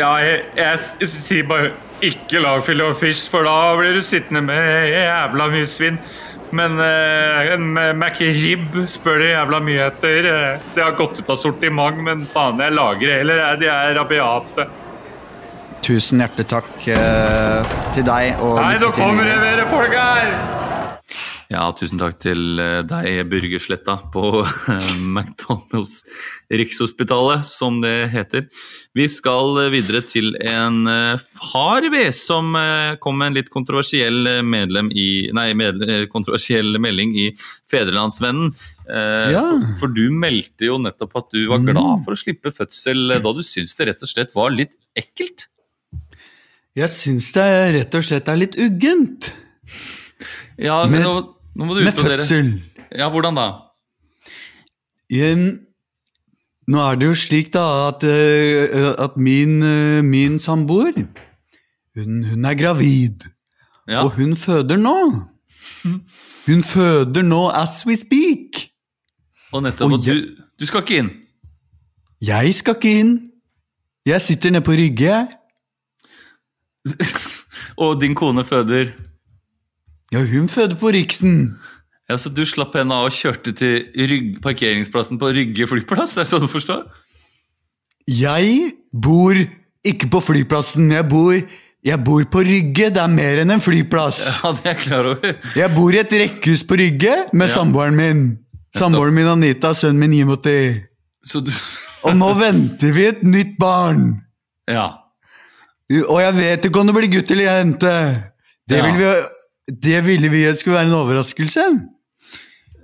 Ja, 0.00 0.10
jeg, 0.24 0.42
jeg, 0.58 0.82
s- 0.82 1.14
sier 1.28 1.46
bare 1.50 1.70
ikke 2.02 2.42
lag 2.42 2.64
filet 2.66 2.90
og 2.90 2.98
fish, 2.98 3.28
for 3.30 3.46
da 3.46 3.54
blir 3.78 3.94
du 3.94 4.02
sittende 4.02 4.42
med 4.50 4.90
jævla 4.90 5.46
mye 5.54 5.70
svinn. 5.70 5.98
Men 6.56 6.80
eh, 6.82 7.52
en 7.54 7.66
McRib 7.94 8.74
spør 8.90 9.20
de 9.22 9.28
jævla 9.32 9.60
mye 9.62 9.84
etter. 9.86 10.26
Eh, 10.26 10.68
Det 10.74 10.82
har 10.82 10.96
gått 10.98 11.20
ut 11.22 11.30
av 11.30 11.38
sortiment, 11.38 12.00
men 12.06 12.24
faen, 12.30 12.58
jeg 12.58 12.74
lager 12.74 13.06
det 13.06 13.18
Eller. 13.24 13.42
De 13.60 13.68
er 13.70 13.94
rabiate. 13.98 14.66
Tusen 15.80 16.20
hjertelig 16.20 16.48
takk 16.50 16.88
eh, 16.92 17.70
til 17.94 18.04
deg. 18.04 18.34
Og 18.44 18.58
Nei, 18.60 18.74
nå 18.82 18.90
kommer 18.96 19.24
det 19.30 19.38
mer 19.40 19.62
folk 19.70 19.94
her! 19.96 20.34
Ja, 21.50 21.64
tusen 21.74 21.98
takk 21.98 22.20
til 22.22 22.60
eh, 22.62 22.80
deg, 22.86 23.24
Burgersletta, 23.26 23.96
på 24.14 24.22
eh, 24.44 24.90
McDonald's 25.02 26.04
Rikshospitalet, 26.46 27.42
som 27.48 27.80
det 27.82 28.06
heter. 28.12 28.44
Vi 28.94 29.08
skal 29.10 29.58
videre 29.74 29.98
til 30.06 30.36
en 30.46 30.84
eh, 30.86 31.24
far, 31.50 31.88
vi, 31.90 32.04
som 32.14 32.54
kom 33.02 33.18
med 33.18 33.32
en 33.32 33.38
litt 33.40 33.50
kontroversiell 33.50 34.30
i 34.30 35.08
Nei, 35.34 35.48
med, 35.58 35.82
eh, 35.82 36.04
kontroversiell 36.12 36.78
melding 36.78 37.16
i 37.18 37.26
Fedrelandsvennen. 37.70 38.54
Ja. 38.90 39.42
for, 39.42 39.66
for 39.84 39.92
du 39.94 40.08
meldte 40.10 40.66
jo 40.66 40.78
nettopp 40.82 41.12
at 41.18 41.28
du 41.34 41.44
var 41.50 41.62
glad 41.62 42.00
for 42.02 42.14
å 42.14 42.18
slippe 42.18 42.50
fødsel 42.54 43.20
da 43.22 43.34
du 43.34 43.42
syntes 43.46 43.76
det 43.78 43.86
rett 43.86 44.02
og 44.02 44.10
slett 44.10 44.34
var 44.34 44.50
litt 44.54 44.74
ekkelt. 44.98 45.48
Jeg 46.78 46.90
syns 46.94 47.30
det 47.34 47.50
rett 47.74 47.98
og 47.98 48.06
slett 48.06 48.30
er 48.30 48.38
litt 48.38 48.56
uggent 48.58 49.32
Ja, 50.58 50.84
men, 50.90 51.02
du 51.02 51.39
med 51.66 51.92
fødsel. 51.92 52.52
Ja, 52.96 53.08
hvordan 53.12 53.36
da? 53.38 53.48
Em, 55.10 55.44
nå 56.70 56.78
er 56.86 56.98
det 57.00 57.08
jo 57.10 57.16
slik 57.18 57.52
da 57.54 57.64
at, 57.88 58.04
eh, 58.06 58.94
at 58.98 59.16
min, 59.16 59.62
eh, 59.62 60.02
min 60.06 60.38
samboer, 60.38 60.94
hun, 61.96 62.24
hun 62.24 62.44
er 62.44 62.54
gravid. 62.54 63.26
Ja. 63.88 64.04
Og 64.04 64.10
hun 64.16 64.36
føder 64.36 64.78
nå. 64.78 64.96
Hun 66.46 66.62
føder 66.62 67.22
nå 67.26 67.48
as 67.50 67.82
we 67.86 67.96
speak. 67.96 68.70
Og 69.52 69.62
nettopp, 69.62 69.92
Og 69.92 70.06
jeg, 70.06 70.14
du, 70.14 70.46
du 70.60 70.66
skal 70.66 70.84
ikke 70.84 70.98
inn. 71.02 71.10
Jeg 72.22 72.54
skal 72.54 72.76
ikke 72.78 72.94
inn. 73.00 73.12
Jeg 74.06 74.22
sitter 74.22 74.50
nede 74.50 74.64
på 74.64 74.72
Rygge, 74.78 75.04
jeg. 75.10 75.26
Og 77.82 78.00
din 78.00 78.14
kone 78.14 78.44
føder. 78.44 78.92
Ja, 80.12 80.24
hun 80.26 80.48
føder 80.50 80.74
på 80.80 80.90
Riksen. 80.92 81.58
Ja, 82.10 82.16
Så 82.18 82.28
du 82.34 82.42
slapp 82.44 82.74
henne 82.74 82.90
av 82.92 83.06
og 83.06 83.12
kjørte 83.14 83.52
til 83.54 83.84
rygg, 83.94 84.40
parkeringsplassen 84.42 85.18
på 85.20 85.28
Rygge 85.36 85.68
flyplass? 85.70 86.16
Er 86.18 86.24
det 86.24 86.30
sånn 86.32 86.42
du 86.42 86.48
forstår? 86.50 86.80
Jeg 88.10 88.72
bor 88.92 89.38
ikke 89.86 90.08
på 90.10 90.20
flyplassen. 90.24 90.90
Jeg 90.90 91.06
bor, 91.08 91.36
jeg 91.86 92.00
bor 92.04 92.24
på 92.32 92.42
Rygge. 92.44 92.90
Det 92.90 92.98
er 93.04 93.12
mer 93.12 93.38
enn 93.44 93.54
en 93.54 93.62
flyplass. 93.62 94.18
Ja, 94.42 94.50
det 94.56 94.64
er 94.64 94.72
jeg 94.74 94.80
klar 94.88 95.10
over. 95.12 95.36
Jeg 95.56 95.70
bor 95.76 95.94
i 95.94 96.02
et 96.02 96.16
rekkehus 96.24 96.64
på 96.66 96.80
Rygge 96.80 97.14
med 97.32 97.48
Ja. 97.48 97.54
samboeren 97.60 97.94
min. 97.96 98.24
Samboeren 98.74 99.14
min 99.14 99.26
Anita, 99.30 99.70
sønnen 99.74 99.98
min 100.02 100.12
Imoti. 100.24 100.58
Du 101.32 101.50
Og 102.02 102.14
nå 102.16 102.34
venter 102.38 102.92
vi 102.96 103.06
et 103.06 103.22
nytt 103.22 103.56
barn. 103.60 104.22
Ja. 104.66 104.88
Og 106.08 106.20
jeg 106.22 106.34
vet 106.34 106.64
ikke 106.66 106.80
om 106.80 106.86
det 106.86 106.94
blir 106.96 107.10
gutt 107.12 107.30
eller 107.30 107.44
jente. 107.44 107.94
Det, 108.66 108.78
Ja. 108.78 108.84
vil 108.86 108.98
vi, 108.98 109.10
det 109.82 110.00
ville 110.06 110.30
vi 110.32 110.44
gjøre 110.44 110.56
skulle 110.58 110.76
være 110.80 110.88
en 110.90 110.98
overraskelse. 111.00 111.64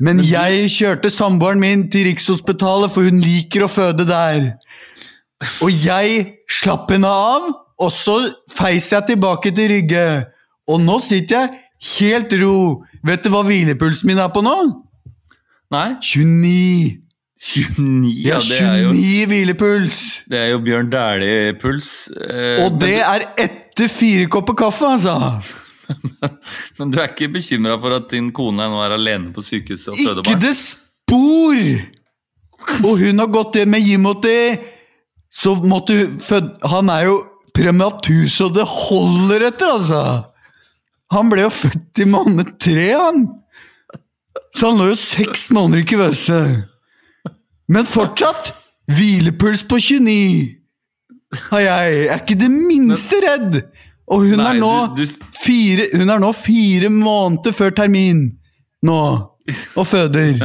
Men 0.01 0.21
jeg 0.21 0.67
kjørte 0.75 1.11
samboeren 1.11 1.61
min 1.63 1.87
til 1.91 2.05
Rikshospitalet, 2.11 2.93
for 2.93 3.07
hun 3.09 3.23
liker 3.25 3.65
å 3.65 3.71
føde 3.73 4.05
der. 4.09 4.51
Og 5.65 5.71
jeg 5.73 6.35
slapp 6.53 6.91
henne 6.93 7.09
av, 7.09 7.47
og 7.81 7.93
så 7.93 8.19
feis 8.53 8.91
jeg 8.93 9.07
tilbake 9.13 9.53
til 9.57 9.73
Rygge. 9.73 10.05
Og 10.69 10.81
nå 10.85 10.99
sitter 11.05 11.47
jeg 11.47 11.63
helt 11.97 12.37
ro. 12.43 12.85
Vet 13.07 13.25
du 13.25 13.31
hva 13.33 13.43
hvilepulsen 13.47 14.11
min 14.13 14.21
er 14.21 14.29
på 14.35 14.45
nå? 14.45 14.57
Nei? 15.73 15.89
29. 16.05 17.03
29, 17.37 18.07
ja, 18.25 18.39
det 18.41 18.57
er 18.65 18.79
jo, 18.81 18.93
29 18.97 19.27
hvilepuls. 19.29 19.99
det 20.31 20.39
er 20.41 20.47
jo 20.55 20.61
Bjørn 20.65 20.89
Dæhlie-puls. 20.93 21.91
Eh, 22.17 22.63
Og 22.65 22.79
det 22.81 22.95
er 23.05 23.27
etter 23.45 23.91
fire 23.93 24.25
kopper 24.33 24.57
kaffe, 24.57 24.89
altså. 24.97 25.17
Men, 26.79 26.91
du 26.91 26.99
er 27.01 27.13
ikke 27.13 27.31
bekymra 27.37 27.77
for 27.83 27.97
at 27.97 28.09
din 28.11 28.33
kone 28.35 28.67
nå 28.71 28.81
er 28.85 28.97
alene 28.97 29.33
på 29.35 29.45
sykehuset 29.45 29.93
og 29.93 30.01
føder 30.01 30.27
Ikke 30.27 30.43
det 30.43 30.55
spor! 30.59 31.63
Og 32.83 33.03
hun 33.03 33.23
har 33.23 33.31
gått 33.31 33.59
hjem 33.61 33.75
med 33.77 33.85
Jimoti, 33.85 34.39
så 35.31 35.53
måtte 35.63 35.99
hun 35.99 36.15
føde 36.25 36.71
Han 36.73 36.91
er 36.91 37.11
jo 37.11 37.17
prematur 37.57 38.27
så 38.33 38.49
det 38.53 38.67
holder 38.69 39.49
etter, 39.51 39.77
altså! 39.79 40.03
Han 41.15 41.31
ble 41.31 41.45
jo 41.45 41.53
født 41.55 42.03
i 42.03 42.09
måned 42.11 42.57
tre, 42.63 42.89
han! 42.99 43.27
Så 44.57 44.71
han 44.71 44.81
lå 44.81 44.91
jo 44.91 44.99
seks 44.99 45.49
måneder 45.55 45.85
i 45.85 45.89
kuvøse. 45.89 46.41
Men 47.73 47.89
fortsatt 47.89 48.51
hvilepuls 48.91 49.65
på 49.69 49.79
29! 49.83 50.57
Har 51.51 51.61
jeg. 51.61 51.95
Jeg 51.97 52.11
er 52.15 52.21
ikke 52.23 52.39
det 52.39 52.51
minste 52.55 53.19
redd! 53.25 53.59
Og 54.07 54.23
hun, 54.23 54.39
Nei, 54.39 54.53
er 54.55 54.61
nå 54.61 54.73
du- 54.95 55.03
du- 55.05 55.25
fire, 55.35 55.89
hun 55.99 56.11
er 56.15 56.21
nå 56.23 56.29
fire 56.39 56.89
måneder 56.95 57.53
før 57.57 57.73
termin 57.75 58.21
nå, 58.87 58.99
og 59.77 59.87
føder. 59.87 60.39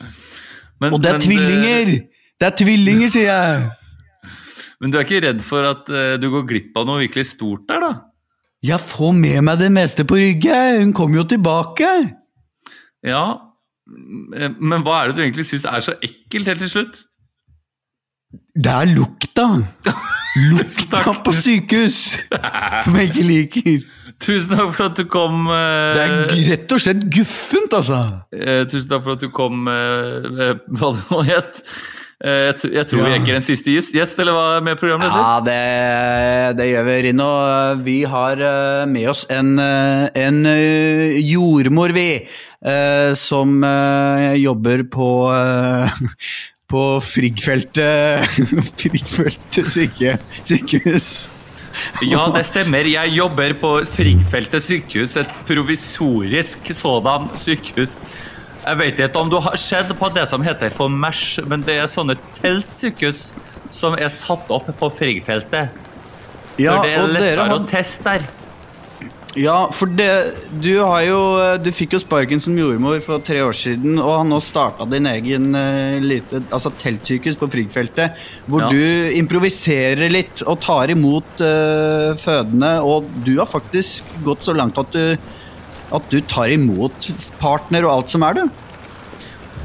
Men- 0.80 0.94
Og 0.94 1.00
det 1.02 1.10
er 1.10 1.18
men, 1.18 1.20
eh, 1.20 1.26
tvillinger! 1.26 1.92
Det 2.40 2.46
er 2.48 2.56
tvillinger, 2.58 3.08
sier 3.12 3.28
jeg! 3.30 3.70
Men 4.80 4.90
du 4.90 4.98
er 4.98 5.04
ikke 5.06 5.20
redd 5.22 5.42
for 5.46 5.64
at 5.68 5.88
uh, 5.88 6.16
du 6.20 6.26
går 6.32 6.46
glipp 6.48 6.76
av 6.76 6.84
noe 6.88 7.00
virkelig 7.04 7.26
stort 7.30 7.62
der, 7.70 7.80
da? 7.80 7.92
Jeg 8.64 8.80
får 8.80 9.12
med 9.16 9.42
meg 9.46 9.58
det 9.60 9.70
meste 9.72 10.04
på 10.08 10.16
Rygge. 10.18 10.56
Hun 10.80 10.92
kommer 10.96 11.20
jo 11.20 11.24
tilbake. 11.28 11.88
Ja, 13.04 13.24
eh, 14.34 14.48
men 14.58 14.82
hva 14.84 15.02
er 15.04 15.12
det 15.12 15.16
du 15.18 15.22
egentlig 15.26 15.44
syns 15.48 15.64
er 15.68 15.84
så 15.84 15.94
ekkelt 16.04 16.48
helt 16.50 16.64
til 16.64 16.72
slutt? 16.72 17.02
Det 18.56 18.72
er 18.72 18.88
lukta. 18.96 19.46
Lukta 20.34 21.02
på 21.24 21.32
sykehus 21.36 21.98
som 22.84 22.96
jeg 22.98 23.10
ikke 23.12 23.26
liker. 23.28 23.82
Tusen 24.24 24.54
takk 24.56 24.70
for 24.76 24.86
at 24.90 24.96
du 24.98 25.04
kom. 25.10 25.46
Uh, 25.50 25.94
Det 25.94 26.04
er 26.04 26.14
g- 26.30 26.46
rett 26.52 26.72
og 26.74 26.80
slett 26.82 27.02
guffent, 27.12 27.74
altså. 27.80 27.98
Uh, 28.34 28.62
tusen 28.70 28.88
takk 28.92 29.02
for 29.04 29.16
at 29.18 29.22
du 29.24 29.28
kom, 29.34 29.66
uh, 29.68 30.24
eh, 30.48 30.54
hva 30.78 30.90
det 30.94 31.04
nå 31.10 31.20
het. 31.28 31.60
Eh, 32.24 32.46
Jeg, 32.54 32.70
jeg 32.72 32.86
tror 32.88 33.02
vi 33.02 33.10
Ja. 33.10 33.16
rekker 33.18 33.34
en 33.36 33.42
siste 33.44 33.74
gjest, 33.74 34.18
eller 34.22 34.32
hva 34.32 34.60
med 34.64 34.78
programmet? 34.80 35.10
Ja, 35.12 35.40
det, 35.44 36.56
det 36.56 36.68
gjør 36.70 36.86
vi, 36.88 36.94
Rino. 37.08 37.28
Vi 37.84 37.96
har 38.08 38.40
eh, 38.40 38.86
med 38.88 39.08
oss 39.10 39.26
en, 39.34 39.58
eh, 39.58 40.06
en 40.22 40.38
eh, 40.46 41.18
jordmor, 41.20 41.92
vi, 41.92 42.06
eh, 42.64 43.12
som 43.18 43.58
eh, 43.66 44.38
jobber 44.40 44.86
på 44.94 45.10
eh, 45.34 46.00
på 46.74 46.82
Frigg-feltet 47.06 48.36
Frigg-feltet 48.80 49.70
syke, 49.70 50.18
sykehus. 50.42 51.14
Ja, 52.06 52.26
det 52.34 52.44
stemmer. 52.46 52.86
Jeg 52.86 53.14
jobber 53.16 53.54
på 53.58 53.72
Friggfeltet 53.88 54.62
sykehus, 54.62 55.16
et 55.18 55.32
provisorisk 55.48 56.70
sådan 56.74 57.30
sykehus. 57.38 57.98
Jeg 58.64 58.80
vet 58.80 59.02
ikke 59.04 59.20
om 59.20 59.30
du 59.30 59.40
har 59.44 59.58
sett 59.60 59.90
på 59.98 60.08
det 60.14 60.24
som 60.30 60.44
heter 60.46 60.72
for 60.74 60.92
MERS, 60.92 61.40
men 61.50 61.64
det 61.66 61.78
er 61.82 61.90
sånne 61.90 62.16
teltsykehus 62.38 63.26
som 63.74 63.98
er 63.98 64.10
satt 64.12 64.50
opp 64.54 64.70
på 64.78 64.90
Friggfeltet. 64.94 65.74
Ja, 66.62 66.78
for 66.78 66.86
det 66.86 66.94
er 66.94 67.10
lettere 67.10 67.48
har 67.50 67.58
å 67.58 67.66
teste 67.68 68.14
der. 68.14 68.26
Ja, 69.34 69.68
for 69.74 69.90
det, 69.90 70.06
du 70.62 70.76
har 70.78 71.00
jo 71.08 71.18
Du 71.58 71.70
fikk 71.74 71.96
jo 71.96 72.00
sparken 72.02 72.42
som 72.42 72.54
jordmor 72.58 73.00
for 73.02 73.22
tre 73.24 73.40
år 73.42 73.56
siden, 73.58 73.96
og 73.98 74.12
har 74.20 74.26
nå 74.28 74.38
starta 74.44 74.86
din 74.86 75.08
egen 75.10 75.48
uh, 75.58 75.98
lite 76.02 76.42
altså 76.54 76.70
teltsykehus 76.78 77.38
på 77.40 77.48
Frigfeltet, 77.50 78.14
hvor 78.46 78.66
Ja. 78.66 78.70
du 78.70 79.16
improviserer 79.18 80.12
litt 80.12 80.44
og 80.46 80.60
tar 80.62 80.92
imot 80.94 81.42
uh, 81.42 82.14
fødende, 82.20 82.76
og 82.86 83.10
du 83.26 83.34
har 83.40 83.50
faktisk 83.50 84.14
gått 84.26 84.46
så 84.46 84.54
langt 84.54 84.78
at 84.78 84.94
du 84.94 85.16
at 85.94 86.06
du 86.10 86.20
tar 86.26 86.50
imot 86.50 87.10
partner 87.38 87.84
og 87.86 87.92
alt 87.92 88.14
som 88.14 88.24
er, 88.26 88.38
du. 88.38 88.63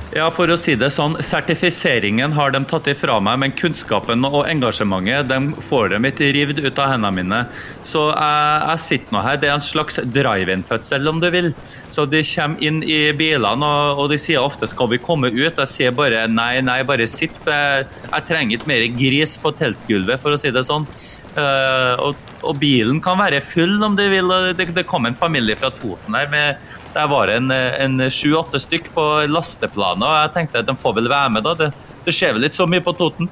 Ja, 0.10 0.26
for 0.34 0.49
å 0.49 0.55
si 0.57 0.74
det 0.74 0.88
sånn, 0.89 1.20
sertifiseringen 1.22 2.32
har 2.34 2.49
de 2.55 2.64
tatt 2.66 2.88
ifra 2.89 3.20
meg, 3.22 3.36
men 3.43 3.51
kunnskapen 3.53 4.26
og 4.26 4.47
engasjementet 4.49 5.28
de 5.30 5.38
får 5.68 5.91
de 5.91 5.99
ikke 6.10 6.30
rivd 6.34 6.62
ut 6.64 6.82
av 6.82 6.95
hendene 6.95 7.12
mine. 7.14 7.41
Så 7.86 8.07
jeg, 8.10 8.55
jeg 8.72 8.84
sitter 8.88 9.14
nå 9.14 9.22
her, 9.22 9.38
det 9.38 9.51
er 9.51 9.60
en 9.60 9.66
slags 9.68 10.01
drive-in-fødsel, 10.18 11.12
om 11.12 11.22
du 11.22 11.30
vil. 11.36 11.51
Så 11.93 12.07
de 12.10 12.24
kommer 12.26 12.66
inn 12.66 12.82
i 12.82 12.97
bilene, 13.20 13.70
og, 13.70 14.01
og 14.01 14.10
de 14.10 14.18
sier 14.18 14.41
ofte 14.41 14.66
'skal 14.66 14.89
vi 14.95 14.97
komme 14.97 15.30
ut'? 15.30 15.62
Jeg 15.62 15.74
sier 15.76 15.93
bare 15.93 16.26
nei, 16.26 16.55
nei, 16.66 16.82
bare 16.82 17.05
sitt. 17.05 17.38
Jeg, 17.45 17.86
jeg 18.10 18.28
trenger 18.32 18.57
ikke 18.57 18.74
mer 18.74 18.88
gris 18.97 19.38
på 19.38 19.53
teltgulvet, 19.62 20.18
for 20.26 20.34
å 20.34 20.41
si 20.41 20.49
det 20.49 20.66
sånn. 20.66 20.89
Uh, 21.38 21.93
og, 22.01 22.18
og 22.41 22.57
bilen 22.57 22.97
kan 22.97 23.22
være 23.22 23.45
full 23.45 23.78
om 23.86 23.93
de 23.93 24.10
vil. 24.10 24.34
Det, 24.57 24.72
det 24.74 24.89
kom 24.89 25.05
en 25.05 25.18
familie 25.18 25.53
fra 25.60 25.70
Toten 25.70 26.18
her 26.18 26.34
med 26.34 26.57
der 26.96 27.12
var 27.12 27.30
det 27.30 27.38
en, 27.40 28.02
sju-åtte 28.10 28.62
stykk 28.62 28.92
på 28.96 29.06
lasteplanet, 29.30 30.06
og 30.08 30.18
jeg 30.18 30.34
tenkte 30.38 30.64
at 30.64 30.70
de 30.70 30.76
får 30.80 30.98
vel 30.98 31.12
være 31.12 31.36
med, 31.36 31.46
da. 31.46 31.56
Det, 31.60 31.96
det 32.06 32.16
skjer 32.16 32.36
vel 32.36 32.50
ikke 32.50 32.62
så 32.62 32.70
mye 32.70 32.86
på 32.86 32.96
Toten. 32.98 33.30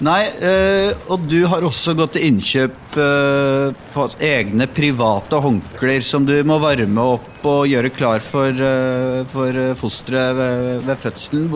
Nei, 0.00 0.22
eh, 0.40 0.94
og 1.12 1.26
du 1.28 1.42
har 1.44 1.64
også 1.66 1.92
gått 1.98 2.14
til 2.16 2.24
innkjøp 2.30 2.94
eh, 2.96 3.80
på 3.92 4.06
egne 4.24 4.64
private 4.72 5.40
håndklær 5.44 6.06
som 6.06 6.24
du 6.24 6.38
må 6.48 6.56
varme 6.62 7.04
opp 7.18 7.44
og 7.50 7.68
gjøre 7.68 7.90
klar 7.92 8.24
for, 8.24 8.48
eh, 8.48 9.18
for 9.28 9.60
fosteret 9.76 10.38
ved, 10.38 10.70
ved 10.88 11.04
fødselen. 11.04 11.50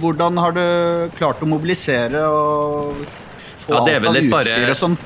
Hvordan 0.00 0.40
har 0.40 0.56
du 0.56 0.64
klart 1.18 1.44
å 1.44 1.50
mobilisere 1.52 2.24
og 2.24 3.04
få 3.66 3.76
Ja, 3.76 3.82
alt 3.82 4.08
av 4.08 4.18
utstyr 4.22 4.72
og 4.72 4.80
sånn? 4.80 4.96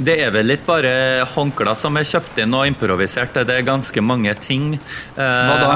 Det 0.00 0.14
er 0.24 0.30
vel 0.32 0.48
litt 0.48 0.62
bare 0.64 0.92
håndklær 1.34 1.76
som 1.76 1.98
er 2.00 2.06
kjøpt 2.08 2.38
inn 2.40 2.54
og 2.56 2.68
improvisert. 2.70 3.34
Det 3.44 3.58
er 3.58 3.66
ganske 3.66 4.00
mange 4.04 4.32
ting. 4.40 4.74
Eh, 4.74 5.20
Hva 5.20 5.58
da? 5.60 5.74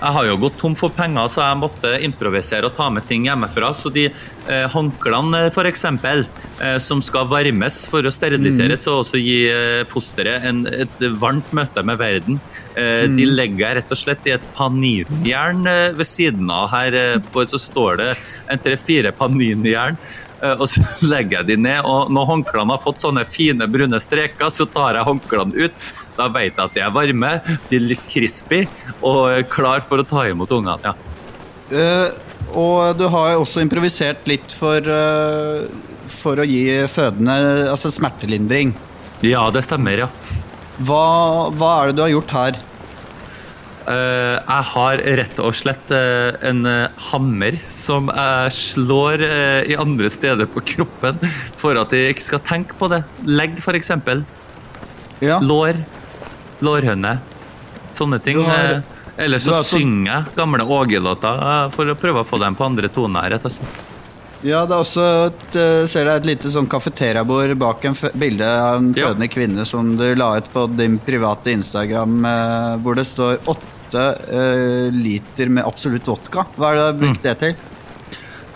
Jeg, 0.00 0.12
har- 0.16 0.24
jo 0.26 0.36
gått 0.40 0.54
tom 0.56 0.74
for 0.74 0.88
penger, 0.96 1.28
så 1.28 1.42
jeg 1.44 1.58
måtte 1.60 1.90
improvisere 2.06 2.64
og 2.64 2.72
ta 2.74 2.86
med 2.90 3.04
ting 3.06 3.26
hjemmefra. 3.28 3.68
Så 3.76 3.92
de 3.92 4.06
eh, 4.08 4.66
håndklærne, 4.72 5.42
f.eks., 5.52 5.84
eh, 5.84 6.78
som 6.80 7.02
skal 7.04 7.28
varmes 7.28 7.82
for 7.86 8.00
å 8.08 8.10
steriliseres 8.10 8.86
og 8.88 9.02
også 9.04 9.20
gi 9.20 9.36
eh, 9.52 9.84
fosteret 9.84 10.46
en, 10.48 10.62
et 10.66 11.04
varmt 11.20 11.52
møte 11.52 11.84
med 11.84 12.00
verden, 12.00 12.40
eh, 12.74 13.04
de 13.12 13.26
legger 13.28 13.66
jeg 13.66 13.76
rett 13.82 13.92
og 13.92 14.00
slett 14.00 14.26
i 14.26 14.34
et 14.38 14.48
paninjern 14.56 15.66
eh, 15.68 15.92
ved 15.92 16.08
siden 16.08 16.48
av 16.50 16.70
her. 16.72 16.96
Eh, 16.96 17.20
på, 17.30 17.44
så 17.52 17.60
står 17.60 18.00
det 18.00 18.10
en 18.48 18.58
tre-fire 18.64 19.12
paninjern. 19.12 20.00
Eh, 20.42 20.54
Og 20.56 20.66
så 20.72 20.82
legger 21.12 21.40
jeg 21.40 21.48
de 21.52 21.56
ned, 21.68 21.84
og 21.84 22.10
når 22.12 22.28
håndklærne 22.30 22.76
har 22.76 22.82
fått 22.82 23.02
sånne 23.04 23.26
fine 23.28 23.66
brune 23.70 24.00
streker, 24.00 24.48
så 24.52 24.66
tar 24.72 24.98
jeg 24.98 25.08
håndklærne 25.08 25.66
ut. 25.66 25.90
Da 26.16 26.28
vet 26.32 26.56
jeg 26.56 26.64
at 26.64 26.74
de 26.76 26.82
er 26.84 26.94
varme, 26.94 27.34
de 27.70 27.78
er 27.78 27.86
litt 27.92 28.02
crispy 28.10 28.64
og 29.06 29.46
klar 29.52 29.80
for 29.84 30.02
å 30.02 30.06
ta 30.08 30.26
imot 30.28 30.52
ungene. 30.56 30.80
Ja. 30.84 30.96
Uh, 31.70 32.08
og 32.58 32.96
du 32.98 33.04
har 33.12 33.36
jo 33.36 33.44
også 33.44 33.62
improvisert 33.62 34.24
litt 34.26 34.50
for, 34.58 34.82
uh, 34.82 35.68
for 36.10 36.40
å 36.42 36.46
gi 36.48 36.64
fødende 36.90 37.36
altså 37.70 37.92
smertelindring. 37.94 38.72
ja, 39.22 39.44
det 39.54 39.62
stemmer, 39.68 40.02
ja. 40.06 40.08
Hva, 40.80 41.50
hva 41.54 41.70
er 41.82 41.90
det 41.92 41.98
du 42.00 42.02
har 42.02 42.12
gjort 42.16 42.34
her? 42.34 42.58
Eh, 43.90 44.36
jeg 44.38 44.66
har 44.70 45.00
rett 45.18 45.40
og 45.42 45.54
slett 45.58 45.90
eh, 45.94 46.36
en 46.46 46.60
eh, 46.68 47.00
hammer 47.10 47.56
som 47.74 48.06
jeg 48.12 48.52
slår 48.54 49.24
i 49.72 49.74
andre 49.80 50.10
steder 50.12 50.46
på 50.50 50.62
kroppen 50.74 51.18
for 51.58 51.78
at 51.80 51.90
de 51.94 52.04
ikke 52.12 52.22
skal 52.28 52.42
tenke 52.46 52.76
på 52.78 52.90
det. 52.92 53.02
Legg, 53.26 53.58
f.eks. 53.58 53.90
Ja. 55.24 55.40
Lår. 55.42 55.80
Lårhøne. 56.64 57.16
Sånne 57.96 58.20
ting. 58.22 58.42
Har- 58.46 58.82
Eller 59.20 59.38
du 59.40 59.44
så 59.44 59.56
altså- 59.58 59.76
synger 59.80 60.12
jeg 60.12 60.36
gamle 60.36 60.64
Åge-låter 60.64 61.72
for 61.74 61.90
å 61.92 61.96
prøve 61.98 62.22
å 62.22 62.28
få 62.28 62.38
dem 62.40 62.54
på 62.56 62.64
andre 62.64 62.88
toner. 62.88 63.28
rett 63.30 63.44
og 63.44 63.52
slett. 63.56 63.86
Ja, 64.42 64.62
det 64.64 64.72
er 64.72 64.80
også 64.80 65.06
et, 65.26 65.56
ser 65.90 66.06
jeg 66.08 66.16
et 66.22 66.24
lite 66.30 66.48
sånn 66.48 66.66
kafeteriabord 66.70 67.58
bak 67.60 67.84
en 67.84 67.94
bilde 68.16 68.46
av 68.48 68.78
en 68.78 68.94
Ja. 68.94 69.08
fødende 69.08 69.28
kvinne 69.28 69.66
som 69.66 69.96
du 69.98 70.14
la 70.14 70.36
ut 70.38 70.48
på 70.54 70.64
din 70.76 70.96
private 70.98 71.48
Instagram, 71.52 72.22
hvor 72.82 72.94
det 72.96 73.04
står 73.04 73.36
åtte 73.44 73.79
eh, 73.98 74.90
liter 74.94 75.48
med 75.48 75.64
absolutt 75.66 76.06
vodka. 76.06 76.46
Hva 76.56 76.70
det 76.74 76.98
du 77.00 77.06
har 77.06 77.14
Mm. 77.14 77.22
det 77.22 77.38
til? 77.38 77.54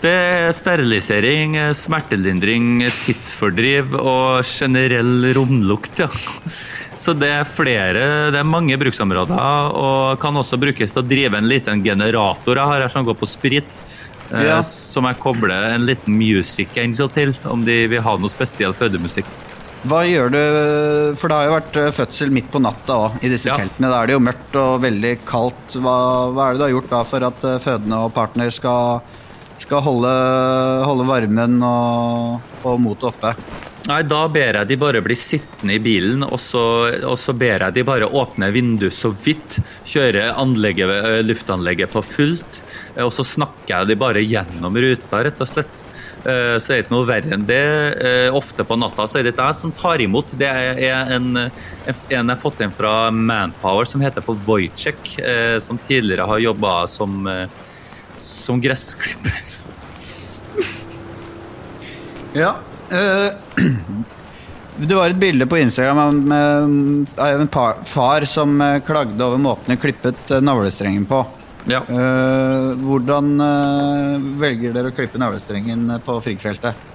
Det 0.01 0.11
er 0.11 0.51
sterilisering, 0.53 1.55
smertelindring, 1.73 2.83
tidsfordriv 3.05 3.95
og 3.97 4.43
generell 4.45 5.33
romlukt, 5.33 5.97
ja. 6.03 6.07
Så 6.97 7.13
det 7.17 7.29
er 7.31 7.43
flere, 7.43 8.31
det 8.31 8.37
er 8.39 8.43
mange 8.47 8.77
bruksområder, 8.77 9.39
og 9.73 10.19
kan 10.21 10.35
også 10.35 10.59
brukes 10.61 10.91
til 10.93 11.01
å 11.01 11.07
drive 11.07 11.35
en 11.37 11.47
liten 11.49 11.81
generator 11.83 12.55
jeg 12.55 12.65
har 12.69 12.81
her 12.85 12.89
som 12.93 13.05
går 13.05 13.15
på 13.17 13.27
sprit. 13.27 13.65
eh, 14.31 14.43
Ja. 14.45 14.61
Som 14.61 15.05
jeg 15.05 15.17
kobler 15.19 15.73
en 15.75 15.85
liten 15.85 16.13
Music 16.17 16.69
Angel 16.77 17.09
til, 17.09 17.33
om 17.45 17.63
de 17.65 17.87
vil 17.87 18.01
ha 18.01 18.15
noe 18.17 18.29
spesiell 18.29 18.73
fødemusikk. 18.73 19.25
Hva 19.85 19.99
gjør 20.07 20.31
du, 20.33 20.39
for 21.19 21.29
det 21.29 21.35
har 21.37 21.45
jo 21.49 21.55
vært 21.59 21.75
eh, 21.81 21.91
fødsel 21.93 22.31
midt 22.33 22.47
på 22.53 22.61
natta 22.63 22.95
òg, 23.07 23.19
i 23.21 23.29
disse 23.29 23.51
Ja. 23.51 23.57
teltene. 23.59 23.91
Da 23.91 23.99
er 24.01 24.07
det 24.09 24.15
jo 24.15 24.23
mørkt 24.23 24.55
og 24.61 24.79
veldig 24.81 25.11
kaldt. 25.29 25.75
Hva, 25.77 25.97
hva 26.33 26.47
er 26.49 26.55
det 26.55 26.61
du 26.61 26.65
har 26.65 26.73
gjort 26.73 26.89
da 26.95 27.03
for 27.05 27.27
at 27.27 27.45
eh, 27.45 27.59
fødende 27.61 27.99
og 28.07 28.13
partner 28.15 28.49
skal, 28.53 29.03
skal 29.61 29.85
holde, 29.85 30.15
holde 30.89 31.05
varmen 31.09 31.59
og, 31.61 32.41
og 32.65 32.81
motet 32.81 33.11
oppe? 33.11 33.35
Nei, 33.85 33.99
da 34.09 34.23
ber 34.33 34.57
jeg 34.57 34.67
de 34.71 34.75
bare 34.81 35.01
bli 35.05 35.13
sittende 35.13 35.75
i 35.77 35.81
bilen, 35.83 36.23
og 36.25 36.39
så, 36.41 36.63
og 37.05 37.19
så 37.21 37.35
ber 37.37 37.67
jeg 37.67 37.75
de 37.75 37.83
bare 37.85 38.07
åpne 38.09 38.49
vinduet 38.55 38.95
så 38.97 39.11
vidt, 39.13 39.59
kjøre 39.85 40.31
eh, 40.33 41.19
luftanlegget 41.27 41.93
på 41.93 42.01
fullt, 42.01 42.63
og 43.05 43.13
så 43.13 43.27
snakker 43.35 43.75
jeg 43.75 43.91
de 43.91 43.99
bare 44.01 44.25
gjennom 44.25 44.73
ruta, 44.81 45.21
rett 45.27 45.45
og 45.45 45.51
slett. 45.51 45.83
Eh, 46.25 46.57
Så 46.57 46.73
er 46.73 46.79
det 46.79 46.85
ikke 46.85 46.95
noe 46.95 47.07
verre 47.07 47.35
enn 47.35 47.45
det. 47.45 47.61
Eh, 48.01 48.35
Ofte 48.35 48.65
på 48.65 48.77
natta 48.81 49.05
så 49.07 49.19
er 49.19 49.27
det 49.27 49.35
ikke 49.35 49.45
jeg 49.51 49.59
som 49.59 49.73
tar 49.77 50.01
imot. 50.01 50.33
Det 50.39 50.47
er 50.49 50.79
en, 51.17 51.37
en 51.37 51.51
jeg 52.09 52.23
har 52.25 52.41
fått 52.41 52.63
inn 52.65 52.73
fra 52.73 53.11
Manpower 53.13 53.85
som 53.89 54.01
heter 54.01 54.25
for 54.25 54.39
Wojciech, 54.47 55.19
eh, 55.21 55.57
som 55.61 55.77
tidligere 55.87 56.25
har 56.29 56.41
jobba 56.41 56.73
som, 56.91 57.27
som 58.15 58.61
gressklipper. 58.63 59.37
Ja. 62.35 62.49
Øh, 62.91 63.29
det 64.89 64.95
var 64.97 65.07
et 65.07 65.19
bilde 65.21 65.45
på 65.47 65.55
Instagram 65.55 66.01
av 66.03 67.37
en 67.39 67.47
far 67.87 68.25
som 68.27 68.59
klagde 68.83 69.23
over 69.23 69.39
måten 69.39 69.71
de 69.71 69.77
klippet 69.79 70.33
navlestrengen 70.43 71.05
på. 71.07 71.21
Ja. 71.65 71.81
Uh, 71.89 72.75
hvordan 72.85 73.31
uh, 73.41 74.25
velger 74.41 74.75
dere 74.75 74.91
å 74.91 74.95
klippe 74.95 75.21
navlestrengen 75.21 75.87
på 76.05 76.19
Frigg-feltet? 76.21 76.91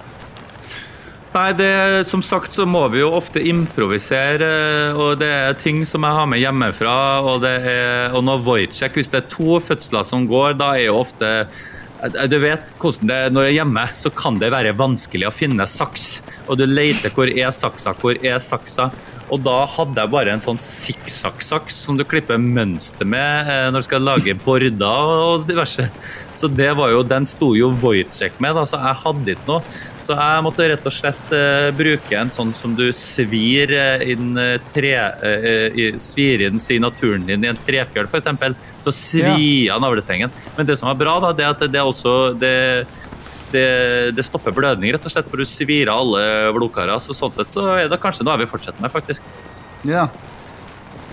Nei, 1.31 1.51
det, 1.55 1.71
som 2.09 2.19
sagt 2.23 2.51
så 2.51 2.65
må 2.67 2.81
vi 2.91 2.99
jo 2.99 3.13
ofte 3.15 3.39
improvisere, 3.47 4.49
og 4.99 5.21
det 5.21 5.29
er 5.31 5.53
ting 5.59 5.85
som 5.87 6.03
jeg 6.03 6.17
har 6.17 6.25
med 6.27 6.41
hjemmefra. 6.41 6.95
Og, 7.23 7.37
det 7.45 7.53
er, 7.71 8.11
og 8.11 8.25
når 8.27 8.41
Wojciech, 8.43 8.97
hvis 8.99 9.11
det 9.13 9.21
er 9.21 9.29
to 9.31 9.55
fødsler 9.63 10.03
som 10.07 10.27
går, 10.27 10.57
da 10.59 10.73
er 10.75 10.89
jo 10.89 10.97
ofte 10.99 11.31
du 12.01 12.37
vet 12.41 12.71
hvordan 12.81 13.09
det 13.11 13.15
er 13.15 13.33
Når 13.33 13.43
jeg 13.45 13.51
er 13.51 13.57
hjemme, 13.59 13.83
så 13.93 14.09
kan 14.09 14.39
det 14.41 14.49
være 14.49 14.73
vanskelig 14.73 15.27
å 15.29 15.33
finne 15.35 15.67
saks. 15.69 16.23
Og 16.49 16.57
du 16.57 16.65
leter 16.65 17.13
hvor 17.13 17.29
er 17.29 17.51
saksa, 17.53 17.93
hvor 18.01 18.17
er 18.17 18.41
saksa. 18.41 18.89
Og 19.31 19.39
da 19.45 19.61
hadde 19.77 20.03
jeg 20.03 20.11
bare 20.11 20.33
en 20.35 20.43
sånn 20.43 20.59
sikksakksaks 20.59 21.77
som 21.85 21.95
du 21.95 22.03
klipper 22.07 22.39
mønster 22.41 23.07
med 23.07 23.47
eh, 23.47 23.69
når 23.71 23.83
du 23.83 23.87
skal 23.87 24.03
lage 24.03 24.35
border 24.43 25.13
og 25.31 25.45
diverse. 25.47 25.87
Så 26.35 26.49
det 26.51 26.71
var 26.75 26.91
jo, 26.91 27.03
den 27.07 27.27
sto 27.27 27.53
jo 27.55 27.71
Wojciech 27.81 28.35
med, 28.43 28.57
da, 28.57 28.65
så 28.67 28.79
jeg 28.81 28.99
hadde 29.05 29.35
ikke 29.35 29.47
noe. 29.47 29.63
Så 30.01 30.15
jeg 30.17 30.43
måtte 30.43 30.67
rett 30.71 30.87
og 30.89 30.93
slett 30.95 31.33
uh, 31.35 31.69
bruke 31.77 32.17
en 32.17 32.31
sånn 32.33 32.51
som 32.57 32.73
du 32.75 32.87
svir 32.97 33.71
eh, 33.77 34.07
inn 34.13 34.35
eh, 34.39 34.57
tre, 34.73 34.95
Uh, 35.21 35.67
i, 35.77 35.85
svir 36.01 36.41
inn 36.47 36.59
signaturen 36.61 37.23
din 37.27 37.43
i 37.45 37.49
en 37.49 37.59
trefjøl, 37.65 38.07
f.eks. 38.09 38.27
Til 38.81 38.89
å 38.89 38.93
svi 38.95 39.69
av 39.71 39.81
navlestrengen. 39.83 40.31
Men 40.57 40.67
det 40.67 40.75
som 40.79 40.89
er 40.91 40.97
bra, 40.99 41.15
da, 41.23 41.31
det 41.35 41.45
er 41.45 41.53
at 41.53 41.61
det, 41.61 41.69
det 41.75 41.79
er 41.79 41.87
også 41.87 42.15
det, 42.41 42.51
det, 43.53 44.15
det 44.17 44.25
stopper 44.27 44.55
blødning, 44.55 44.93
rett 44.95 45.07
og 45.07 45.13
slett, 45.13 45.29
for 45.29 45.41
du 45.41 45.47
svir 45.47 45.91
av 45.91 46.03
alle 46.03 46.51
blodkarer. 46.55 46.97
Så 47.03 47.15
sånn 47.17 47.33
sett 47.35 47.53
så 47.53 47.67
er 47.77 47.91
det 47.91 48.01
kanskje 48.01 48.27
noe 48.27 48.37
jeg 48.37 48.45
vil 48.45 48.53
fortsette 48.53 48.83
med, 48.83 48.93
faktisk. 48.93 49.25
Ja. 49.87 50.07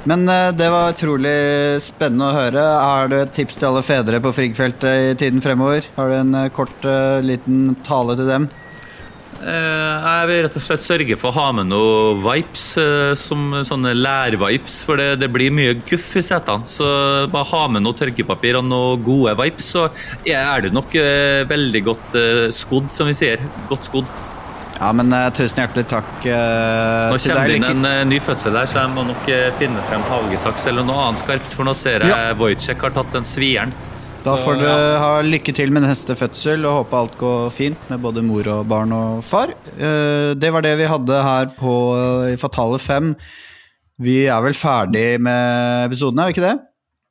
Men 0.09 0.29
eh, 0.29 0.53
det 0.57 0.69
var 0.73 0.95
utrolig 0.95 1.37
spennende 1.85 2.31
å 2.31 2.37
høre. 2.37 2.63
Har 2.63 3.11
du 3.11 3.19
et 3.19 3.35
tips 3.37 3.59
til 3.59 3.71
alle 3.71 3.85
fedre 3.85 4.23
på 4.25 4.33
Frigg-feltet 4.37 5.11
i 5.11 5.17
tiden 5.19 5.43
fremover? 5.45 5.89
Har 5.99 6.13
du 6.13 6.17
en 6.21 6.35
eh, 6.39 6.51
kort, 6.55 6.77
eh, 6.87 7.19
liten 7.25 7.75
tale 7.87 8.17
til 8.19 8.31
dem? 8.31 8.49
Eh, 9.39 10.07
Jeg 10.09 10.29
vil 10.29 10.41
rett 10.45 10.57
og 10.59 10.63
slett 10.65 10.83
sørge 10.83 11.17
for 11.21 11.31
å 11.31 11.37
ha 11.39 11.47
med 11.55 11.69
noe 11.71 12.15
vipes, 12.25 12.65
eh, 12.83 13.13
som 13.19 13.53
sånne 13.67 13.93
lærvipes, 13.95 14.81
for 14.87 14.99
det, 14.99 15.21
det 15.23 15.29
blir 15.31 15.53
mye 15.55 15.77
guff 15.87 16.09
i 16.19 16.23
setene. 16.27 16.67
Så 16.67 16.89
bare 17.31 17.47
ha 17.53 17.65
med 17.71 17.85
noe 17.87 17.95
tørkepapir 17.99 18.59
og 18.59 18.67
noen 18.67 19.05
gode 19.07 19.37
vipes, 19.39 19.69
så 19.77 19.87
er 20.27 20.65
du 20.67 20.71
nok 20.75 20.95
eh, 20.99 21.45
veldig 21.49 21.85
godt 21.87 22.19
skodd, 22.57 22.91
som 22.95 23.07
vi 23.11 23.15
sier. 23.19 23.39
Godt 23.71 23.87
skodd. 23.93 24.11
Ja, 24.79 24.93
men 24.95 25.11
tusen 25.35 25.59
hjertelig 25.59 25.89
takk 25.91 26.27
eh, 26.31 27.09
Nå 27.11 27.17
kommer 27.19 27.49
det 27.51 27.57
inn 27.59 27.83
en 27.89 28.11
ny 28.13 28.21
fødsel 28.23 28.55
her, 28.61 28.69
så 28.71 28.85
jeg 28.85 28.93
må 28.95 29.03
nok 29.09 29.25
finne 29.59 29.83
frem 29.89 30.05
hagesaks 30.07 30.69
eller 30.71 30.87
noe 30.87 31.09
annet 31.09 31.23
skarpt, 31.25 31.51
for 31.57 31.67
nå 31.67 31.75
ser 31.75 32.05
jeg 32.07 32.13
Ja. 32.15 32.35
Wojciech 32.39 32.85
har 32.87 32.95
tatt 32.95 33.11
den 33.17 33.27
svieren. 33.27 33.75
Da 34.29 34.35
får 34.37 34.59
du 34.61 34.67
ja. 34.67 34.97
ha 35.01 35.13
lykke 35.25 35.55
til 35.57 35.71
med 35.73 35.87
neste 35.87 36.13
fødsel 36.19 36.67
og 36.69 36.83
håpe 36.83 36.99
alt 36.99 37.15
går 37.17 37.47
fint 37.55 37.87
med 37.89 38.03
både 38.05 38.21
mor 38.27 38.45
og 38.53 38.67
barn 38.69 38.93
og 38.93 39.23
far. 39.25 39.55
Eh, 39.73 40.35
Det 40.37 40.51
var 40.53 40.61
det 40.67 40.75
vi 40.77 40.89
hadde 40.91 41.23
her 41.25 41.49
på 41.57 41.77
eh, 41.97 42.37
Fatale 42.37 42.77
5. 42.77 43.15
Vi 44.05 44.19
er 44.29 44.43
vel 44.45 44.53
ferdig 44.53 45.07
med 45.25 45.87
episoden, 45.89 46.21
er 46.21 46.29
vi 46.29 46.37
ikke 46.37 46.45
det? 46.45 46.59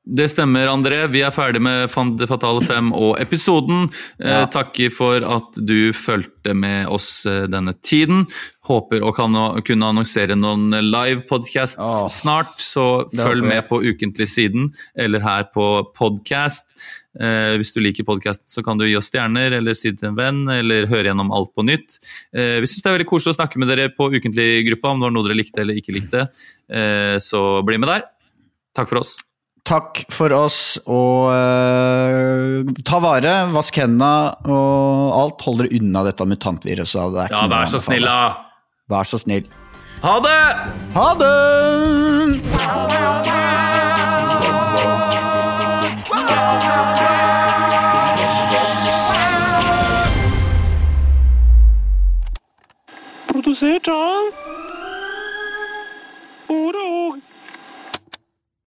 Det 0.07 0.29
stemmer, 0.31 0.69
André. 0.71 1.01
Vi 1.11 1.19
er 1.25 1.33
ferdig 1.35 1.59
med 1.59 1.91
Det 2.19 2.27
fatale 2.29 2.61
5 2.63 2.93
og 2.95 3.17
episoden. 3.19 3.89
Ja. 4.21 4.43
Eh, 4.43 4.45
takker 4.53 4.93
for 4.93 5.19
at 5.19 5.57
du 5.59 5.91
fulgte 5.91 6.53
med 6.55 6.87
oss 6.87 7.25
eh, 7.27 7.43
denne 7.51 7.73
tiden. 7.83 8.23
Håper 8.67 9.03
å 9.03 9.11
kan, 9.15 9.35
kunne 9.67 9.89
annonsere 9.91 10.37
noen 10.39 10.71
live-podcasts 10.71 11.79
Åh, 11.83 12.07
snart, 12.11 12.55
så 12.59 13.03
følg 13.11 13.43
med 13.47 13.67
på 13.67 13.81
Ukentlig-siden 13.83 14.71
eller 14.95 15.23
her 15.23 15.49
på 15.51 15.67
podcast. 15.97 16.71
Eh, 17.19 17.57
hvis 17.59 17.73
du 17.75 17.81
liker 17.83 18.07
podkasten, 18.07 18.47
så 18.47 18.63
kan 18.63 18.79
du 18.79 18.87
gi 18.87 18.95
oss 18.99 19.11
stjerner, 19.11 19.59
eller 19.59 19.75
si 19.75 19.91
det 19.91 20.03
til 20.05 20.13
en 20.13 20.19
venn, 20.19 20.43
eller 20.55 20.87
høre 20.87 21.11
gjennom 21.11 21.35
alt 21.35 21.51
på 21.51 21.67
nytt. 21.67 21.99
Eh, 22.31 22.61
vi 22.63 22.69
syns 22.69 22.83
det 22.85 22.93
er 22.93 22.99
veldig 23.01 23.11
koselig 23.11 23.35
å 23.35 23.41
snakke 23.41 23.59
med 23.59 23.73
dere 23.73 23.91
på 23.91 24.07
Ukentlig-gruppa 24.15 24.93
om 24.93 25.01
det 25.01 25.09
var 25.09 25.17
noe 25.19 25.27
dere 25.27 25.41
likte 25.43 25.65
eller 25.65 25.83
ikke 25.83 25.99
likte. 25.99 26.27
Eh, 26.71 27.17
så 27.23 27.47
bli 27.67 27.79
med 27.81 27.91
der. 27.91 28.07
Takk 28.77 28.91
for 28.91 29.03
oss. 29.03 29.17
Takk 29.67 30.05
for 30.15 30.31
oss, 30.31 30.77
og 30.87 31.27
uh, 31.27 32.63
ta 32.87 33.01
vare, 33.03 33.33
vask 33.51 33.75
hendene 33.81 34.31
og 34.47 35.11
alt. 35.11 35.43
Hold 35.43 35.59
dere 35.59 35.81
unna 35.81 36.05
dette 36.07 36.23
mutantviruset. 36.23 37.17
Det 37.17 37.25
ja, 37.33 37.41
vær 37.51 37.67
så 37.67 37.81
snill, 37.83 38.07
da! 38.07 38.47
Vær 38.87 39.03
så 39.09 39.19
snill. 39.19 39.43
Ha 40.05 40.15
det! 40.23 40.39
Ha 40.95 41.07
det! 41.19 41.33
Produsert 53.27 53.91
av 53.91 54.46